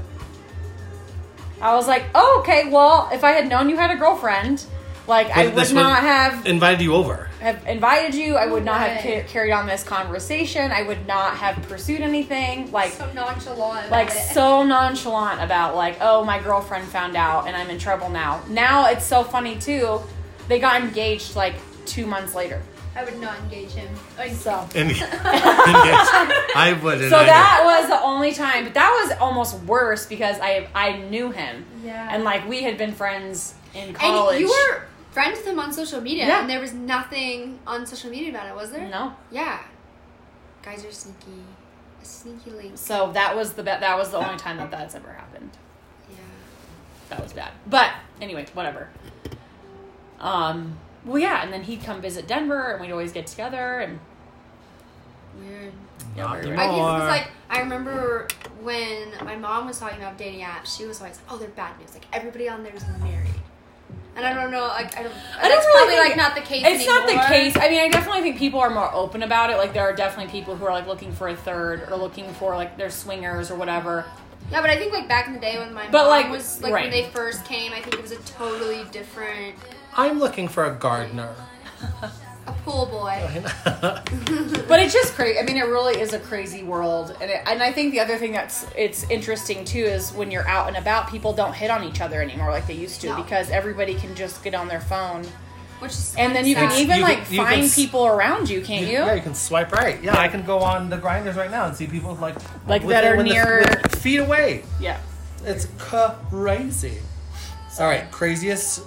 I 1.63 1.75
was 1.75 1.87
like, 1.89 2.05
oh, 2.15 2.39
okay, 2.41 2.69
well, 2.69 3.09
if 3.13 3.23
I 3.25 3.33
had 3.33 3.49
known 3.49 3.69
you 3.71 3.77
had 3.77 3.91
a 3.91 3.97
girlfriend, 3.97 4.65
like, 5.07 5.29
I 5.37 5.47
But 5.47 5.55
this 5.57 5.71
would 5.73 5.77
was- 5.79 5.85
not 5.85 6.01
have, 6.01 6.45
Invited 6.47 6.81
you 6.83 6.95
over. 6.95 7.29
have 7.41 7.67
invited 7.67 8.15
you. 8.15 8.37
I 8.37 8.47
would 8.47 8.65
not 8.65 8.79
have 8.81 9.05
Right. 9.05 9.25
ca- 9.25 9.33
carried 9.33 9.53
on 9.53 9.67
this 9.67 9.83
conversation. 9.83 10.71
I 10.71 10.83
would 10.83 11.07
not 11.09 11.37
have 11.39 11.57
pursued 11.69 12.01
anything. 12.01 12.71
Like, 12.71 12.93
so 12.93 13.07
nonchalant. 13.15 13.91
like 13.91 14.11
about 14.11 14.17
it. 14.17 14.35
so 14.35 14.63
nonchalant 14.63 15.41
about 15.43 15.75
like 15.77 15.97
oh 16.01 16.25
my 16.25 16.39
girlfriend 16.41 16.87
found 16.89 17.17
out 17.17 17.47
and 17.49 17.57
i'm 17.57 17.69
in 17.71 17.79
trouble 17.79 18.09
now 18.11 18.41
now 18.49 18.87
it's 18.87 19.05
so 19.05 19.25
funny 19.25 19.57
too 19.57 20.01
they 20.49 20.59
got 20.61 20.81
engaged 20.81 21.35
like 21.37 21.55
two 21.87 22.07
months 22.07 22.35
later 22.35 22.61
I 22.95 23.05
would 23.05 23.19
not 23.23 23.39
engage 23.39 23.71
him. 23.71 23.89
I 24.19 24.27
mean, 24.27 24.35
so 24.35 24.69
And, 24.75 24.91
I 24.95 26.79
wouldn't. 26.83 27.09
so 27.11 27.17
either. 27.17 27.27
that 27.27 27.63
was 27.65 27.72
the 27.72 27.72
only 28.23 28.35
time 28.35 28.65
but 28.65 28.75
that 28.75 28.91
was 29.03 29.17
almost 29.19 29.59
worse 29.65 30.07
because 30.07 30.37
i 30.41 30.69
i 30.75 30.97
knew 30.99 31.31
him 31.31 31.65
Yeah. 31.85 32.09
and 32.15 32.23
like 32.25 32.49
we 32.49 32.63
had 32.63 32.77
been 32.79 32.93
friends 32.93 33.55
in 33.75 33.93
college. 33.95 34.37
And 34.37 34.41
you 34.41 34.49
were 34.49 34.85
friends 35.13 35.39
with 35.39 35.47
him 35.47 35.59
on 35.59 35.73
social 35.73 36.01
media, 36.01 36.27
Yeah. 36.27 36.41
and 36.43 36.51
there 36.51 36.61
was 36.61 36.73
nothing 36.73 37.59
on 37.67 37.87
social 37.87 38.11
media 38.11 38.31
about 38.31 38.47
it, 38.49 38.55
was 38.55 38.71
there? 38.71 38.89
no 38.89 39.15
Yeah. 39.31 39.59
Guys 40.63 40.85
are 40.85 40.93
sneaky. 40.93 41.43
A 42.01 42.05
sneaky 42.05 42.51
link. 42.51 42.73
so 42.79 43.11
that 43.13 43.35
was 43.35 43.55
the 43.55 43.63
be- 43.63 43.71
that 43.87 43.97
was 43.99 44.11
the 44.11 44.19
only 44.19 44.37
time 44.39 44.57
that 44.59 44.71
that's 44.71 44.95
ever 44.95 45.13
happened 45.13 45.51
Yeah. 46.11 46.17
that 47.11 47.23
was 47.23 47.33
bad. 47.33 47.51
But 47.67 47.91
anyway, 48.21 48.47
whatever. 48.55 48.89
Um. 50.21 50.77
Well, 51.05 51.19
yeah, 51.19 51.43
and 51.43 51.53
then 51.53 51.63
he'd 51.65 51.83
come 51.83 52.01
visit 52.01 52.29
Denver, 52.29 52.73
and 52.73 52.81
we'd 52.81 52.93
always 52.93 53.13
get 53.13 53.27
together, 53.27 53.81
and 53.81 53.99
Weird. 55.41 55.73
Yeah, 56.17 56.25
Not 56.25 56.43
very 56.43 56.57
I 56.57 56.67
guess 56.67 57.03
it's 57.03 57.25
like 57.27 57.29
I 57.51 57.61
remember 57.61 58.29
when 58.63 59.09
my 59.25 59.37
mom 59.37 59.67
was 59.67 59.79
talking 59.79 59.99
about 59.99 60.17
dating 60.19 60.41
apps. 60.41 60.77
She 60.77 60.85
was 60.87 61.01
always 61.01 61.19
like, 61.19 61.27
"Oh, 61.31 61.37
they're 61.39 61.49
bad 61.51 61.79
news. 61.79 61.93
Like 61.95 62.07
everybody 62.13 62.49
on 62.49 62.63
there 62.63 62.75
is 62.75 62.85
married." 63.01 63.29
And 64.15 64.27
I 64.27 64.35
don't 64.35 64.51
know. 64.51 64.63
Like 64.69 64.97
I 64.99 65.03
don't. 65.03 65.15
I 65.39 65.49
don't 65.49 65.59
really 65.59 65.73
probably 65.73 65.95
think- 65.95 66.09
like 66.09 66.17
not 66.17 66.35
the 66.35 66.41
case. 66.43 66.65
It's 66.67 66.87
not 66.87 67.07
the 67.07 67.35
case. 67.35 67.57
I 67.57 67.69
mean, 67.71 67.81
I 67.81 67.89
definitely 67.89 68.23
think 68.23 68.39
people 68.39 68.61
are 68.61 68.71
more 68.71 68.93
open 68.95 69.23
about 69.23 69.51
it. 69.51 69.57
Like, 69.57 69.73
there 69.73 69.83
are 69.85 69.95
definitely 69.95 70.31
people 70.31 70.55
who 70.57 70.67
are 70.67 70.73
like 70.73 70.87
looking 70.87 71.13
for 71.13 71.29
a 71.29 71.37
third 71.37 71.89
or 71.91 71.97
looking 71.97 72.31
for 72.35 72.55
like 72.55 72.77
their 72.77 72.91
swingers 72.91 73.51
or 73.51 73.55
whatever. 73.57 74.05
Yeah, 74.51 74.61
but 74.61 74.69
I 74.71 74.77
think 74.77 74.93
like 74.93 75.09
back 75.09 75.29
in 75.29 75.33
the 75.35 75.41
day 75.41 75.59
when 75.59 75.73
my 75.73 75.87
But, 75.91 76.03
mom 76.03 76.09
like, 76.11 76.31
was 76.31 76.61
like 76.63 76.75
right. 76.75 76.83
when 76.85 76.91
they 76.91 77.09
first 77.11 77.45
came, 77.47 77.73
I 77.73 77.81
think 77.81 77.95
it 77.95 78.03
was 78.03 78.13
a 78.13 78.19
totally 78.25 78.85
different. 78.93 79.55
I'm 79.97 80.19
looking 80.19 80.47
for 80.49 80.65
a 80.67 80.75
gardener. 80.75 81.35
A 82.47 82.53
pool 82.65 82.87
boy. 82.87 83.21
Oh, 83.67 84.03
but 84.69 84.81
it's 84.81 84.93
just 84.93 85.15
crazy. 85.15 85.39
I 85.39 85.43
mean, 85.45 85.57
it 85.57 85.67
really 85.67 86.01
is 86.01 86.13
a 86.13 86.19
crazy 86.19 86.63
world, 86.65 87.17
and 87.21 87.31
it, 87.31 87.43
and 87.47 87.63
I 87.63 87.71
think 87.73 87.93
the 87.93 88.01
other 88.01 88.17
thing 88.19 88.33
that's 88.33 88.67
it's 88.77 89.09
interesting 89.11 89.65
too 89.65 89.79
is 89.85 90.13
when 90.13 90.31
you're 90.31 90.47
out 90.49 90.67
and 90.69 90.77
about, 90.77 91.09
people 91.09 91.33
don't 91.33 91.55
hit 91.55 91.71
on 91.71 91.85
each 91.85 92.01
other 92.01 92.21
anymore 92.21 92.51
like 92.51 92.67
they 92.67 92.75
used 92.75 93.01
to 93.03 93.09
No. 93.11 93.23
because 93.23 93.49
everybody 93.51 93.95
can 93.95 94.15
just 94.17 94.43
get 94.43 94.55
on 94.55 94.67
their 94.67 94.81
phone, 94.81 95.25
Which 95.79 95.93
is 95.93 96.15
and 96.19 96.35
then 96.35 96.45
you 96.45 96.57
can 96.57 96.73
even 96.73 96.97
You 96.97 97.03
like 97.03 97.25
can- 97.25 97.33
you 97.35 97.39
can 97.41 97.47
find 97.49 97.63
s- 97.65 97.75
people 97.77 98.07
around 98.07 98.51
you, 98.51 98.61
can't 98.61 98.87
you? 98.87 98.93
Yeah, 98.95 99.15
you 99.15 99.23
can 99.23 99.35
swipe 99.35 99.71
right. 99.71 100.03
Yeah, 100.03 100.19
I 100.19 100.27
can 100.27 100.43
go 100.45 100.59
on 100.59 100.91
the 100.91 100.99
Grindrs 100.99 101.37
right 101.37 101.51
now 101.51 101.67
and 101.67 101.77
see 101.77 101.87
people 101.87 102.15
like 102.17 102.35
Like 102.67 102.85
that 102.89 103.05
are 103.05 103.17
within 103.17 103.29
the- 103.29 103.35
near- 103.35 103.65
feet 103.99 104.19
away. 104.19 104.65
yeah. 104.81 104.99
It's 105.45 105.69
crazy. 105.79 106.99
All 107.79 107.87
right, 107.87 108.11
craziest 108.11 108.83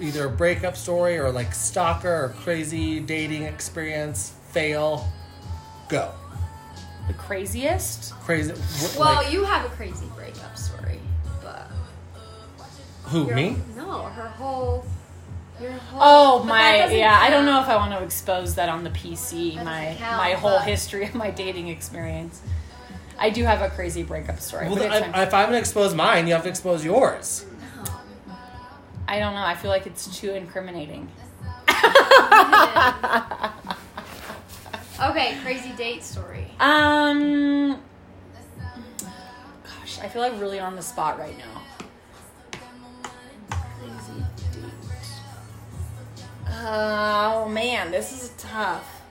either 0.00 0.26
a 0.26 0.30
breakup 0.30 0.76
story 0.76 1.18
or 1.18 1.30
like 1.30 1.54
stalker 1.54 2.24
or 2.24 2.28
crazy 2.40 3.00
dating 3.00 3.44
experience 3.44 4.34
fail. 4.50 5.06
Go 5.88 6.12
The 7.08 7.14
craziest. 7.14 8.12
crazy. 8.20 8.52
wh- 8.52 8.98
Well, 8.98 9.14
like, 9.16 9.32
you 9.32 9.44
have 9.44 9.64
a 9.64 9.68
crazy 9.70 10.06
breakup 10.16 10.56
story, 10.58 11.00
but 11.42 11.70
who 13.04 13.26
your- 13.26 13.34
me? 13.36 13.56
No, 13.76 14.02
her 14.02 14.28
whole. 14.28 14.84
Your 15.60 15.72
whole. 15.72 16.00
Oh 16.02 16.38
but 16.40 16.46
that 16.46 16.48
my, 16.72 16.78
doesn't 16.78 16.98
yeah. 16.98 17.18
I 17.22 17.30
don't 17.30 17.46
know 17.46 17.60
if 17.62 17.68
I 17.68 17.76
want 17.76 17.92
to 17.92 18.02
expose 18.04 18.56
that 18.56 18.68
on 18.68 18.84
the 18.84 18.90
PC. 18.90 19.54
That 19.56 19.64
My 19.64 19.84
doesn't 19.86 19.98
count, 19.98 20.16
my 20.18 20.32
whole 20.32 20.58
but- 20.58 20.66
history 20.66 21.04
of 21.06 21.14
my 21.14 21.30
dating 21.30 21.68
experience. 21.68 22.42
I 23.18 23.30
do 23.30 23.44
have 23.44 23.62
a 23.62 23.70
crazy 23.70 24.02
breakup 24.02 24.40
story. 24.40 24.66
Well, 24.66 24.74
but 24.76 24.90
then, 24.90 25.04
it's 25.04 25.16
I- 25.16 25.22
if 25.22 25.32
I'm 25.32 25.46
gonna 25.46 25.56
expose 25.56 25.94
mine, 25.94 26.26
you 26.26 26.34
have 26.34 26.42
to 26.42 26.50
expose 26.50 26.84
yours. 26.84 27.46
No. 29.08 29.14
I 29.14 29.18
don't 29.18 29.34
know. 29.34 29.42
I 29.42 29.54
feel 29.54 29.70
like 29.70 29.86
it's 29.86 30.18
too 30.18 30.32
incriminating. 30.32 31.08
Okay, 34.98 35.36
crazy 35.42 35.72
date 35.76 36.02
story. 36.02 36.46
Um, 36.58 37.72
gosh, 39.62 39.98
I 40.00 40.08
feel 40.08 40.22
like 40.22 40.40
really 40.40 40.58
on 40.58 40.74
the 40.74 40.80
spot 40.80 41.18
right 41.18 41.36
now. 41.36 41.62
Crazy 43.50 44.24
date. 44.54 44.62
Oh 46.64 47.46
man, 47.50 47.90
this 47.90 48.10
is 48.22 48.30
tough. 48.38 49.02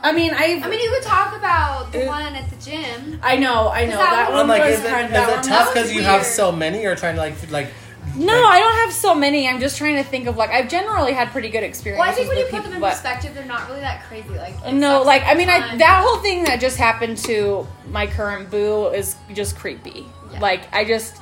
I 0.00 0.12
mean, 0.12 0.32
I. 0.32 0.60
I 0.62 0.68
mean, 0.68 0.78
you 0.80 0.90
could 0.90 1.02
talk 1.02 1.36
about 1.36 1.90
the 1.90 2.04
It- 2.04 2.06
one 2.06 2.36
at 2.36 2.48
the 2.48 2.56
gym. 2.56 3.18
I 3.24 3.34
know, 3.36 3.68
I 3.68 3.86
know 3.86 3.96
that 3.96 4.10
that, 4.10 4.28
one 4.30 4.46
one 4.46 4.48
like, 4.48 4.62
was 4.62 4.78
is 4.78 4.84
it, 4.84 4.88
kind 4.88 5.06
is 5.06 5.12
that 5.12 5.28
it 5.28 5.32
one 5.34 5.42
tough 5.42 5.74
because 5.74 5.92
you 5.92 6.02
have 6.02 6.24
so 6.24 6.52
many, 6.52 6.86
or 6.86 6.94
trying 6.94 7.16
to 7.16 7.20
like 7.20 7.50
like? 7.50 7.68
No, 8.16 8.32
like- 8.32 8.52
I 8.54 8.58
don't 8.60 8.74
have 8.76 8.92
so 8.92 9.14
many. 9.14 9.48
I'm 9.48 9.60
just 9.60 9.76
trying 9.78 9.96
to 9.96 10.04
think 10.04 10.26
of 10.26 10.36
like 10.36 10.50
I've 10.50 10.68
generally 10.68 11.12
had 11.12 11.28
pretty 11.30 11.50
good 11.50 11.62
experiences. 11.62 12.00
Well, 12.00 12.10
I 12.10 12.14
think 12.14 12.28
when 12.28 12.38
you 12.38 12.44
put 12.44 12.50
people, 12.52 12.64
them 12.64 12.74
in 12.74 12.80
but- 12.80 12.92
perspective, 12.92 13.34
they're 13.34 13.44
not 13.44 13.68
really 13.68 13.80
that 13.80 14.04
crazy. 14.04 14.30
Like 14.30 14.72
No, 14.72 15.02
like 15.02 15.22
I 15.24 15.34
mean, 15.34 15.48
I 15.48 15.76
that 15.76 16.02
whole 16.06 16.18
thing 16.22 16.44
that 16.44 16.60
just 16.60 16.76
happened 16.78 17.18
to 17.18 17.66
my 17.90 18.06
current 18.06 18.50
boo 18.50 18.88
is 18.88 19.16
just 19.34 19.56
creepy. 19.56 20.06
Yeah. 20.32 20.40
Like 20.40 20.74
I 20.74 20.84
just 20.84 21.20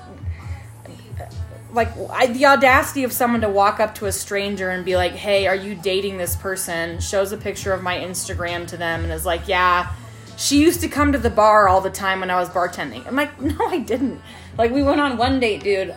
like 1.73 1.89
I, 2.11 2.27
the 2.27 2.47
audacity 2.47 3.03
of 3.05 3.13
someone 3.13 3.41
to 3.41 3.49
walk 3.49 3.81
up 3.81 3.95
to 3.97 4.07
a 4.07 4.13
stranger 4.13 4.71
and 4.71 4.85
be 4.85 4.97
like, 4.97 5.13
"Hey, 5.13 5.47
are 5.47 5.57
you 5.57 5.75
dating 5.75 6.19
this 6.19 6.37
person?" 6.37 7.01
Shows 7.01 7.33
a 7.33 7.37
picture 7.37 7.73
of 7.73 7.83
my 7.83 7.99
Instagram 7.99 8.67
to 8.69 8.77
them 8.77 9.03
and 9.03 9.13
is 9.13 9.27
like, 9.27 9.49
"Yeah, 9.49 9.93
she 10.37 10.63
used 10.63 10.81
to 10.83 10.89
come 10.89 11.11
to 11.13 11.19
the 11.19 11.31
bar 11.31 11.69
all 11.69 11.81
the 11.81 11.91
time 11.91 12.21
when 12.21 12.31
I 12.31 12.37
was 12.39 12.49
bartending." 12.49 13.05
I'm 13.07 13.17
like, 13.17 13.41
"No, 13.41 13.57
I 13.67 13.79
didn't." 13.79 14.21
Like 14.57 14.71
we 14.71 14.83
went 14.85 15.01
on 15.01 15.17
one 15.17 15.41
date, 15.41 15.65
dude. 15.65 15.95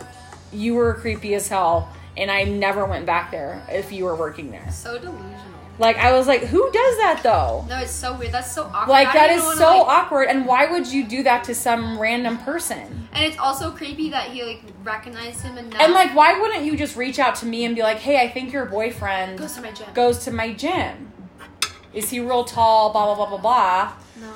You 0.52 0.74
were 0.74 0.94
creepy 0.94 1.34
as 1.34 1.48
hell, 1.48 1.92
and 2.16 2.30
I 2.30 2.44
never 2.44 2.84
went 2.84 3.06
back 3.06 3.30
there 3.30 3.62
if 3.68 3.92
you 3.92 4.04
were 4.04 4.14
working 4.16 4.50
there. 4.50 4.70
So 4.70 4.98
delusional. 4.98 5.34
Like 5.78 5.96
I 5.98 6.12
was 6.12 6.26
like, 6.26 6.42
"Who 6.42 6.70
does 6.72 6.96
that 6.96 7.20
though?" 7.22 7.64
No, 7.68 7.78
it's 7.78 7.92
so 7.92 8.16
weird. 8.16 8.32
That's 8.32 8.50
so 8.52 8.64
awkward. 8.64 8.88
Like 8.88 9.12
that 9.12 9.30
is 9.30 9.42
wanna, 9.42 9.56
so 9.56 9.78
like- 9.78 9.86
awkward. 9.86 10.24
And 10.28 10.44
why 10.44 10.66
would 10.66 10.88
you 10.88 11.06
do 11.06 11.22
that 11.22 11.44
to 11.44 11.54
some 11.54 12.00
random 12.00 12.38
person? 12.38 13.08
And 13.12 13.24
it's 13.24 13.38
also 13.38 13.70
creepy 13.70 14.10
that 14.10 14.30
he 14.30 14.42
like 14.42 14.62
recognized 14.82 15.42
him 15.42 15.56
enough. 15.56 15.80
And 15.80 15.92
like, 15.92 16.14
why 16.16 16.40
wouldn't 16.40 16.64
you 16.64 16.76
just 16.76 16.96
reach 16.96 17.20
out 17.20 17.36
to 17.36 17.46
me 17.46 17.64
and 17.64 17.76
be 17.76 17.82
like, 17.82 17.98
"Hey, 17.98 18.20
I 18.20 18.28
think 18.28 18.52
your 18.52 18.64
boyfriend 18.64 19.38
goes 19.38 19.54
to 19.54 19.62
my 19.62 19.70
gym. 19.70 19.86
goes 19.94 20.18
to 20.24 20.30
my 20.32 20.52
gym. 20.52 21.12
Is 21.94 22.10
he 22.10 22.18
real 22.18 22.42
tall? 22.44 22.90
Blah 22.90 23.14
blah 23.14 23.14
blah 23.14 23.26
blah 23.26 23.38
blah." 23.38 23.92
No. 24.20 24.32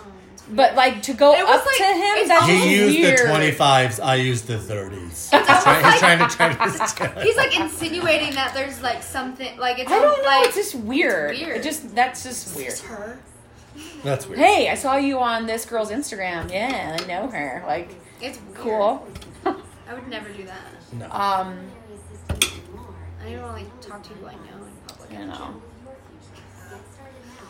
But 0.54 0.74
like 0.74 1.02
to 1.04 1.14
go 1.14 1.32
It 1.34 1.44
was, 1.46 1.60
up 1.60 1.66
like- 1.66 1.76
to 1.78 1.84
him, 1.84 2.14
it's 2.18 2.28
that's 2.28 2.46
just 2.46 2.64
He 2.64 2.76
used 2.76 2.98
weird. 2.98 3.18
the 3.18 3.22
25s, 3.56 4.00
I 4.04 4.14
used 4.16 4.46
the 4.46 4.58
30s. 4.58 5.30
He's 5.32 5.62
trying, 5.62 5.84
he's 5.84 5.98
trying 6.00 6.18
to 6.18 6.36
try 6.36 6.52
to 7.14 7.20
He's 7.22 7.36
like 7.36 7.58
insinuating 7.58 8.34
that 8.34 8.52
there's 8.54 8.82
like 8.82 9.02
something 9.02 9.56
like 9.58 9.78
it's 9.78 9.90
I 9.90 9.98
don't 9.98 10.18
know. 10.18 10.24
like 10.26 10.46
it's 10.48 10.56
just 10.56 10.74
weird. 10.74 11.36
weird. 11.38 11.56
It 11.56 11.62
just 11.62 11.94
that's 11.94 12.22
just 12.22 12.54
weird. 12.56 12.68
it's 12.68 12.80
her. 12.82 13.18
That's 14.04 14.26
weird. 14.26 14.40
Hey, 14.40 14.68
I 14.68 14.74
saw 14.74 14.96
you 14.96 15.18
on 15.20 15.46
this 15.46 15.64
girl's 15.64 15.90
Instagram. 15.90 16.50
Yeah, 16.52 16.98
I 17.00 17.06
know 17.06 17.28
her. 17.28 17.62
Like, 17.66 17.94
It's 18.20 18.38
weird. 18.42 18.54
cool. 18.56 19.08
I 19.46 19.94
would 19.94 20.08
never 20.08 20.28
do 20.30 20.44
that. 20.44 20.60
No. 20.92 21.06
Um, 21.06 21.58
I 22.28 22.34
don't 23.24 23.28
even 23.28 23.42
want 23.42 23.56
to 23.58 23.62
like 23.64 23.80
talk 23.80 24.02
to 24.02 24.10
who 24.10 24.26
I 24.26 24.32
know 24.34 24.66
in 24.66 24.72
public. 24.86 25.12
you 25.12 25.26
know. 25.26 25.62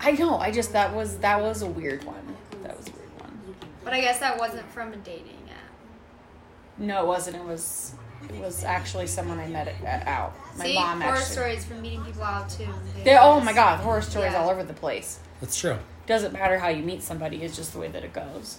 I 0.01 0.13
know. 0.13 0.37
I 0.39 0.51
just 0.51 0.73
that 0.73 0.95
was 0.95 1.17
that 1.19 1.41
was 1.41 1.63
a 1.63 1.67
weird 1.67 2.05
one. 2.05 2.37
That 2.63 2.77
was 2.77 2.89
a 2.89 2.93
weird 2.93 3.21
one. 3.21 3.55
But 3.85 3.93
I 3.95 4.01
guess 4.01 4.19
that 4.21 4.39
wasn't 4.39 4.69
from 4.71 4.93
a 4.93 4.97
dating 4.97 5.39
app. 5.51 6.79
No, 6.79 7.03
it 7.05 7.07
wasn't. 7.07 7.37
It 7.37 7.45
was 7.45 7.95
it 8.29 8.41
was 8.41 8.63
actually 8.65 9.07
someone 9.09 9.39
I 9.41 9.49
met 9.49 9.69
at, 9.85 10.07
out. 10.07 10.33
My 10.57 10.65
See, 10.67 10.75
mom 10.75 11.01
horror 11.01 11.17
actually. 11.17 11.33
stories 11.33 11.65
from 11.65 11.83
meeting 11.83 12.05
people 12.05 12.23
out 12.23 12.49
too. 12.49 12.67
They 12.99 13.05
They, 13.05 13.19
oh 13.19 13.41
my 13.41 13.53
god, 13.53 13.81
horror 13.81 14.01
stories 14.03 14.33
Yeah. 14.33 14.43
all 14.43 14.51
over 14.51 14.63
the 14.63 14.73
place. 14.75 15.19
That's 15.41 15.59
true. 15.59 15.79
Doesn't 16.07 16.33
matter 16.33 16.59
how 16.59 16.69
you 16.69 16.83
meet 16.83 17.03
somebody; 17.03 17.43
it's 17.43 17.57
just 17.57 17.73
the 17.73 17.79
way 17.81 17.89
that 17.89 18.05
it 18.05 18.13
goes. 18.13 18.59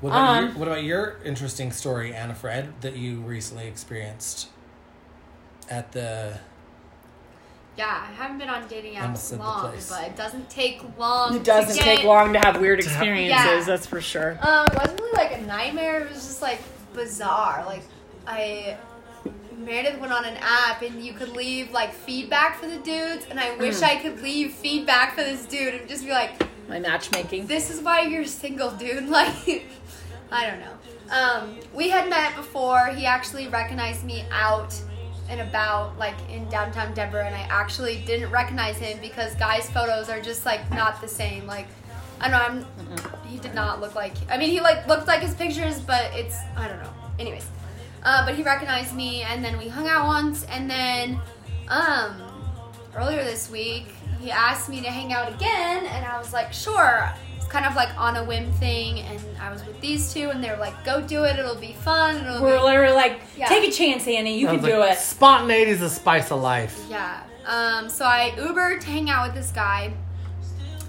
What 0.00 0.10
about, 0.10 0.28
Um, 0.28 0.44
your, 0.46 0.54
what 0.54 0.68
about 0.68 0.82
your 0.84 1.16
interesting 1.24 1.70
story, 1.72 2.14
Anna 2.14 2.34
Fred, 2.34 2.72
that 2.82 2.96
you 2.96 3.20
recently 3.20 3.66
experienced 3.66 4.48
at 5.68 5.92
the. 5.92 6.38
Yeah, 7.78 8.06
I 8.06 8.12
haven't 8.12 8.36
been 8.38 8.50
on 8.50 8.68
dating 8.68 8.94
apps 8.94 9.36
long, 9.38 9.72
but 9.88 10.04
it 10.06 10.14
doesn't 10.16 10.50
take 10.50 10.82
long. 10.98 11.36
It 11.36 11.44
doesn't 11.44 11.74
to 11.76 11.82
take 11.82 11.98
get- 12.00 12.06
long 12.06 12.34
to 12.34 12.38
have 12.40 12.60
weird 12.60 12.80
To 12.82 12.88
have- 12.88 12.96
experiences. 13.00 13.46
Yeah. 13.46 13.64
That's 13.64 13.86
for 13.86 14.00
sure. 14.02 14.38
Um, 14.42 14.66
it 14.66 14.74
wasn't 14.78 15.00
really 15.00 15.12
like 15.16 15.38
a 15.38 15.40
nightmare. 15.42 16.00
It 16.02 16.10
was 16.10 16.18
just 16.26 16.42
like 16.42 16.60
bizarre. 16.92 17.64
Like 17.66 17.82
I, 18.26 18.76
Meredith 19.56 19.98
went 20.00 20.12
on 20.12 20.24
an 20.26 20.36
app 20.42 20.82
and 20.82 21.02
you 21.02 21.14
could 21.14 21.30
leave 21.30 21.70
like 21.70 21.94
feedback 21.94 22.58
for 22.60 22.66
the 22.66 22.76
dudes, 22.78 23.24
and 23.30 23.40
I 23.40 23.54
wish 23.56 23.78
Hmm. 23.78 23.84
I 23.84 23.96
could 23.96 24.20
leave 24.22 24.52
feedback 24.52 25.14
for 25.14 25.22
this 25.22 25.46
dude 25.46 25.72
and 25.74 25.88
just 25.88 26.04
be 26.04 26.10
like, 26.10 26.32
My 26.68 26.78
matchmaking. 26.78 27.46
"This 27.46 27.70
is 27.70 27.80
why 27.80 28.02
you're 28.02 28.24
single, 28.26 28.70
dude." 28.72 29.08
Like, 29.08 29.66
I 30.30 30.46
don't 30.46 30.60
know. 30.60 30.76
Um, 31.10 31.58
we 31.74 31.88
had 31.90 32.08
met 32.10 32.36
before. 32.36 32.86
He 32.88 33.04
actually 33.06 33.48
recognized 33.48 34.04
me 34.04 34.24
out 34.30 34.74
and 35.28 35.40
about, 35.40 35.98
like 35.98 36.16
in 36.30 36.48
downtown 36.48 36.92
Denver, 36.94 37.20
and 37.20 37.34
I 37.34 37.46
actually 37.50 38.02
didn't 38.04 38.30
recognize 38.30 38.76
him 38.76 38.98
because 39.00 39.34
guys' 39.36 39.70
photos 39.70 40.08
are 40.08 40.20
just 40.20 40.44
like 40.44 40.70
not 40.70 41.00
the 41.00 41.08
same. 41.08 41.46
Like, 41.46 41.68
I 42.20 42.28
don't 42.28 42.38
know. 42.38 42.44
I'm 42.44 43.12
he 43.32 43.38
did 43.38 43.54
not 43.54 43.80
look 43.80 43.94
like 43.94 44.12
i 44.30 44.36
mean 44.36 44.50
he 44.50 44.60
like 44.60 44.86
looked 44.86 45.06
like 45.06 45.20
his 45.20 45.34
pictures 45.34 45.80
but 45.80 46.10
it's 46.12 46.36
i 46.56 46.68
don't 46.68 46.80
know 46.82 46.92
anyways 47.18 47.46
uh, 48.04 48.26
but 48.26 48.34
he 48.34 48.42
recognized 48.42 48.94
me 48.94 49.22
and 49.22 49.44
then 49.44 49.56
we 49.56 49.68
hung 49.68 49.88
out 49.88 50.06
once 50.06 50.44
and 50.44 50.68
then 50.68 51.18
um 51.68 52.20
earlier 52.94 53.24
this 53.24 53.50
week 53.50 53.86
he 54.20 54.30
asked 54.30 54.68
me 54.68 54.80
to 54.80 54.90
hang 54.90 55.12
out 55.12 55.32
again 55.32 55.86
and 55.86 56.04
i 56.04 56.18
was 56.18 56.32
like 56.32 56.52
sure 56.52 57.10
kind 57.52 57.66
of 57.66 57.74
like 57.76 57.90
on 57.98 58.16
a 58.16 58.24
whim 58.24 58.50
thing 58.54 59.00
and 59.00 59.20
i 59.40 59.50
was 59.52 59.64
with 59.66 59.78
these 59.82 60.12
two 60.14 60.30
and 60.30 60.42
they 60.42 60.50
were 60.50 60.56
like 60.56 60.74
go 60.84 61.02
do 61.02 61.24
it 61.24 61.38
it'll 61.38 61.54
be 61.54 61.74
fun 61.74 62.16
it'll 62.16 62.42
We're 62.42 62.56
be 62.58 62.64
literally 62.64 62.94
like, 62.96 63.20
Yeah. 63.36 63.46
take 63.48 63.68
a 63.68 63.72
chance, 63.72 64.08
Annie. 64.08 64.38
You 64.38 64.48
I 64.48 64.52
can 64.54 64.62
was 64.62 64.70
do 64.70 64.78
like, 64.78 64.92
it. 64.92 64.98
Spontaneity 64.98 65.70
is 65.72 65.80
the 65.80 65.90
spice 65.90 66.30
of 66.32 66.40
life. 66.40 66.74
Yeah. 66.88 67.22
Um, 67.46 67.88
so 67.90 68.04
I 68.06 68.32
Ubered 68.36 68.80
to 68.80 68.86
hang 68.86 69.10
out 69.10 69.26
with 69.26 69.34
this 69.36 69.50
guy 69.52 69.92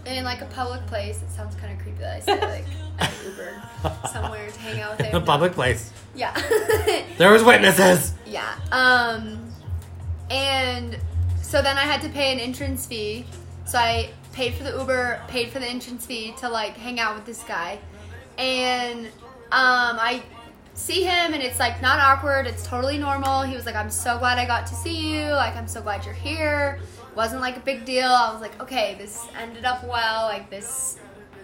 in 0.05 0.23
like 0.23 0.41
a 0.41 0.45
public 0.45 0.85
place. 0.87 1.21
It 1.21 1.29
sounds 1.31 1.55
kind 1.55 1.73
of 1.73 1.79
creepy 1.83 1.99
that 1.99 2.15
I 2.17 2.19
say 2.21 2.39
like 2.41 2.65
I 2.99 3.05
Ubered 3.27 4.07
somewhere 4.09 4.49
to 4.49 4.59
hang 4.59 4.79
out 4.81 4.97
with 4.97 5.07
In 5.07 5.15
a 5.15 5.21
public 5.21 5.51
place. 5.53 5.91
Yeah. 6.15 6.33
There 7.17 7.31
was 7.31 7.43
witnesses. 7.43 8.13
yeah. 8.25 8.53
Um, 8.71 9.51
and 10.29 10.97
so 11.41 11.61
then 11.61 11.77
I 11.77 11.81
had 11.81 12.01
to 12.03 12.09
pay 12.09 12.31
an 12.33 12.39
entrance 12.39 12.85
fee. 12.85 13.25
So 13.65 13.77
I 13.77 14.11
paid 14.33 14.55
for 14.55 14.63
the 14.63 14.77
Uber, 14.77 15.21
paid 15.27 15.49
for 15.49 15.59
the 15.59 15.67
entrance 15.67 16.05
fee 16.05 16.33
to 16.39 16.49
like 16.49 16.75
hang 16.75 16.99
out 16.99 17.15
with 17.15 17.25
this 17.25 17.41
guy, 17.43 17.79
and 18.37 19.05
um, 19.05 19.97
I 19.99 20.21
see 20.73 21.03
him 21.03 21.33
and 21.33 21.41
it's 21.41 21.59
like 21.59 21.81
not 21.81 21.99
awkward. 21.99 22.47
It's 22.47 22.67
totally 22.67 22.97
normal. 22.97 23.43
He 23.43 23.55
was 23.55 23.65
like, 23.65 23.75
"I'm 23.75 23.91
so 23.91 24.17
glad 24.17 24.37
I 24.37 24.45
got 24.45 24.67
to 24.67 24.75
see 24.75 25.13
you. 25.13 25.27
Like, 25.31 25.55
I'm 25.55 25.67
so 25.67 25.81
glad 25.81 26.03
you're 26.05 26.13
here." 26.13 26.79
wasn't 27.15 27.39
like 27.41 27.55
a 27.55 27.59
big 27.59 27.85
deal. 27.85 28.07
I 28.07 28.33
was 28.33 28.41
like, 28.41 28.59
"Okay, 28.59 28.95
this 28.97 29.23
ended 29.39 29.65
up 29.65 29.83
well. 29.83 30.23
Like 30.23 30.49
this, 30.49 30.97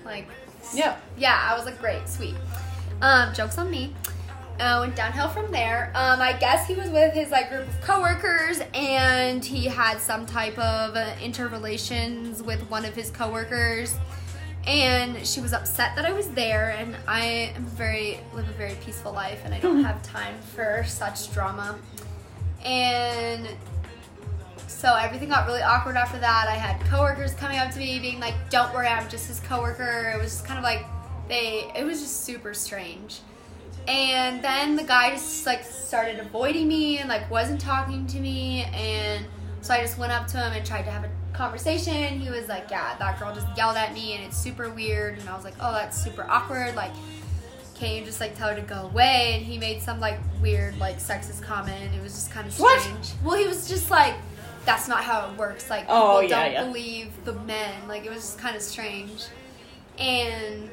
like." 0.04 0.28
Yeah. 0.74 0.98
yeah, 1.18 1.48
I 1.50 1.56
was 1.56 1.66
like, 1.66 1.80
great, 1.80 2.08
sweet. 2.08 2.36
Um, 3.02 3.34
jokes 3.34 3.58
on 3.58 3.72
me. 3.72 3.96
Uh, 4.60 4.80
went 4.82 4.94
downhill 4.96 5.30
from 5.30 5.50
there. 5.52 5.92
Um, 5.96 6.20
I 6.22 6.34
guess 6.34 6.68
he 6.68 6.76
was 6.76 6.90
with 6.90 7.14
his 7.14 7.30
like 7.30 7.50
group 7.50 7.66
of 7.66 7.82
coworkers, 7.82 8.62
and 8.74 9.44
he 9.44 9.66
had 9.66 10.00
some 10.00 10.26
type 10.26 10.58
of 10.60 10.96
uh, 10.98 11.14
interrelations 11.22 12.44
with 12.44 12.62
one 12.70 12.84
of 12.84 12.94
his 12.94 13.10
coworkers. 13.10 13.96
And 14.68 15.26
she 15.26 15.40
was 15.40 15.54
upset 15.54 15.96
that 15.96 16.04
I 16.06 16.12
was 16.12 16.28
there, 16.32 16.76
and 16.78 16.98
I 17.08 17.54
am 17.56 17.66
very 17.66 18.20
live 18.34 18.50
a 18.50 18.54
very 18.54 18.76
peaceful 18.84 19.14
life, 19.14 19.42
and 19.46 19.54
I 19.54 19.60
don't 19.60 19.84
have 19.84 20.04
time 20.04 20.36
for 20.54 20.84
such 20.86 21.32
drama. 21.34 21.80
And 22.64 23.48
so 24.68 24.94
everything 24.94 25.30
got 25.30 25.48
really 25.48 25.62
awkward 25.62 25.96
after 25.96 26.20
that. 26.20 26.48
I 26.50 26.56
had 26.56 26.86
coworkers 26.88 27.34
coming 27.34 27.58
up 27.58 27.72
to 27.72 27.80
me 27.80 28.00
being 28.00 28.20
like, 28.20 28.36
"Don't 28.50 28.74
worry, 28.74 28.88
I'm 28.88 29.10
just 29.10 29.28
his 29.28 29.40
coworker." 29.40 30.12
It 30.14 30.22
was 30.22 30.34
just 30.34 30.46
kind 30.46 30.58
of 30.58 30.64
like 30.66 30.86
they. 31.30 31.72
It 31.76 31.86
was 31.86 32.02
just 32.02 32.26
super 32.26 32.54
strange. 32.54 33.22
And 33.90 34.42
then 34.44 34.76
the 34.76 34.84
guy 34.84 35.12
just 35.12 35.46
like 35.46 35.64
started 35.64 36.20
avoiding 36.20 36.68
me 36.68 37.00
and 37.00 37.10
like 37.10 37.30
wasn't 37.32 37.60
talking 37.60 38.06
to 38.08 38.20
me, 38.20 38.64
and 38.74 39.26
so 39.62 39.74
I 39.74 39.82
just 39.82 39.98
went 39.98 40.12
up 40.12 40.28
to 40.28 40.38
him 40.38 40.54
and 40.54 40.66
tried 40.66 40.84
to 40.84 40.92
have 40.92 41.04
a 41.06 41.10
conversation. 41.34 42.20
He 42.20 42.30
was 42.30 42.48
like, 42.48 42.70
"Yeah, 42.70 42.96
that 43.00 43.20
girl 43.20 43.34
just 43.34 43.48
yelled 43.58 43.78
at 43.78 43.94
me, 43.94 44.14
and 44.14 44.24
it's 44.24 44.38
super 44.38 44.70
weird." 44.70 45.18
And 45.18 45.28
I 45.28 45.36
was 45.36 45.44
like, 45.44 45.56
"Oh, 45.60 45.72
that's 45.74 46.02
super 46.02 46.26
awkward." 46.30 46.76
Like 46.76 46.92
can't 47.76 47.96
you 47.96 48.04
just 48.04 48.20
like 48.20 48.38
tell 48.38 48.50
her 48.50 48.56
to 48.56 48.62
go 48.62 48.82
away? 48.92 49.36
And 49.38 49.46
he 49.46 49.58
made 49.58 49.82
some 49.82 50.00
like 50.02 50.20
weird 50.42 50.78
like 50.80 50.98
sexist 50.98 51.42
comment. 51.42 51.96
It 51.96 52.04
was 52.04 52.12
just 52.12 52.30
kind 52.30 52.46
of 52.46 52.54
strange. 52.54 52.76
What? 52.78 53.16
Well, 53.24 53.38
he 53.38 53.48
was 53.48 53.70
just 53.70 53.90
like, 53.90 54.16
that's 54.66 54.90
not 54.90 55.04
how 55.04 55.30
it 55.32 55.38
works. 55.38 55.70
Like 55.70 55.86
oh, 55.88 55.94
people 55.94 56.08
Oh, 56.08 56.20
yeah, 56.20 56.44
don't 56.44 56.52
yeah. 56.52 56.64
believe 56.66 57.26
the 57.26 57.34
men. 57.34 57.88
Like 57.88 58.06
it 58.06 58.10
was 58.10 58.20
just 58.20 58.38
kind 58.38 58.56
of 58.58 58.62
strange. 58.62 59.28
And 59.98 60.70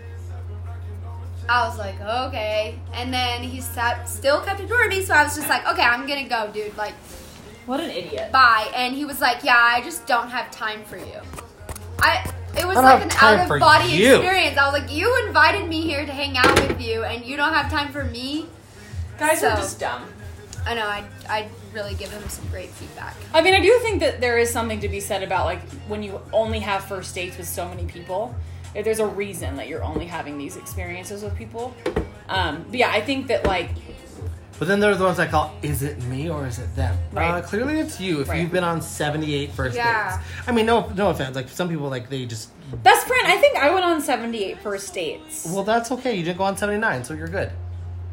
I 1.48 1.66
was 1.68 1.78
like, 1.78 2.00
okay. 2.00 2.78
And 2.94 3.12
then 3.12 3.42
he 3.42 3.61
sat, 3.61 4.09
still 4.09 4.40
kept 4.40 4.61
ignoring 4.61 4.90
me. 4.90 5.02
So 5.02 5.14
I 5.14 5.22
was 5.24 5.37
just 5.37 5.48
like, 5.48 5.66
okay, 5.68 5.82
I'm 5.82 6.06
gonna 6.06 6.28
go, 6.28 6.50
dude. 6.52 6.76
Like 6.76 6.94
What 7.66 7.80
an 7.80 7.90
idiot. 7.90 8.32
bye. 8.32 8.70
And 8.74 8.94
he 8.94 9.04
was 9.04 9.20
like, 9.20 9.44
yeah, 9.44 9.56
I 9.59 9.80
just 9.82 10.06
don't 10.06 10.28
have 10.28 10.50
time 10.50 10.85
for 10.85 10.96
you. 10.96 11.20
I. 11.98 12.30
It 12.59 12.66
was 12.66 12.78
I 12.78 12.80
like 12.94 13.02
an 13.04 13.11
out 13.20 13.50
of 13.50 13.61
body 13.61 13.90
you. 13.92 14.14
experience. 14.16 14.56
I 14.56 14.70
was 14.70 14.80
like, 14.80 14.90
you 14.90 15.26
invited 15.26 15.68
me 15.68 15.82
here 15.82 16.06
to 16.06 16.11
hang 16.12 16.38
out 16.38 16.54
with 16.66 16.80
you, 16.80 17.04
and 17.04 17.22
you 17.22 17.37
don't 17.37 17.52
have 17.52 17.70
time 17.70 17.92
for 17.92 18.02
me. 18.02 18.46
Guys 19.18 19.44
are 19.44 19.56
just 19.56 19.78
dumb. 19.78 20.04
I 20.66 20.72
know. 20.74 20.87
I 20.87 21.04
I 21.28 21.48
really 21.74 21.92
give 21.94 22.11
him 22.11 22.26
some 22.30 22.48
great 22.48 22.70
feedback. 22.70 23.14
I 23.35 23.42
mean, 23.42 23.52
I 23.54 23.61
do 23.61 23.78
think 23.82 24.00
that 24.00 24.22
there 24.22 24.38
is 24.38 24.50
something 24.50 24.80
to 24.80 24.88
be 24.88 25.00
said 25.00 25.22
about 25.22 25.44
like 25.44 25.61
when 25.87 26.02
you 26.02 26.18
only 26.32 26.61
have 26.61 26.85
first 26.87 27.14
dates 27.14 27.37
with 27.37 27.46
so 27.46 27.68
many 27.68 27.85
people. 27.85 28.35
If 28.76 28.84
There's 28.84 28.98
a 29.00 29.06
reason 29.06 29.56
that 29.56 29.68
you're 29.68 29.82
only 29.84 30.06
having 30.06 30.38
these 30.38 30.56
experiences 30.56 31.22
with 31.22 31.34
people. 31.36 31.74
Um, 32.28 32.64
but 32.68 32.76
yeah, 32.78 32.90
I 32.90 33.00
think 33.00 33.26
that 33.28 33.44
like 33.44 33.70
But 34.58 34.68
then 34.68 34.80
there's 34.80 34.98
the 34.98 35.04
ones 35.04 35.16
that 35.18 35.30
call, 35.30 35.52
is 35.62 35.82
it 35.82 36.02
me 36.04 36.30
or 36.30 36.46
is 36.46 36.58
it 36.58 36.74
them? 36.76 36.96
Right. 37.12 37.30
Uh, 37.30 37.42
clearly 37.42 37.78
it's 37.78 38.00
you 38.00 38.20
if 38.22 38.28
Right. 38.28 38.40
you've 38.40 38.50
been 38.52 38.64
on 38.64 38.80
78 38.80 39.52
first 39.52 39.76
Yeah. 39.76 40.16
dates. 40.16 40.28
I 40.48 40.52
mean, 40.52 40.66
no 40.66 40.88
no 40.94 41.10
offense. 41.10 41.36
Like, 41.36 41.48
some 41.50 41.68
people, 41.68 41.88
like, 41.90 42.08
they 42.08 42.24
just, 42.24 42.48
best 42.82 43.06
friend. 43.06 43.26
I 43.26 43.36
think 43.36 43.56
I 43.58 43.70
went 43.70 43.84
on 43.84 44.00
78 44.00 44.58
first 44.62 44.92
dates. 44.94 45.46
well, 45.50 45.62
that's 45.62 45.90
okay. 45.92 46.14
You 46.14 46.24
didn't 46.24 46.38
go 46.38 46.44
on 46.44 46.56
79, 46.56 47.04
so 47.04 47.12
you're 47.14 47.28
good. 47.28 47.50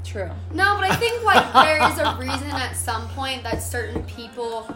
True. 0.03 0.29
No, 0.53 0.75
but 0.79 0.91
I 0.91 0.95
think 0.97 1.23
like 1.23 1.53
there 1.53 1.77
is 1.91 1.97
a 1.97 2.15
reason 2.19 2.49
at 2.51 2.75
some 2.75 3.07
point 3.09 3.41
that 3.43 3.63
certain 3.63 4.03
people 4.03 4.67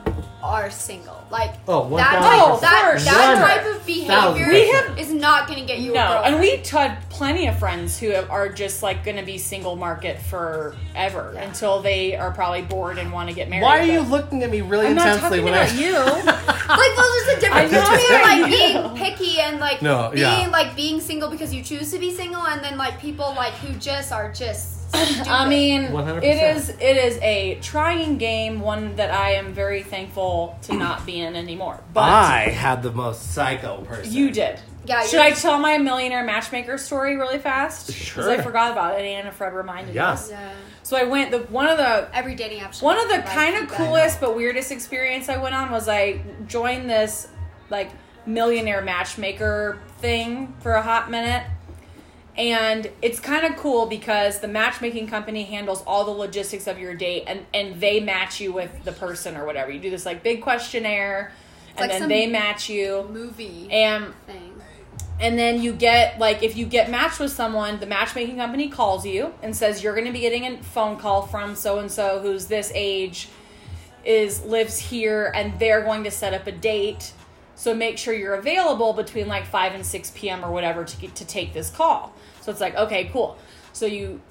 are 0.42 0.70
single. 0.72 1.22
Like 1.30 1.56
Oh, 1.68 1.96
that 1.98 2.16
1000%. 2.22 2.22
type, 2.22 2.62
that, 2.62 2.94
for 3.00 3.04
that 3.04 3.38
sure. 3.38 3.48
type 3.48 3.76
of 3.76 3.86
behavior 3.86 4.48
We 4.54 4.70
have- 4.72 4.98
is 4.98 5.12
not 5.12 5.48
going 5.48 5.60
to 5.60 5.66
get 5.66 5.80
you 5.80 5.92
a 5.92 5.96
No, 5.96 6.08
girlfriend. 6.08 6.36
and 6.36 6.42
we 6.42 6.58
had 6.70 7.10
plenty 7.10 7.48
of 7.48 7.60
friends 7.60 8.00
who 8.00 8.14
are 8.14 8.48
just 8.50 8.82
like 8.82 9.04
going 9.04 9.18
to 9.18 9.24
be 9.24 9.38
single 9.38 9.76
market 9.76 10.20
forever 10.22 11.36
until 11.38 11.82
they 11.82 12.16
are 12.16 12.32
probably 12.32 12.62
bored 12.62 12.98
and 12.98 13.12
want 13.12 13.28
to 13.30 13.36
get 13.36 13.50
married. 13.50 13.64
Why 13.64 13.80
are 13.80 13.84
you 13.86 14.02
looking 14.02 14.44
at 14.44 14.50
me 14.50 14.62
really 14.62 14.88
intensely 14.88 15.42
when 15.42 15.54
I'm 15.54 15.60
not 15.60 15.72
intensely 15.72 16.00
talking 16.00 16.24
when 16.24 16.24
about 16.24 16.24
I? 16.24 16.32
you. 16.32 16.78
like 16.78 16.96
those 16.96 17.22
are 17.22 17.36
the 17.36 17.42
difference 17.42 17.74
I 17.74 17.78
know. 17.78 17.92
between 17.92 18.22
like 18.22 18.52
being 18.52 18.74
know. 18.76 18.94
picky 18.96 19.40
and 19.42 19.60
like 19.60 19.82
No, 19.82 20.10
being 20.14 20.24
yeah. 20.24 20.48
like 20.50 20.76
being 20.76 21.02
single 21.02 21.30
because 21.30 21.54
you 21.54 21.62
choose 21.64 21.92
to 21.92 22.00
be 22.00 22.14
single, 22.14 22.46
and 22.46 22.64
then 22.64 22.78
like 22.78 23.00
people 23.02 23.34
like 23.36 23.54
who 23.56 23.78
just 23.80 24.12
are 24.14 24.32
just. 24.32 24.77
Stupid. 24.94 25.28
I 25.28 25.48
mean, 25.50 25.88
100%. 25.88 26.24
it 26.24 26.56
is 26.58 26.70
it 26.70 26.82
is 26.98 27.18
a 27.22 27.56
trying 27.62 28.18
game, 28.18 28.60
one 28.62 28.96
that 28.96 29.12
I 29.12 29.32
am 29.34 29.54
very 29.54 29.84
thankful 29.84 30.58
to 30.64 30.74
not 30.76 31.06
be 31.06 31.20
in 31.20 31.36
anymore. 31.36 31.80
But 31.94 32.04
I 32.04 32.40
had 32.50 32.84
the 32.84 32.92
most 32.92 33.34
psycho 33.34 33.82
person. 33.82 34.12
you 34.14 34.32
did. 34.32 34.60
Yeah, 34.86 35.02
Should 35.04 35.14
you're- 35.14 35.26
I 35.28 35.32
tell 35.32 35.60
my 35.60 35.78
millionaire 35.78 36.24
matchmaker 36.24 36.78
story 36.78 37.18
really 37.18 37.40
fast? 37.40 37.92
Sure. 37.94 38.24
Because 38.24 38.40
I 38.40 38.42
forgot 38.42 38.72
about 38.72 38.94
it. 38.94 39.00
and 39.00 39.08
Anna 39.08 39.32
Fred 39.34 39.54
reminded 39.54 39.94
Yes. 39.94 40.30
me. 40.30 40.36
yeah. 40.40 40.50
So 40.84 40.96
I 40.96 41.04
went. 41.04 41.32
The 41.32 41.40
one 41.40 41.68
of 41.68 41.78
the 41.78 42.08
Every 42.14 42.36
dating 42.36 42.62
app. 42.62 42.74
one 42.76 42.98
of 42.98 43.10
the 43.10 43.20
kind 43.30 43.58
of 43.58 43.68
coolest 43.70 44.22
but 44.22 44.38
weirdest 44.38 44.72
experience 44.72 45.28
I 45.28 45.36
went 45.36 45.54
on 45.54 45.70
was 45.72 45.90
I 45.90 46.22
joined 46.48 46.90
this 46.90 47.28
like 47.70 47.90
millionaire 48.26 48.82
matchmaker 48.82 49.80
thing 50.00 50.54
for 50.62 50.74
a 50.76 50.82
hot 50.82 51.12
minute. 51.12 51.44
And 52.38 52.92
it's 53.02 53.20
kind 53.20 53.46
of 53.46 53.58
cool 53.58 53.88
because 53.88 54.40
the 54.40 54.48
matchmaking 54.48 55.08
company 55.08 55.44
handles 55.44 55.84
all 55.88 56.06
the 56.06 56.12
logistics 56.12 56.68
of 56.68 56.78
your 56.78 56.94
date 56.94 57.24
and, 57.26 57.46
and 57.52 57.82
they 57.82 58.00
match 58.00 58.40
you 58.40 58.52
with 58.52 58.84
the 58.84 58.92
person 58.92 59.36
or 59.36 59.46
whatever. 59.46 59.72
You 59.72 59.80
do 59.80 59.90
this 59.90 60.06
like 60.06 60.22
big 60.22 60.44
questionnaire 60.44 61.32
and 61.78 61.90
like 61.90 62.00
then 62.00 62.10
they 62.10 62.28
match 62.28 62.70
you. 62.70 63.08
movie 63.12 63.68
And 63.72 64.14
thing. 64.28 64.54
and 65.20 65.38
then 65.38 65.62
you 65.64 65.74
get 65.74 66.20
like 66.20 66.44
if 66.44 66.56
you 66.56 66.68
get 66.68 66.92
matched 66.92 67.20
with 67.20 67.32
someone, 67.32 67.80
the 67.80 67.88
matchmaking 67.88 68.38
company 68.38 68.70
calls 68.70 69.04
you 69.06 69.34
and 69.42 69.56
says 69.56 69.82
you're 69.82 69.96
going 69.96 70.08
to 70.08 70.14
be 70.14 70.22
getting 70.22 70.46
a 70.46 70.62
phone 70.62 70.98
call 70.98 71.24
from 71.24 71.56
so 71.56 71.80
and 71.80 71.92
so 71.92 72.20
who's 72.20 72.46
this 72.46 72.72
age 72.76 73.30
is 74.06 74.44
lives 74.44 74.78
here 74.78 75.32
and 75.36 75.60
they're 75.60 75.82
going 75.84 76.04
to 76.04 76.12
set 76.12 76.34
up 76.34 76.48
a 76.48 76.52
date. 76.52 77.14
So 77.56 77.74
make 77.74 77.98
sure 77.98 78.14
you're 78.14 78.36
available 78.36 78.94
between 78.94 79.28
like 79.28 79.46
5 79.48 79.74
and 79.74 79.86
6 79.86 80.12
p.m. 80.16 80.46
or 80.46 80.52
whatever 80.52 80.86
to 80.86 80.98
get, 80.98 81.16
to 81.16 81.26
take 81.26 81.54
this 81.54 81.72
call. 81.72 82.14
So 82.48 82.52
it's 82.52 82.62
like, 82.62 82.76
okay, 82.76 83.10
cool. 83.12 83.38
So 83.74 83.86
you 83.86 84.22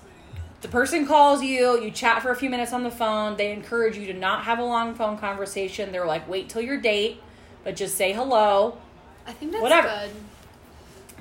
the 0.62 0.68
person 0.68 1.06
calls 1.06 1.42
you, 1.42 1.78
you 1.82 1.90
chat 1.90 2.22
for 2.22 2.30
a 2.30 2.34
few 2.34 2.48
minutes 2.48 2.72
on 2.72 2.82
the 2.82 2.90
phone. 2.90 3.36
They 3.36 3.52
encourage 3.52 3.98
you 3.98 4.06
to 4.06 4.14
not 4.14 4.44
have 4.44 4.58
a 4.58 4.64
long 4.64 4.94
phone 4.94 5.18
conversation. 5.18 5.92
They're 5.92 6.06
like, 6.06 6.26
"Wait 6.26 6.48
till 6.48 6.62
your 6.62 6.80
date, 6.80 7.20
but 7.62 7.76
just 7.76 7.94
say 7.94 8.14
hello." 8.14 8.78
I 9.26 9.34
think 9.34 9.52
that's 9.52 9.60
Whatever. 9.60 9.88
good. 9.88 10.10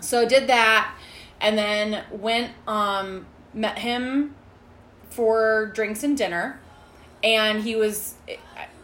So 0.06 0.26
did 0.26 0.48
that, 0.48 0.96
and 1.42 1.58
then 1.58 2.06
went 2.12 2.54
um 2.66 3.26
met 3.54 3.78
him 3.80 4.34
for 5.10 5.74
drinks 5.76 6.02
and 6.02 6.18
dinner, 6.18 6.62
and 7.22 7.62
he 7.62 7.76
was 7.76 8.14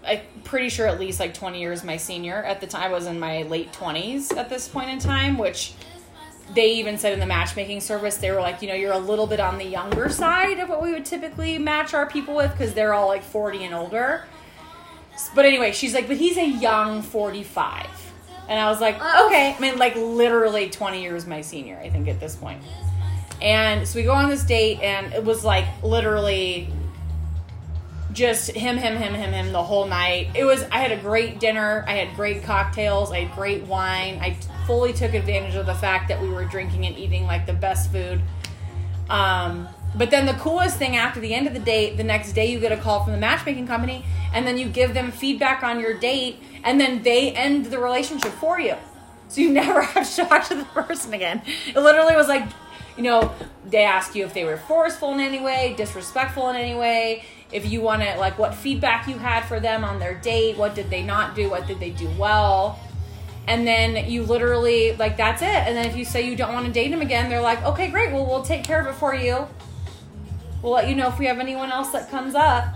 I, 0.04 0.16
I'm 0.36 0.42
pretty 0.44 0.68
sure 0.68 0.86
at 0.86 1.00
least 1.00 1.22
like 1.22 1.34
20 1.34 1.62
years 1.62 1.82
my 1.86 1.96
senior 1.96 2.44
at 2.44 2.60
the 2.60 2.68
time. 2.68 2.82
I 2.84 2.94
was 2.94 3.06
in 3.06 3.22
my 3.22 3.44
late 3.44 3.72
20s 3.72 4.36
at 4.36 4.50
this 4.50 4.68
point 4.68 4.90
in 4.90 5.00
time, 5.00 5.38
which 5.38 5.76
they 6.54 6.74
even 6.74 6.98
said 6.98 7.14
in 7.14 7.20
the 7.20 7.26
matchmaking 7.26 7.82
service 7.82 8.18
they 8.18 8.32
were 8.32 8.42
like, 8.42 8.62
you 8.62 8.68
know, 8.68 8.74
you're 8.74 8.92
a 8.92 9.00
little 9.00 9.28
bit 9.28 9.40
on 9.40 9.58
the 9.58 9.66
younger 9.66 10.10
side 10.10 10.60
of 10.60 10.70
what 10.70 10.82
we 10.82 10.92
would 10.92 11.06
typically 11.06 11.58
match 11.58 11.94
our 11.94 12.06
people 12.06 12.36
with 12.36 12.52
because 12.52 12.74
they're 12.74 12.94
all 12.94 13.08
like 13.08 13.24
40 13.24 13.64
and 13.66 13.74
older. 13.74 14.26
But 15.36 15.46
anyway, 15.46 15.72
she's 15.72 15.94
like, 15.94 16.08
but 16.08 16.18
he's 16.18 16.38
a 16.38 16.46
young 16.48 17.02
45. 17.02 17.88
And 18.50 18.60
I 18.60 18.70
was 18.70 18.82
like, 18.82 18.98
Oh. 19.00 19.28
okay. 19.28 19.56
I 19.58 19.60
mean, 19.60 19.78
like 19.78 19.96
literally 19.96 20.70
20 20.70 21.02
years 21.02 21.26
my 21.26 21.42
senior, 21.42 21.78
I 21.78 21.90
think, 21.90 22.08
at 22.08 22.20
this 22.20 22.36
point. 22.36 22.62
And 23.42 23.88
so 23.88 23.98
we 23.98 24.04
go 24.04 24.12
on 24.12 24.30
this 24.30 24.44
date, 24.44 24.82
and 24.82 25.14
it 25.14 25.24
was 25.24 25.44
like 25.44 25.66
literally 25.84 26.70
just 28.14 28.52
him, 28.52 28.78
him, 28.78 28.98
him, 28.98 29.14
him, 29.14 29.32
him 29.32 29.52
the 29.52 29.64
whole 29.64 29.88
night. 29.88 30.30
It 30.36 30.44
was, 30.44 30.64
I 30.72 30.80
had 30.80 30.92
a 30.92 30.98
great 30.98 31.40
dinner. 31.40 31.84
I 31.88 31.94
had 31.94 32.16
great 32.16 32.44
cocktails. 32.44 33.12
I 33.12 33.22
had 33.22 33.36
great 33.36 33.64
wine. 33.64 34.20
I 34.22 34.36
fully 34.72 34.94
took 34.94 35.14
advantage 35.14 35.56
of 35.56 35.66
the 35.66 35.76
fact 35.76 36.08
that 36.08 36.22
we 36.22 36.30
were 36.30 36.46
drinking 36.46 36.86
and 36.86 36.98
eating 36.98 37.26
like 37.26 37.46
the 37.46 37.52
best 37.52 37.92
food. 37.92 38.22
Um, 39.10 39.68
but 39.98 40.10
then 40.12 40.26
the 40.26 40.34
coolest 40.36 40.78
thing 40.78 40.96
after 40.96 41.20
the 41.20 41.34
end 41.34 41.46
of 41.46 41.54
the 41.54 41.60
date, 41.60 41.98
the 41.98 42.06
next 42.06 42.32
day 42.32 42.50
you 42.50 42.58
get 42.58 42.72
a 42.72 42.78
call 42.78 43.04
from 43.04 43.12
the 43.12 43.20
matchmaking 43.20 43.68
company, 43.68 44.06
and 44.34 44.48
then 44.48 44.58
you 44.58 44.70
give 44.70 44.94
them 44.94 45.12
feedback 45.12 45.62
on 45.62 45.82
your 45.82 46.00
date, 46.00 46.42
and 46.64 46.80
then 46.80 47.04
they 47.04 47.34
end 47.34 47.66
the 47.66 47.80
relationship 47.80 48.32
for 48.32 48.62
you. 48.62 48.76
So 49.28 49.42
you 49.42 49.52
never 49.62 49.82
have 49.82 50.10
to 50.10 50.26
talk 50.26 50.48
to 50.48 50.56
the 50.56 50.64
person 50.64 51.14
again. 51.14 51.42
It 51.68 51.78
literally 51.78 52.16
was 52.16 52.30
like, 52.30 52.48
you 52.96 53.04
know, 53.04 53.36
they 53.66 53.84
ask 53.84 54.16
you 54.16 54.24
if 54.24 54.34
they 54.34 54.46
were 54.46 54.56
forceful 54.56 55.12
in 55.12 55.20
any 55.20 55.42
way, 55.42 55.74
disrespectful 55.76 56.48
in 56.50 56.56
any 56.56 56.80
way, 56.80 57.26
if 57.52 57.70
you 57.70 57.82
want 57.82 58.04
to, 58.04 58.18
like, 58.18 58.40
what 58.40 58.56
feedback 58.56 59.10
you 59.10 59.18
had 59.18 59.44
for 59.44 59.60
them 59.60 59.84
on 59.84 60.00
their 60.00 60.16
date, 60.16 60.56
what 60.56 60.76
did 60.76 60.90
they 60.90 61.04
not 61.04 61.36
do, 61.36 61.50
what 61.50 61.68
did 61.68 61.82
they 61.82 61.90
do 61.90 62.10
well. 62.18 62.80
And 63.52 63.68
then 63.68 64.10
you 64.10 64.24
literally, 64.24 64.94
like, 64.96 65.18
that's 65.18 65.42
it. 65.42 65.48
And 65.48 65.76
then 65.76 65.86
if 65.86 65.98
you 65.98 66.06
say 66.06 66.26
you 66.26 66.38
don't 66.38 66.54
want 66.54 66.68
to 66.68 66.72
date 66.72 66.90
him 66.90 67.02
again, 67.02 67.30
they're 67.30 67.42
like, 67.42 67.62
okay, 67.64 67.90
great, 67.90 68.14
well, 68.14 68.26
we'll 68.26 68.44
take 68.44 68.64
care 68.64 68.80
of 68.80 68.88
it 68.88 68.94
for 68.94 69.14
you. 69.14 69.46
We'll 70.62 70.72
let 70.72 70.88
you 70.88 70.96
know 70.96 71.10
if 71.10 71.20
we 71.20 71.26
have 71.26 71.38
anyone 71.38 71.70
else 71.70 71.90
that 71.90 72.10
comes 72.10 72.34
up. 72.34 72.74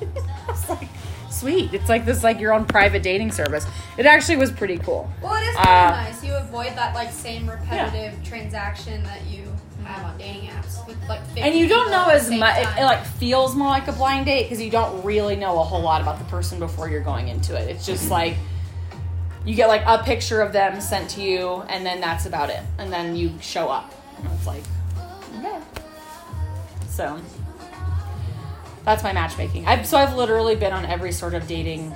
it's 0.48 0.68
like, 0.68 0.88
sweet. 1.28 1.74
It's 1.74 1.88
like 1.88 2.04
this, 2.04 2.22
like, 2.22 2.38
your 2.38 2.52
own 2.52 2.66
private 2.66 3.02
dating 3.02 3.32
service. 3.32 3.66
It 3.98 4.06
actually 4.06 4.36
was 4.36 4.52
pretty 4.52 4.78
cool. 4.78 5.10
Well, 5.20 5.34
it 5.42 5.44
is 5.48 5.56
Uh, 5.56 5.64
nice. 5.64 6.22
You 6.22 6.34
avoid 6.36 6.76
that 6.76 6.94
like 6.94 7.10
same 7.10 7.50
repetitive 7.50 8.22
transaction 8.22 9.02
that 9.02 9.26
you 9.26 9.52
have 9.84 10.04
on 10.04 10.16
dating 10.18 10.50
apps 10.50 10.86
with 10.86 10.96
like. 11.08 11.24
50 11.26 11.40
and 11.40 11.54
you 11.56 11.66
don't 11.66 11.90
know 11.90 12.06
as 12.10 12.30
much. 12.30 12.58
It, 12.58 12.68
it 12.80 12.84
like 12.84 13.04
feels 13.04 13.56
more 13.56 13.68
like 13.70 13.88
a 13.88 13.92
blind 13.92 14.26
date 14.26 14.44
because 14.44 14.62
you 14.62 14.70
don't 14.70 15.02
really 15.04 15.34
know 15.34 15.58
a 15.58 15.64
whole 15.64 15.82
lot 15.82 16.00
about 16.00 16.20
the 16.20 16.24
person 16.26 16.60
before 16.60 16.88
you're 16.88 17.00
going 17.00 17.26
into 17.26 17.56
it. 17.60 17.68
It's 17.68 17.84
just 17.86 18.08
like 18.08 18.36
you 19.46 19.54
get 19.54 19.68
like 19.68 19.82
a 19.86 20.02
picture 20.02 20.42
of 20.42 20.52
them 20.52 20.80
sent 20.80 21.08
to 21.10 21.22
you, 21.22 21.62
and 21.68 21.86
then 21.86 22.00
that's 22.00 22.26
about 22.26 22.50
it. 22.50 22.60
And 22.78 22.92
then 22.92 23.14
you 23.14 23.32
show 23.40 23.68
up, 23.68 23.94
and 24.18 24.28
it's 24.32 24.46
like, 24.46 24.64
yeah. 25.40 25.62
So 26.88 27.18
that's 28.84 29.02
my 29.02 29.12
matchmaking. 29.12 29.66
I've 29.66 29.86
so 29.86 29.96
I've 29.96 30.16
literally 30.16 30.56
been 30.56 30.72
on 30.72 30.84
every 30.84 31.12
sort 31.12 31.34
of 31.34 31.46
dating 31.46 31.94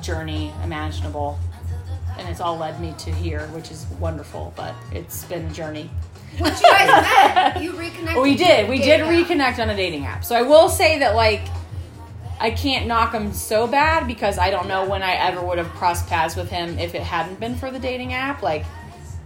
journey 0.00 0.52
imaginable, 0.64 1.38
and 2.18 2.26
it's 2.28 2.40
all 2.40 2.56
led 2.56 2.80
me 2.80 2.94
to 2.98 3.12
here, 3.12 3.46
which 3.48 3.70
is 3.70 3.86
wonderful. 4.00 4.54
But 4.56 4.74
it's 4.90 5.24
been 5.24 5.46
a 5.46 5.52
journey. 5.52 5.90
Once 6.40 6.60
you 6.62 6.70
guys 6.70 6.88
met, 7.54 7.62
you 7.62 7.76
reconnected. 7.76 8.22
We 8.22 8.36
did. 8.36 8.70
We 8.70 8.78
did 8.78 9.00
reconnect 9.02 9.58
on 9.58 9.68
a 9.68 9.76
dating 9.76 10.06
app. 10.06 10.24
So 10.24 10.34
I 10.34 10.42
will 10.42 10.70
say 10.70 10.98
that 11.00 11.14
like 11.14 11.42
I 12.38 12.50
can't 12.50 12.86
knock 12.86 13.12
him 13.12 13.32
so 13.32 13.66
bad 13.66 14.06
because 14.06 14.38
I 14.38 14.50
don't 14.50 14.68
know 14.68 14.84
when 14.86 15.02
I 15.02 15.12
ever 15.14 15.40
would 15.40 15.58
have 15.58 15.68
crossed 15.70 16.06
paths 16.06 16.36
with 16.36 16.50
him 16.50 16.78
if 16.78 16.94
it 16.94 17.02
hadn't 17.02 17.40
been 17.40 17.56
for 17.56 17.70
the 17.70 17.78
dating 17.78 18.12
app. 18.12 18.42
Like, 18.42 18.64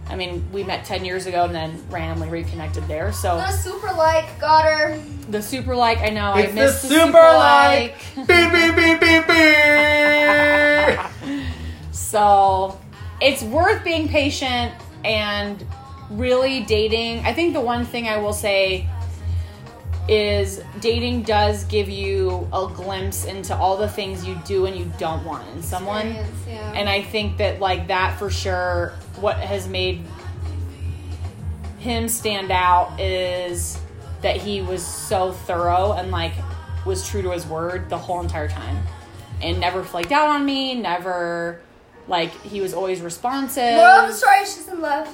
I 0.07 0.15
mean, 0.15 0.49
we 0.51 0.63
met 0.63 0.85
ten 0.85 1.03
years 1.03 1.25
ago 1.25 1.43
and 1.45 1.53
then 1.53 1.83
randomly 1.89 2.29
reconnected 2.29 2.87
there. 2.87 3.11
So 3.11 3.35
The 3.37 3.51
super 3.51 3.91
like 3.93 4.39
got 4.39 4.63
her. 4.65 4.97
the 5.29 5.41
super 5.41 5.75
like, 5.75 5.99
I 5.99 6.09
know 6.09 6.33
It's 6.35 6.51
I 6.51 6.55
missed 6.55 6.81
the, 6.83 6.87
super 6.87 7.11
like. 7.13 7.97
beep 8.15 8.27
beep 8.27 8.75
beep 8.75 8.99
beep 8.99 9.27
beep. 9.27 10.99
So 11.91 12.79
it's 13.21 13.41
worth 13.43 13.83
being 13.85 14.07
patient 14.09 14.73
and 15.05 15.65
really 16.09 16.61
dating. 16.63 17.19
I 17.25 17.33
think 17.33 17.53
the 17.53 17.61
one 17.61 17.85
thing 17.85 18.07
I 18.07 18.17
will 18.17 18.33
say 18.33 18.87
is 20.07 20.61
dating 20.79 21.23
does 21.23 21.63
give 21.65 21.87
you 21.87 22.47
a 22.51 22.67
glimpse 22.67 23.25
into 23.25 23.55
all 23.55 23.77
the 23.77 23.87
things 23.87 24.25
you 24.25 24.39
do 24.45 24.65
and 24.65 24.75
you 24.75 24.91
don't 24.97 25.23
want 25.23 25.47
in 25.49 25.61
someone. 25.61 26.15
Yeah. 26.47 26.73
And 26.75 26.89
I 26.89 27.01
think 27.01 27.37
that 27.37 27.59
like 27.59 27.87
that 27.87 28.17
for 28.17 28.29
sure 28.29 28.93
what 29.19 29.37
has 29.37 29.67
made 29.67 30.03
him 31.79 32.07
stand 32.07 32.51
out 32.51 32.99
is 32.99 33.79
that 34.21 34.37
he 34.37 34.61
was 34.61 34.85
so 34.85 35.31
thorough 35.31 35.93
and 35.93 36.11
like 36.11 36.33
was 36.85 37.07
true 37.07 37.21
to 37.21 37.31
his 37.31 37.45
word 37.45 37.89
the 37.89 37.97
whole 37.97 38.21
entire 38.21 38.47
time 38.47 38.83
and 39.41 39.59
never 39.59 39.83
flaked 39.83 40.11
out 40.11 40.29
on 40.29 40.45
me, 40.45 40.75
never 40.75 41.61
like 42.07 42.31
he 42.41 42.61
was 42.61 42.73
always 42.73 43.01
responsive. 43.01 43.75
Moral 43.75 44.05
of 44.05 44.09
the 44.09 44.13
story: 44.13 44.39
she's 44.41 44.67
in 44.67 44.81
love. 44.81 45.13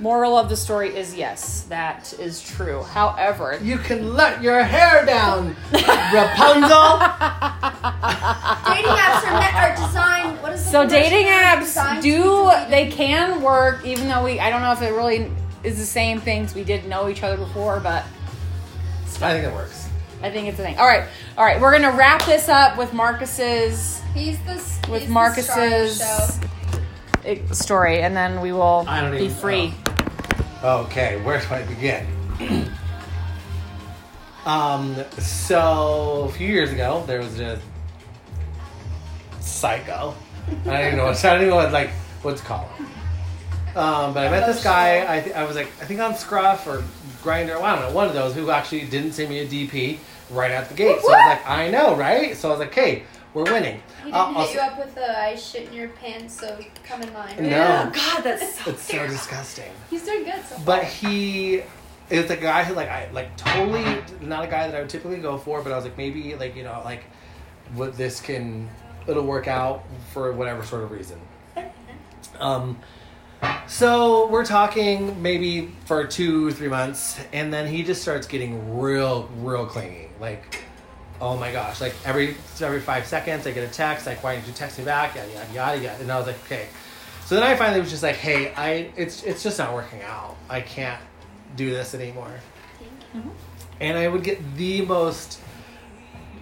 Moral 0.00 0.36
of 0.38 0.48
the 0.48 0.56
story 0.56 0.94
is 0.96 1.14
yes, 1.16 1.62
that 1.68 2.12
is 2.20 2.40
true. 2.40 2.82
However, 2.84 3.58
You 3.60 3.78
can 3.78 4.14
let 4.14 4.40
your 4.42 4.62
hair 4.62 5.04
down, 5.04 5.56
Rapunzel. 5.72 6.98
Dating 8.68 8.92
apps 8.94 9.24
are, 9.26 9.38
met, 9.40 9.54
are 9.54 9.74
designed. 9.86 10.42
What 10.42 10.52
is 10.52 10.64
the 10.64 10.70
so 10.70 10.86
dating 10.88 11.26
apps 11.26 12.00
do 12.02 12.50
they 12.70 12.88
can 12.90 13.42
work 13.42 13.84
even 13.84 14.06
though 14.08 14.22
we 14.24 14.38
I 14.38 14.50
don't 14.50 14.62
know 14.62 14.72
if 14.72 14.82
it 14.82 14.92
really 14.92 15.32
is 15.64 15.78
the 15.78 15.84
same 15.84 16.20
things 16.20 16.54
we 16.54 16.62
didn't 16.64 16.88
know 16.88 17.08
each 17.08 17.22
other 17.24 17.36
before, 17.36 17.80
but 17.80 18.04
I 19.20 19.32
think 19.32 19.44
it 19.46 19.52
works. 19.52 19.88
I 20.22 20.30
think 20.30 20.48
it's 20.48 20.58
a 20.58 20.62
thing. 20.62 20.78
All 20.78 20.86
right, 20.86 21.08
all 21.36 21.44
right. 21.44 21.60
We're 21.60 21.72
gonna 21.72 21.96
wrap 21.96 22.24
this 22.24 22.48
up 22.48 22.76
with 22.78 22.92
Marcus's 22.92 24.00
He's 24.14 24.38
the 24.44 24.54
with 24.90 25.02
he's 25.02 25.08
the 25.12 25.42
star 25.42 25.64
of 25.66 25.68
the 25.68 25.74
Marcus's 25.74 25.98
show. 25.98 26.04
eh, 26.44 26.48
story, 27.52 28.00
and 28.02 28.16
then 28.16 28.40
we 28.40 28.52
will 28.52 28.84
I 28.88 29.00
don't 29.00 29.10
be 29.12 29.24
even- 29.24 29.36
free. 29.36 29.74
Okay, 30.62 31.20
where 31.22 31.40
do 31.40 31.46
I 31.54 31.62
begin? 31.62 32.06
um, 34.46 34.96
so 35.18 36.24
a 36.28 36.32
few 36.32 36.48
years 36.48 36.72
ago, 36.72 37.04
there 37.06 37.20
was 37.20 37.38
a 37.40 37.60
psycho. 39.40 40.14
I 40.66 40.70
don't 40.70 40.86
even 40.86 40.96
know 40.96 41.04
what 41.06 41.24
I 41.24 41.30
don't 41.32 41.40
even 41.42 41.50
know 41.50 41.56
what 41.56 41.72
like 41.72 41.90
what's 42.22 42.40
called. 42.40 42.68
Um, 43.76 44.14
but 44.14 44.26
I 44.26 44.30
met 44.30 44.46
this 44.46 44.62
guy. 44.64 45.04
I, 45.16 45.20
th- 45.20 45.36
I 45.36 45.44
was 45.44 45.54
like 45.54 45.68
I 45.80 45.84
think 45.84 46.00
on 46.00 46.16
Scruff 46.16 46.66
or 46.66 46.82
Grindr. 47.22 47.54
Well, 47.56 47.64
I 47.64 47.76
don't 47.76 47.88
know 47.90 47.94
one 47.94 48.08
of 48.08 48.14
those 48.14 48.34
who 48.34 48.50
actually 48.50 48.86
didn't 48.86 49.12
send 49.12 49.30
me 49.30 49.40
a 49.40 49.46
DP 49.46 49.98
right 50.30 50.50
at 50.50 50.68
the 50.68 50.74
gate. 50.74 51.00
So 51.02 51.12
I 51.12 51.28
was 51.28 51.38
like, 51.38 51.48
I 51.48 51.70
know, 51.70 51.94
right? 51.94 52.36
So 52.36 52.48
I 52.48 52.50
was 52.50 52.60
like, 52.60 52.74
hey, 52.74 53.04
we're 53.38 53.52
winning. 53.52 53.80
He 54.04 54.10
Uh, 54.12 54.26
didn't 54.26 54.36
I'll 54.36 54.46
hit 54.46 54.54
you 54.54 54.60
up 54.60 54.78
with 54.78 54.96
a 54.96 55.18
I 55.18 55.36
shit 55.36 55.68
in 55.68 55.72
your 55.72 55.88
pants, 55.90 56.38
so 56.38 56.58
come 56.84 57.02
in 57.02 57.14
line. 57.14 57.36
No. 57.38 57.90
God, 57.94 58.22
that's 58.22 58.58
so 58.58 58.70
It's 58.70 58.82
so 58.82 59.06
disgusting. 59.06 59.70
He's 59.88 60.04
doing 60.04 60.24
good 60.24 60.44
so. 60.44 60.56
But 60.64 60.84
he 60.84 61.62
is 62.10 62.30
a 62.30 62.36
guy 62.36 62.64
who 62.64 62.74
like 62.74 62.88
I 62.88 63.08
like 63.12 63.36
totally 63.36 63.84
not 64.20 64.44
a 64.44 64.48
guy 64.48 64.66
that 64.66 64.74
I 64.74 64.80
would 64.80 64.90
typically 64.90 65.18
go 65.18 65.38
for, 65.38 65.62
but 65.62 65.72
I 65.72 65.76
was 65.76 65.84
like 65.84 65.96
maybe 65.96 66.34
like 66.34 66.56
you 66.56 66.64
know 66.64 66.82
like 66.84 67.04
what 67.74 67.96
this 67.96 68.20
can 68.20 68.68
it'll 69.06 69.24
work 69.24 69.46
out 69.46 69.84
for 70.12 70.32
whatever 70.32 70.64
sort 70.64 70.82
of 70.82 70.90
reason. 70.90 71.20
Um 72.40 72.78
so 73.68 74.26
we're 74.28 74.44
talking 74.44 75.22
maybe 75.22 75.70
for 75.84 76.04
two, 76.06 76.50
three 76.52 76.68
months, 76.68 77.20
and 77.32 77.52
then 77.52 77.68
he 77.68 77.84
just 77.84 78.02
starts 78.02 78.26
getting 78.26 78.78
real, 78.78 79.28
real 79.40 79.64
clingy. 79.66 80.08
Like, 80.20 80.64
oh 81.20 81.36
my 81.36 81.52
gosh! 81.52 81.80
Like 81.80 81.94
every 82.04 82.36
every 82.60 82.80
five 82.80 83.06
seconds, 83.06 83.46
I 83.46 83.52
get 83.52 83.68
a 83.68 83.72
text 83.72 84.06
like, 84.06 84.22
"Why 84.22 84.34
didn't 84.34 84.48
you 84.48 84.52
text 84.54 84.78
me 84.78 84.84
back?" 84.84 85.14
Yada 85.16 85.32
yada 85.32 85.52
yada. 85.52 85.82
yada. 85.82 86.00
And 86.00 86.10
I 86.10 86.18
was 86.18 86.26
like, 86.26 86.42
okay. 86.44 86.68
So 87.26 87.34
then 87.34 87.44
I 87.44 87.56
finally 87.56 87.80
was 87.80 87.90
just 87.90 88.02
like, 88.02 88.16
hey, 88.16 88.52
I 88.54 88.90
it's 88.96 89.22
it's 89.22 89.42
just 89.42 89.58
not 89.58 89.74
working 89.74 90.02
out. 90.02 90.36
I 90.48 90.60
can't 90.60 91.00
do 91.56 91.70
this 91.70 91.94
anymore. 91.94 92.32
Mm-hmm. 93.14 93.28
And 93.80 93.98
I 93.98 94.08
would 94.08 94.24
get 94.24 94.56
the 94.56 94.84
most 94.86 95.40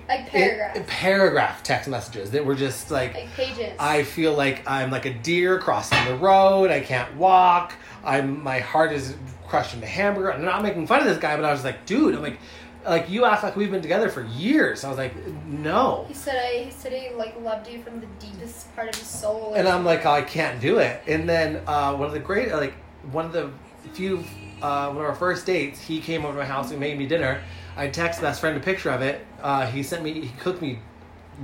like 0.08 0.32
eh, 0.34 0.72
it- 0.74 0.86
paragraph 0.86 1.62
text 1.62 1.88
messages 1.88 2.30
that 2.30 2.44
were 2.44 2.54
just 2.54 2.90
like 2.90 3.14
like 3.14 3.32
pages. 3.32 3.72
I 3.78 4.04
feel 4.04 4.34
like 4.34 4.68
I'm 4.70 4.90
like 4.90 5.06
a 5.06 5.14
deer 5.14 5.58
crossing 5.58 6.04
the 6.04 6.16
road. 6.16 6.70
I 6.70 6.80
can't 6.80 7.16
walk. 7.16 7.72
I'm 8.04 8.42
my 8.42 8.60
heart 8.60 8.92
is 8.92 9.16
crushed 9.48 9.74
into 9.74 9.86
hamburger. 9.86 10.30
And 10.30 10.40
I'm 10.40 10.44
not 10.44 10.62
making 10.62 10.86
fun 10.86 11.00
of 11.00 11.06
this 11.06 11.18
guy, 11.18 11.34
but 11.36 11.44
I 11.44 11.52
was 11.52 11.64
like, 11.64 11.86
dude, 11.86 12.14
I'm 12.14 12.22
like, 12.22 12.38
like 12.86 13.10
you 13.10 13.24
act 13.24 13.42
like 13.42 13.56
we've 13.56 13.70
been 13.70 13.82
together 13.82 14.08
for 14.08 14.24
years. 14.24 14.84
I 14.84 14.88
was 14.88 14.98
like, 14.98 15.14
no. 15.46 16.04
He 16.08 16.14
said 16.14 16.36
I. 16.36 16.64
He 16.64 16.70
said 16.70 16.92
he 16.92 17.14
like 17.14 17.38
loved 17.40 17.68
you 17.68 17.82
from 17.82 18.00
the 18.00 18.06
deepest 18.18 18.74
part 18.74 18.88
of 18.88 18.94
his 18.94 19.06
soul. 19.06 19.54
And 19.54 19.68
I'm 19.68 19.84
like, 19.84 20.06
oh, 20.06 20.10
I 20.10 20.22
can't 20.22 20.60
do 20.60 20.78
it. 20.78 21.00
And 21.06 21.28
then 21.28 21.62
uh, 21.66 21.94
one 21.94 22.06
of 22.06 22.12
the 22.12 22.20
great, 22.20 22.52
like 22.52 22.74
one 23.10 23.26
of 23.26 23.32
the 23.32 23.50
few, 23.92 24.24
uh, 24.62 24.88
one 24.88 25.04
of 25.04 25.10
our 25.10 25.14
first 25.14 25.46
dates, 25.46 25.80
he 25.80 26.00
came 26.00 26.24
over 26.24 26.34
to 26.34 26.40
my 26.40 26.46
house 26.46 26.70
and 26.70 26.80
made 26.80 26.98
me 26.98 27.06
dinner. 27.06 27.42
I 27.76 27.88
texted 27.88 28.22
best 28.22 28.40
friend 28.40 28.56
a 28.56 28.60
picture 28.60 28.90
of 28.90 29.02
it. 29.02 29.24
Uh, 29.42 29.66
he 29.66 29.82
sent 29.82 30.02
me, 30.02 30.20
he 30.20 30.28
cooked 30.38 30.62
me. 30.62 30.78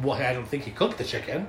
Well, 0.03 0.15
I 0.17 0.33
don't 0.33 0.49
think 0.49 0.65
he 0.65 0.71
cooked 0.71 0.97
the 0.97 1.05
chicken. 1.05 1.47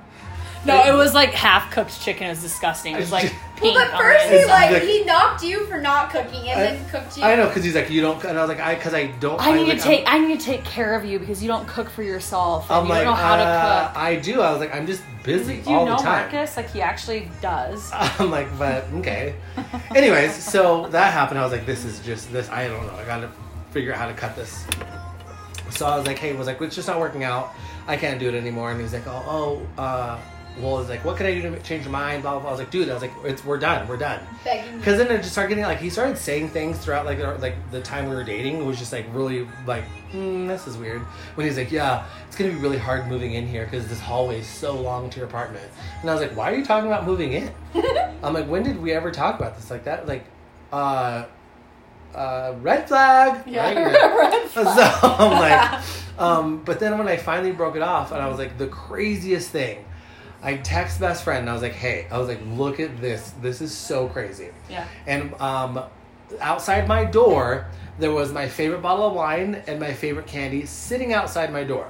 No. 0.65 0.83
It 0.85 0.95
was 0.97 1.13
like 1.13 1.31
half 1.31 1.71
cooked 1.71 1.99
chicken. 2.01 2.27
It 2.27 2.31
was 2.31 2.41
disgusting. 2.41 2.93
It 2.95 2.99
was 2.99 3.11
like 3.11 3.33
Well, 3.61 3.73
pink. 3.73 3.75
but 3.77 3.93
on 3.93 4.01
first 4.01 4.23
the 4.25 4.29
he 4.31 4.35
It's 4.37 4.49
like 4.49 4.71
like- 4.71 4.83
he 4.83 5.03
knocked 5.05 5.43
you 5.43 5.65
for 5.67 5.79
not 5.79 6.09
cooking, 6.09 6.49
and 6.49 6.59
I- 6.59 6.63
then 6.63 6.89
cooked 6.89 7.17
you. 7.17 7.23
I 7.23 7.35
know 7.35 7.47
because 7.47 7.63
he's 7.63 7.75
like, 7.75 7.89
you 7.89 8.01
don't, 8.01 8.23
and 8.25 8.37
I 8.37 8.41
was 8.41 8.49
like, 8.49 8.59
I 8.59 8.75
because 8.75 8.93
I 8.93 9.07
don't. 9.07 9.39
I 9.39 9.53
need 9.53 9.67
like, 9.69 9.77
to 9.77 9.83
take. 9.83 10.03
I 10.07 10.17
need 10.19 10.39
to 10.39 10.45
take 10.45 10.63
care 10.65 10.95
of 10.95 11.05
you 11.05 11.19
because 11.19 11.41
you 11.41 11.47
don't 11.47 11.67
cook 11.67 11.89
for 11.89 12.03
yourself. 12.03 12.69
And 12.69 12.79
I'm 12.79 12.83
you 12.85 12.89
like, 12.89 13.03
don't 13.03 13.13
know 13.13 13.21
how 13.21 13.35
uh, 13.35 13.37
to 13.87 13.87
cook. 13.93 13.97
I 13.97 14.15
do. 14.17 14.41
I 14.41 14.51
was 14.51 14.59
like, 14.59 14.73
I'm 14.75 14.85
just 14.87 15.03
busy 15.23 15.61
Do 15.61 15.69
you 15.69 15.75
all 15.77 15.85
know 15.85 15.97
the 15.97 16.03
time. 16.03 16.31
Marcus? 16.31 16.57
Like 16.57 16.69
he 16.71 16.81
actually 16.81 17.29
does. 17.41 17.89
I'm 17.93 18.29
like, 18.31 18.47
but 18.57 18.85
okay. 18.95 19.35
Anyways, 19.95 20.33
so 20.35 20.87
that 20.91 21.13
happened. 21.13 21.39
I 21.39 21.43
was 21.43 21.51
like, 21.51 21.65
this 21.65 21.85
is 21.85 21.99
just 22.01 22.31
this. 22.33 22.49
I 22.49 22.67
don't 22.67 22.85
know. 22.87 22.93
I 22.95 23.05
got 23.05 23.19
to 23.21 23.29
figure 23.71 23.93
out 23.93 23.99
how 23.99 24.07
to 24.07 24.13
cut 24.13 24.35
this. 24.35 24.65
So 25.69 25.85
I 25.87 25.97
was 25.97 26.05
like, 26.05 26.19
hey, 26.19 26.33
was 26.35 26.47
like, 26.47 26.61
it's 26.61 26.75
just 26.75 26.87
not 26.87 26.99
working 26.99 27.23
out. 27.23 27.51
I 27.87 27.97
can't 27.97 28.19
do 28.19 28.27
it 28.29 28.35
anymore. 28.35 28.71
And 28.71 28.79
he's 28.79 28.93
like, 28.93 29.07
oh, 29.07 29.65
oh, 29.77 29.81
uh, 29.81 30.19
well, 30.61 30.79
it's 30.79 30.89
like, 30.89 31.03
what 31.03 31.17
can 31.17 31.25
I 31.25 31.33
do 31.33 31.41
to 31.41 31.59
change 31.61 31.83
your 31.83 31.91
mind? 31.91 32.21
Blah 32.21 32.31
blah. 32.33 32.39
blah. 32.41 32.49
I 32.49 32.51
was 32.53 32.59
like, 32.59 32.69
dude, 32.69 32.89
I 32.89 32.93
was 32.93 33.01
like, 33.01 33.11
it's 33.23 33.43
we're 33.43 33.57
done, 33.57 33.87
we're 33.87 33.97
done. 33.97 34.19
Because 34.77 34.97
then 34.97 35.07
it 35.11 35.17
just 35.17 35.31
started 35.31 35.49
getting 35.49 35.63
like 35.63 35.79
he 35.79 35.89
started 35.89 36.17
saying 36.17 36.49
things 36.49 36.77
throughout 36.77 37.05
like 37.05 37.19
our- 37.19 37.37
like 37.39 37.55
the 37.71 37.81
time 37.81 38.09
we 38.09 38.15
were 38.15 38.23
dating. 38.23 38.57
It 38.61 38.65
was 38.65 38.77
just 38.77 38.91
like 38.93 39.05
really 39.13 39.47
like 39.65 39.83
mm, 40.11 40.47
this 40.47 40.67
is 40.67 40.77
weird. 40.77 41.01
When 41.35 41.47
he's 41.47 41.57
like, 41.57 41.71
yeah, 41.71 42.05
it's 42.27 42.35
gonna 42.37 42.51
be 42.51 42.57
really 42.57 42.77
hard 42.77 43.07
moving 43.07 43.33
in 43.33 43.47
here 43.47 43.65
because 43.65 43.87
this 43.87 43.99
hallway 43.99 44.41
is 44.41 44.47
so 44.47 44.73
long 44.79 45.09
to 45.09 45.17
your 45.19 45.27
apartment. 45.27 45.65
And 46.01 46.09
I 46.09 46.13
was 46.13 46.21
like, 46.21 46.35
why 46.37 46.51
are 46.51 46.55
you 46.55 46.65
talking 46.65 46.87
about 46.87 47.05
moving 47.05 47.33
in? 47.33 47.51
I'm 48.23 48.33
like, 48.33 48.47
when 48.47 48.63
did 48.63 48.79
we 48.81 48.91
ever 48.93 49.11
talk 49.11 49.39
about 49.39 49.55
this 49.55 49.71
like 49.71 49.85
that? 49.85 50.07
Like, 50.07 50.25
uh, 50.71 51.25
uh, 52.13 52.53
red 52.61 52.87
flag. 52.87 53.41
right? 53.47 53.75
Red 53.75 54.49
flag. 54.49 54.49
So 54.53 54.99
I'm 55.17 55.31
like, 55.31 55.83
um, 56.19 56.63
but 56.63 56.79
then 56.79 56.97
when 56.99 57.07
I 57.07 57.17
finally 57.17 57.51
broke 57.51 57.75
it 57.75 57.81
off, 57.81 58.11
and 58.11 58.21
I 58.21 58.27
was 58.27 58.37
like, 58.37 58.57
the 58.59 58.67
craziest 58.67 59.49
thing. 59.49 59.83
I 60.43 60.57
text 60.57 60.99
best 60.99 61.23
friend 61.23 61.39
and 61.41 61.49
I 61.49 61.53
was 61.53 61.61
like, 61.61 61.73
hey, 61.73 62.05
I 62.11 62.17
was 62.17 62.27
like, 62.27 62.41
look 62.51 62.79
at 62.79 62.99
this. 62.99 63.33
This 63.41 63.61
is 63.61 63.73
so 63.73 64.09
crazy. 64.09 64.49
Yeah. 64.69 64.85
And 65.07 65.33
um, 65.41 65.81
outside 66.41 66.87
my 66.87 67.05
door, 67.05 67.67
there 67.97 68.11
was 68.11 68.33
my 68.33 68.49
favorite 68.49 68.81
bottle 68.81 69.07
of 69.07 69.13
wine 69.13 69.63
and 69.67 69.79
my 69.79 69.93
favorite 69.93 70.27
candy 70.27 70.65
sitting 70.65 71.13
outside 71.13 71.51
my 71.53 71.63
door. 71.63 71.89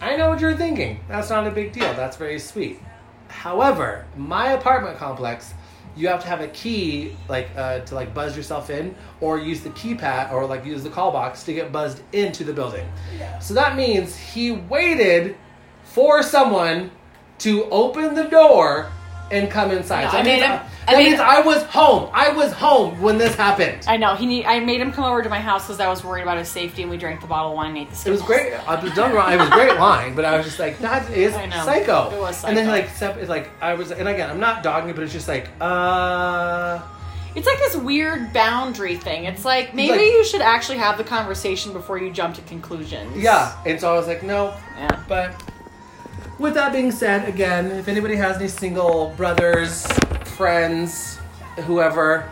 I 0.00 0.16
know 0.16 0.28
what 0.28 0.40
you're 0.40 0.56
thinking. 0.56 1.00
That's 1.08 1.30
not 1.30 1.46
a 1.46 1.50
big 1.50 1.72
deal. 1.72 1.92
That's 1.94 2.16
very 2.16 2.38
sweet. 2.38 2.80
However, 3.28 4.06
my 4.16 4.52
apartment 4.52 4.98
complex, 4.98 5.54
you 5.96 6.08
have 6.08 6.20
to 6.22 6.28
have 6.28 6.40
a 6.40 6.48
key, 6.48 7.16
like 7.28 7.50
uh, 7.56 7.80
to 7.80 7.94
like 7.94 8.14
buzz 8.14 8.36
yourself 8.36 8.70
in, 8.70 8.94
or 9.20 9.38
use 9.38 9.60
the 9.60 9.70
keypad, 9.70 10.32
or 10.32 10.46
like 10.46 10.64
use 10.64 10.82
the 10.82 10.90
call 10.90 11.12
box 11.12 11.44
to 11.44 11.52
get 11.52 11.72
buzzed 11.72 12.02
into 12.12 12.44
the 12.44 12.52
building. 12.52 12.86
Yeah. 13.18 13.38
So 13.38 13.54
that 13.54 13.76
means 13.76 14.16
he 14.16 14.52
waited 14.52 15.36
for 15.84 16.22
someone 16.22 16.90
to 17.42 17.64
open 17.70 18.14
the 18.14 18.24
door 18.24 18.90
and 19.30 19.50
come 19.50 19.70
inside. 19.70 20.04
No, 20.04 20.10
so 20.10 20.18
I 20.18 20.22
made 20.22 20.42
him- 20.42 20.52
I, 20.52 20.68
that 20.86 20.96
made 20.96 21.04
means 21.04 21.20
him- 21.20 21.26
I 21.26 21.40
was 21.40 21.62
home. 21.62 22.10
I 22.12 22.30
was 22.32 22.52
home 22.52 23.00
when 23.00 23.16
this 23.16 23.34
happened. 23.36 23.84
I 23.86 23.96
know 23.96 24.14
he 24.16 24.26
need. 24.26 24.44
I 24.46 24.58
made 24.60 24.80
him 24.80 24.92
come 24.92 25.04
over 25.04 25.22
to 25.22 25.28
my 25.30 25.38
house 25.38 25.64
because 25.66 25.78
I 25.80 25.88
was 25.88 26.02
worried 26.04 26.22
about 26.22 26.38
his 26.38 26.48
safety, 26.48 26.82
and 26.82 26.90
we 26.90 26.96
drank 26.98 27.20
the 27.20 27.28
bottle 27.28 27.52
of 27.52 27.56
wine 27.56 27.68
and 27.70 27.78
ate 27.78 27.90
the. 27.92 28.08
It 28.08 28.12
was 28.12 28.20
great. 28.22 28.52
I 28.52 28.82
was 28.82 28.92
done 28.94 29.14
wrong. 29.14 29.32
It 29.32 29.38
was 29.38 29.48
great 29.50 29.78
wine, 29.78 30.14
but 30.16 30.24
I 30.24 30.36
was 30.36 30.44
just 30.44 30.58
like, 30.58 30.78
that 30.80 31.08
is 31.16 31.32
psycho. 31.34 32.10
It 32.10 32.20
was 32.20 32.36
psycho. 32.36 32.48
And 32.48 32.56
then 32.58 32.66
like, 32.68 32.90
it's 33.00 33.28
like 33.30 33.48
I 33.62 33.74
was, 33.74 33.90
and 33.92 34.08
again, 34.08 34.28
I'm 34.28 34.40
not 34.40 34.62
dogging 34.64 34.90
it, 34.90 34.94
but 34.96 35.04
it's 35.04 35.12
just 35.12 35.28
like, 35.28 35.48
uh, 35.60 36.80
It's 37.34 37.46
like 37.46 37.58
this 37.58 37.76
weird 37.76 38.32
boundary 38.32 38.96
thing. 38.96 39.24
It's 39.24 39.44
like 39.44 39.72
maybe 39.74 39.92
Like- 39.92 40.00
you 40.02 40.24
should 40.24 40.42
actually 40.42 40.78
have 40.78 40.98
the 40.98 41.04
conversation 41.04 41.72
before 41.72 41.96
you 41.98 42.10
jump 42.10 42.34
to 42.34 42.42
conclusions. 42.42 43.16
yeah. 43.16 43.56
And 43.64 43.80
so 43.80 43.94
I 43.94 43.96
was 43.96 44.06
like, 44.08 44.22
no. 44.22 44.52
Yeah. 44.76 45.00
But 45.08 45.32
with 46.42 46.54
that 46.54 46.72
being 46.72 46.90
said, 46.90 47.28
again, 47.28 47.70
if 47.70 47.86
anybody 47.86 48.16
has 48.16 48.36
any 48.36 48.48
single 48.48 49.14
brothers, 49.16 49.86
friends, 50.36 51.18
whoever, 51.66 52.28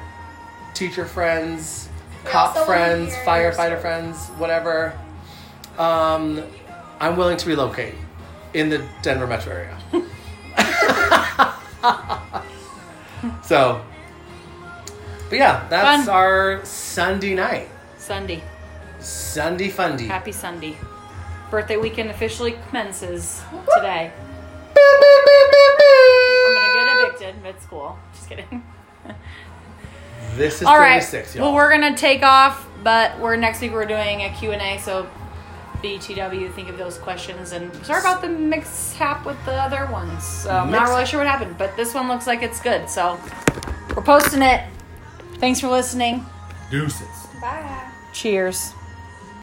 teacher 0.74 1.06
friends, 1.06 1.88
cop 2.24 2.56
also 2.56 2.60
wanna 2.60 2.66
friends, 2.66 3.14
firefighter 3.24 3.80
friends, 3.80 4.26
whatever, 4.30 4.98
um, 5.78 6.42
I'm 6.98 7.16
willing 7.16 7.36
to 7.36 7.48
relocate 7.48 7.94
in 8.52 8.68
the 8.68 8.84
Denver 9.02 9.28
metro 9.28 9.54
area. 9.54 9.78
so, 13.44 13.80
but 15.28 15.38
yeah, 15.38 15.68
that's 15.68 16.06
Fun. 16.06 16.14
our 16.14 16.64
Sunday 16.64 17.36
night. 17.36 17.68
Sunday. 17.96 18.42
Sunday 18.98 19.68
fundy. 19.68 20.08
Happy 20.08 20.32
Sunday. 20.32 20.76
Birthday 21.50 21.76
weekend 21.76 22.10
officially 22.10 22.56
commences 22.68 23.42
today. 23.74 24.12
I'm 24.76 26.54
gonna 26.54 26.72
get 26.74 27.08
evicted 27.08 27.42
mid 27.42 27.60
school. 27.60 27.98
Just 28.14 28.28
kidding. 28.28 28.64
This 30.36 30.60
is 30.60 30.68
All 30.68 30.78
right. 30.78 31.02
36, 31.02 31.34
y'all. 31.34 31.46
Well, 31.46 31.54
we're 31.54 31.70
gonna 31.70 31.96
take 31.96 32.22
off, 32.22 32.64
but 32.84 33.18
we're 33.18 33.34
next 33.36 33.60
week. 33.60 33.72
We're 33.72 33.84
doing 33.84 34.22
a 34.22 34.30
Q 34.30 34.52
and 34.52 34.62
A. 34.62 34.80
So, 34.80 35.08
BTW, 35.82 36.52
think 36.52 36.68
of 36.68 36.78
those 36.78 36.98
questions 36.98 37.50
and 37.52 37.74
sorry 37.84 38.00
about 38.00 38.20
the 38.22 38.28
mishap 38.28 39.26
with 39.26 39.42
the 39.44 39.52
other 39.54 39.86
ones. 39.90 40.22
So, 40.22 40.50
I'm 40.50 40.70
not 40.70 40.88
really 40.88 41.04
sure 41.04 41.18
what 41.18 41.26
happened, 41.26 41.56
but 41.58 41.76
this 41.76 41.94
one 41.94 42.06
looks 42.06 42.26
like 42.28 42.42
it's 42.42 42.60
good. 42.60 42.88
So, 42.88 43.18
we're 43.96 44.02
posting 44.02 44.42
it. 44.42 44.62
Thanks 45.38 45.58
for 45.60 45.68
listening. 45.68 46.24
Deuces. 46.70 47.26
Bye. 47.40 47.90
Cheers. 48.12 48.74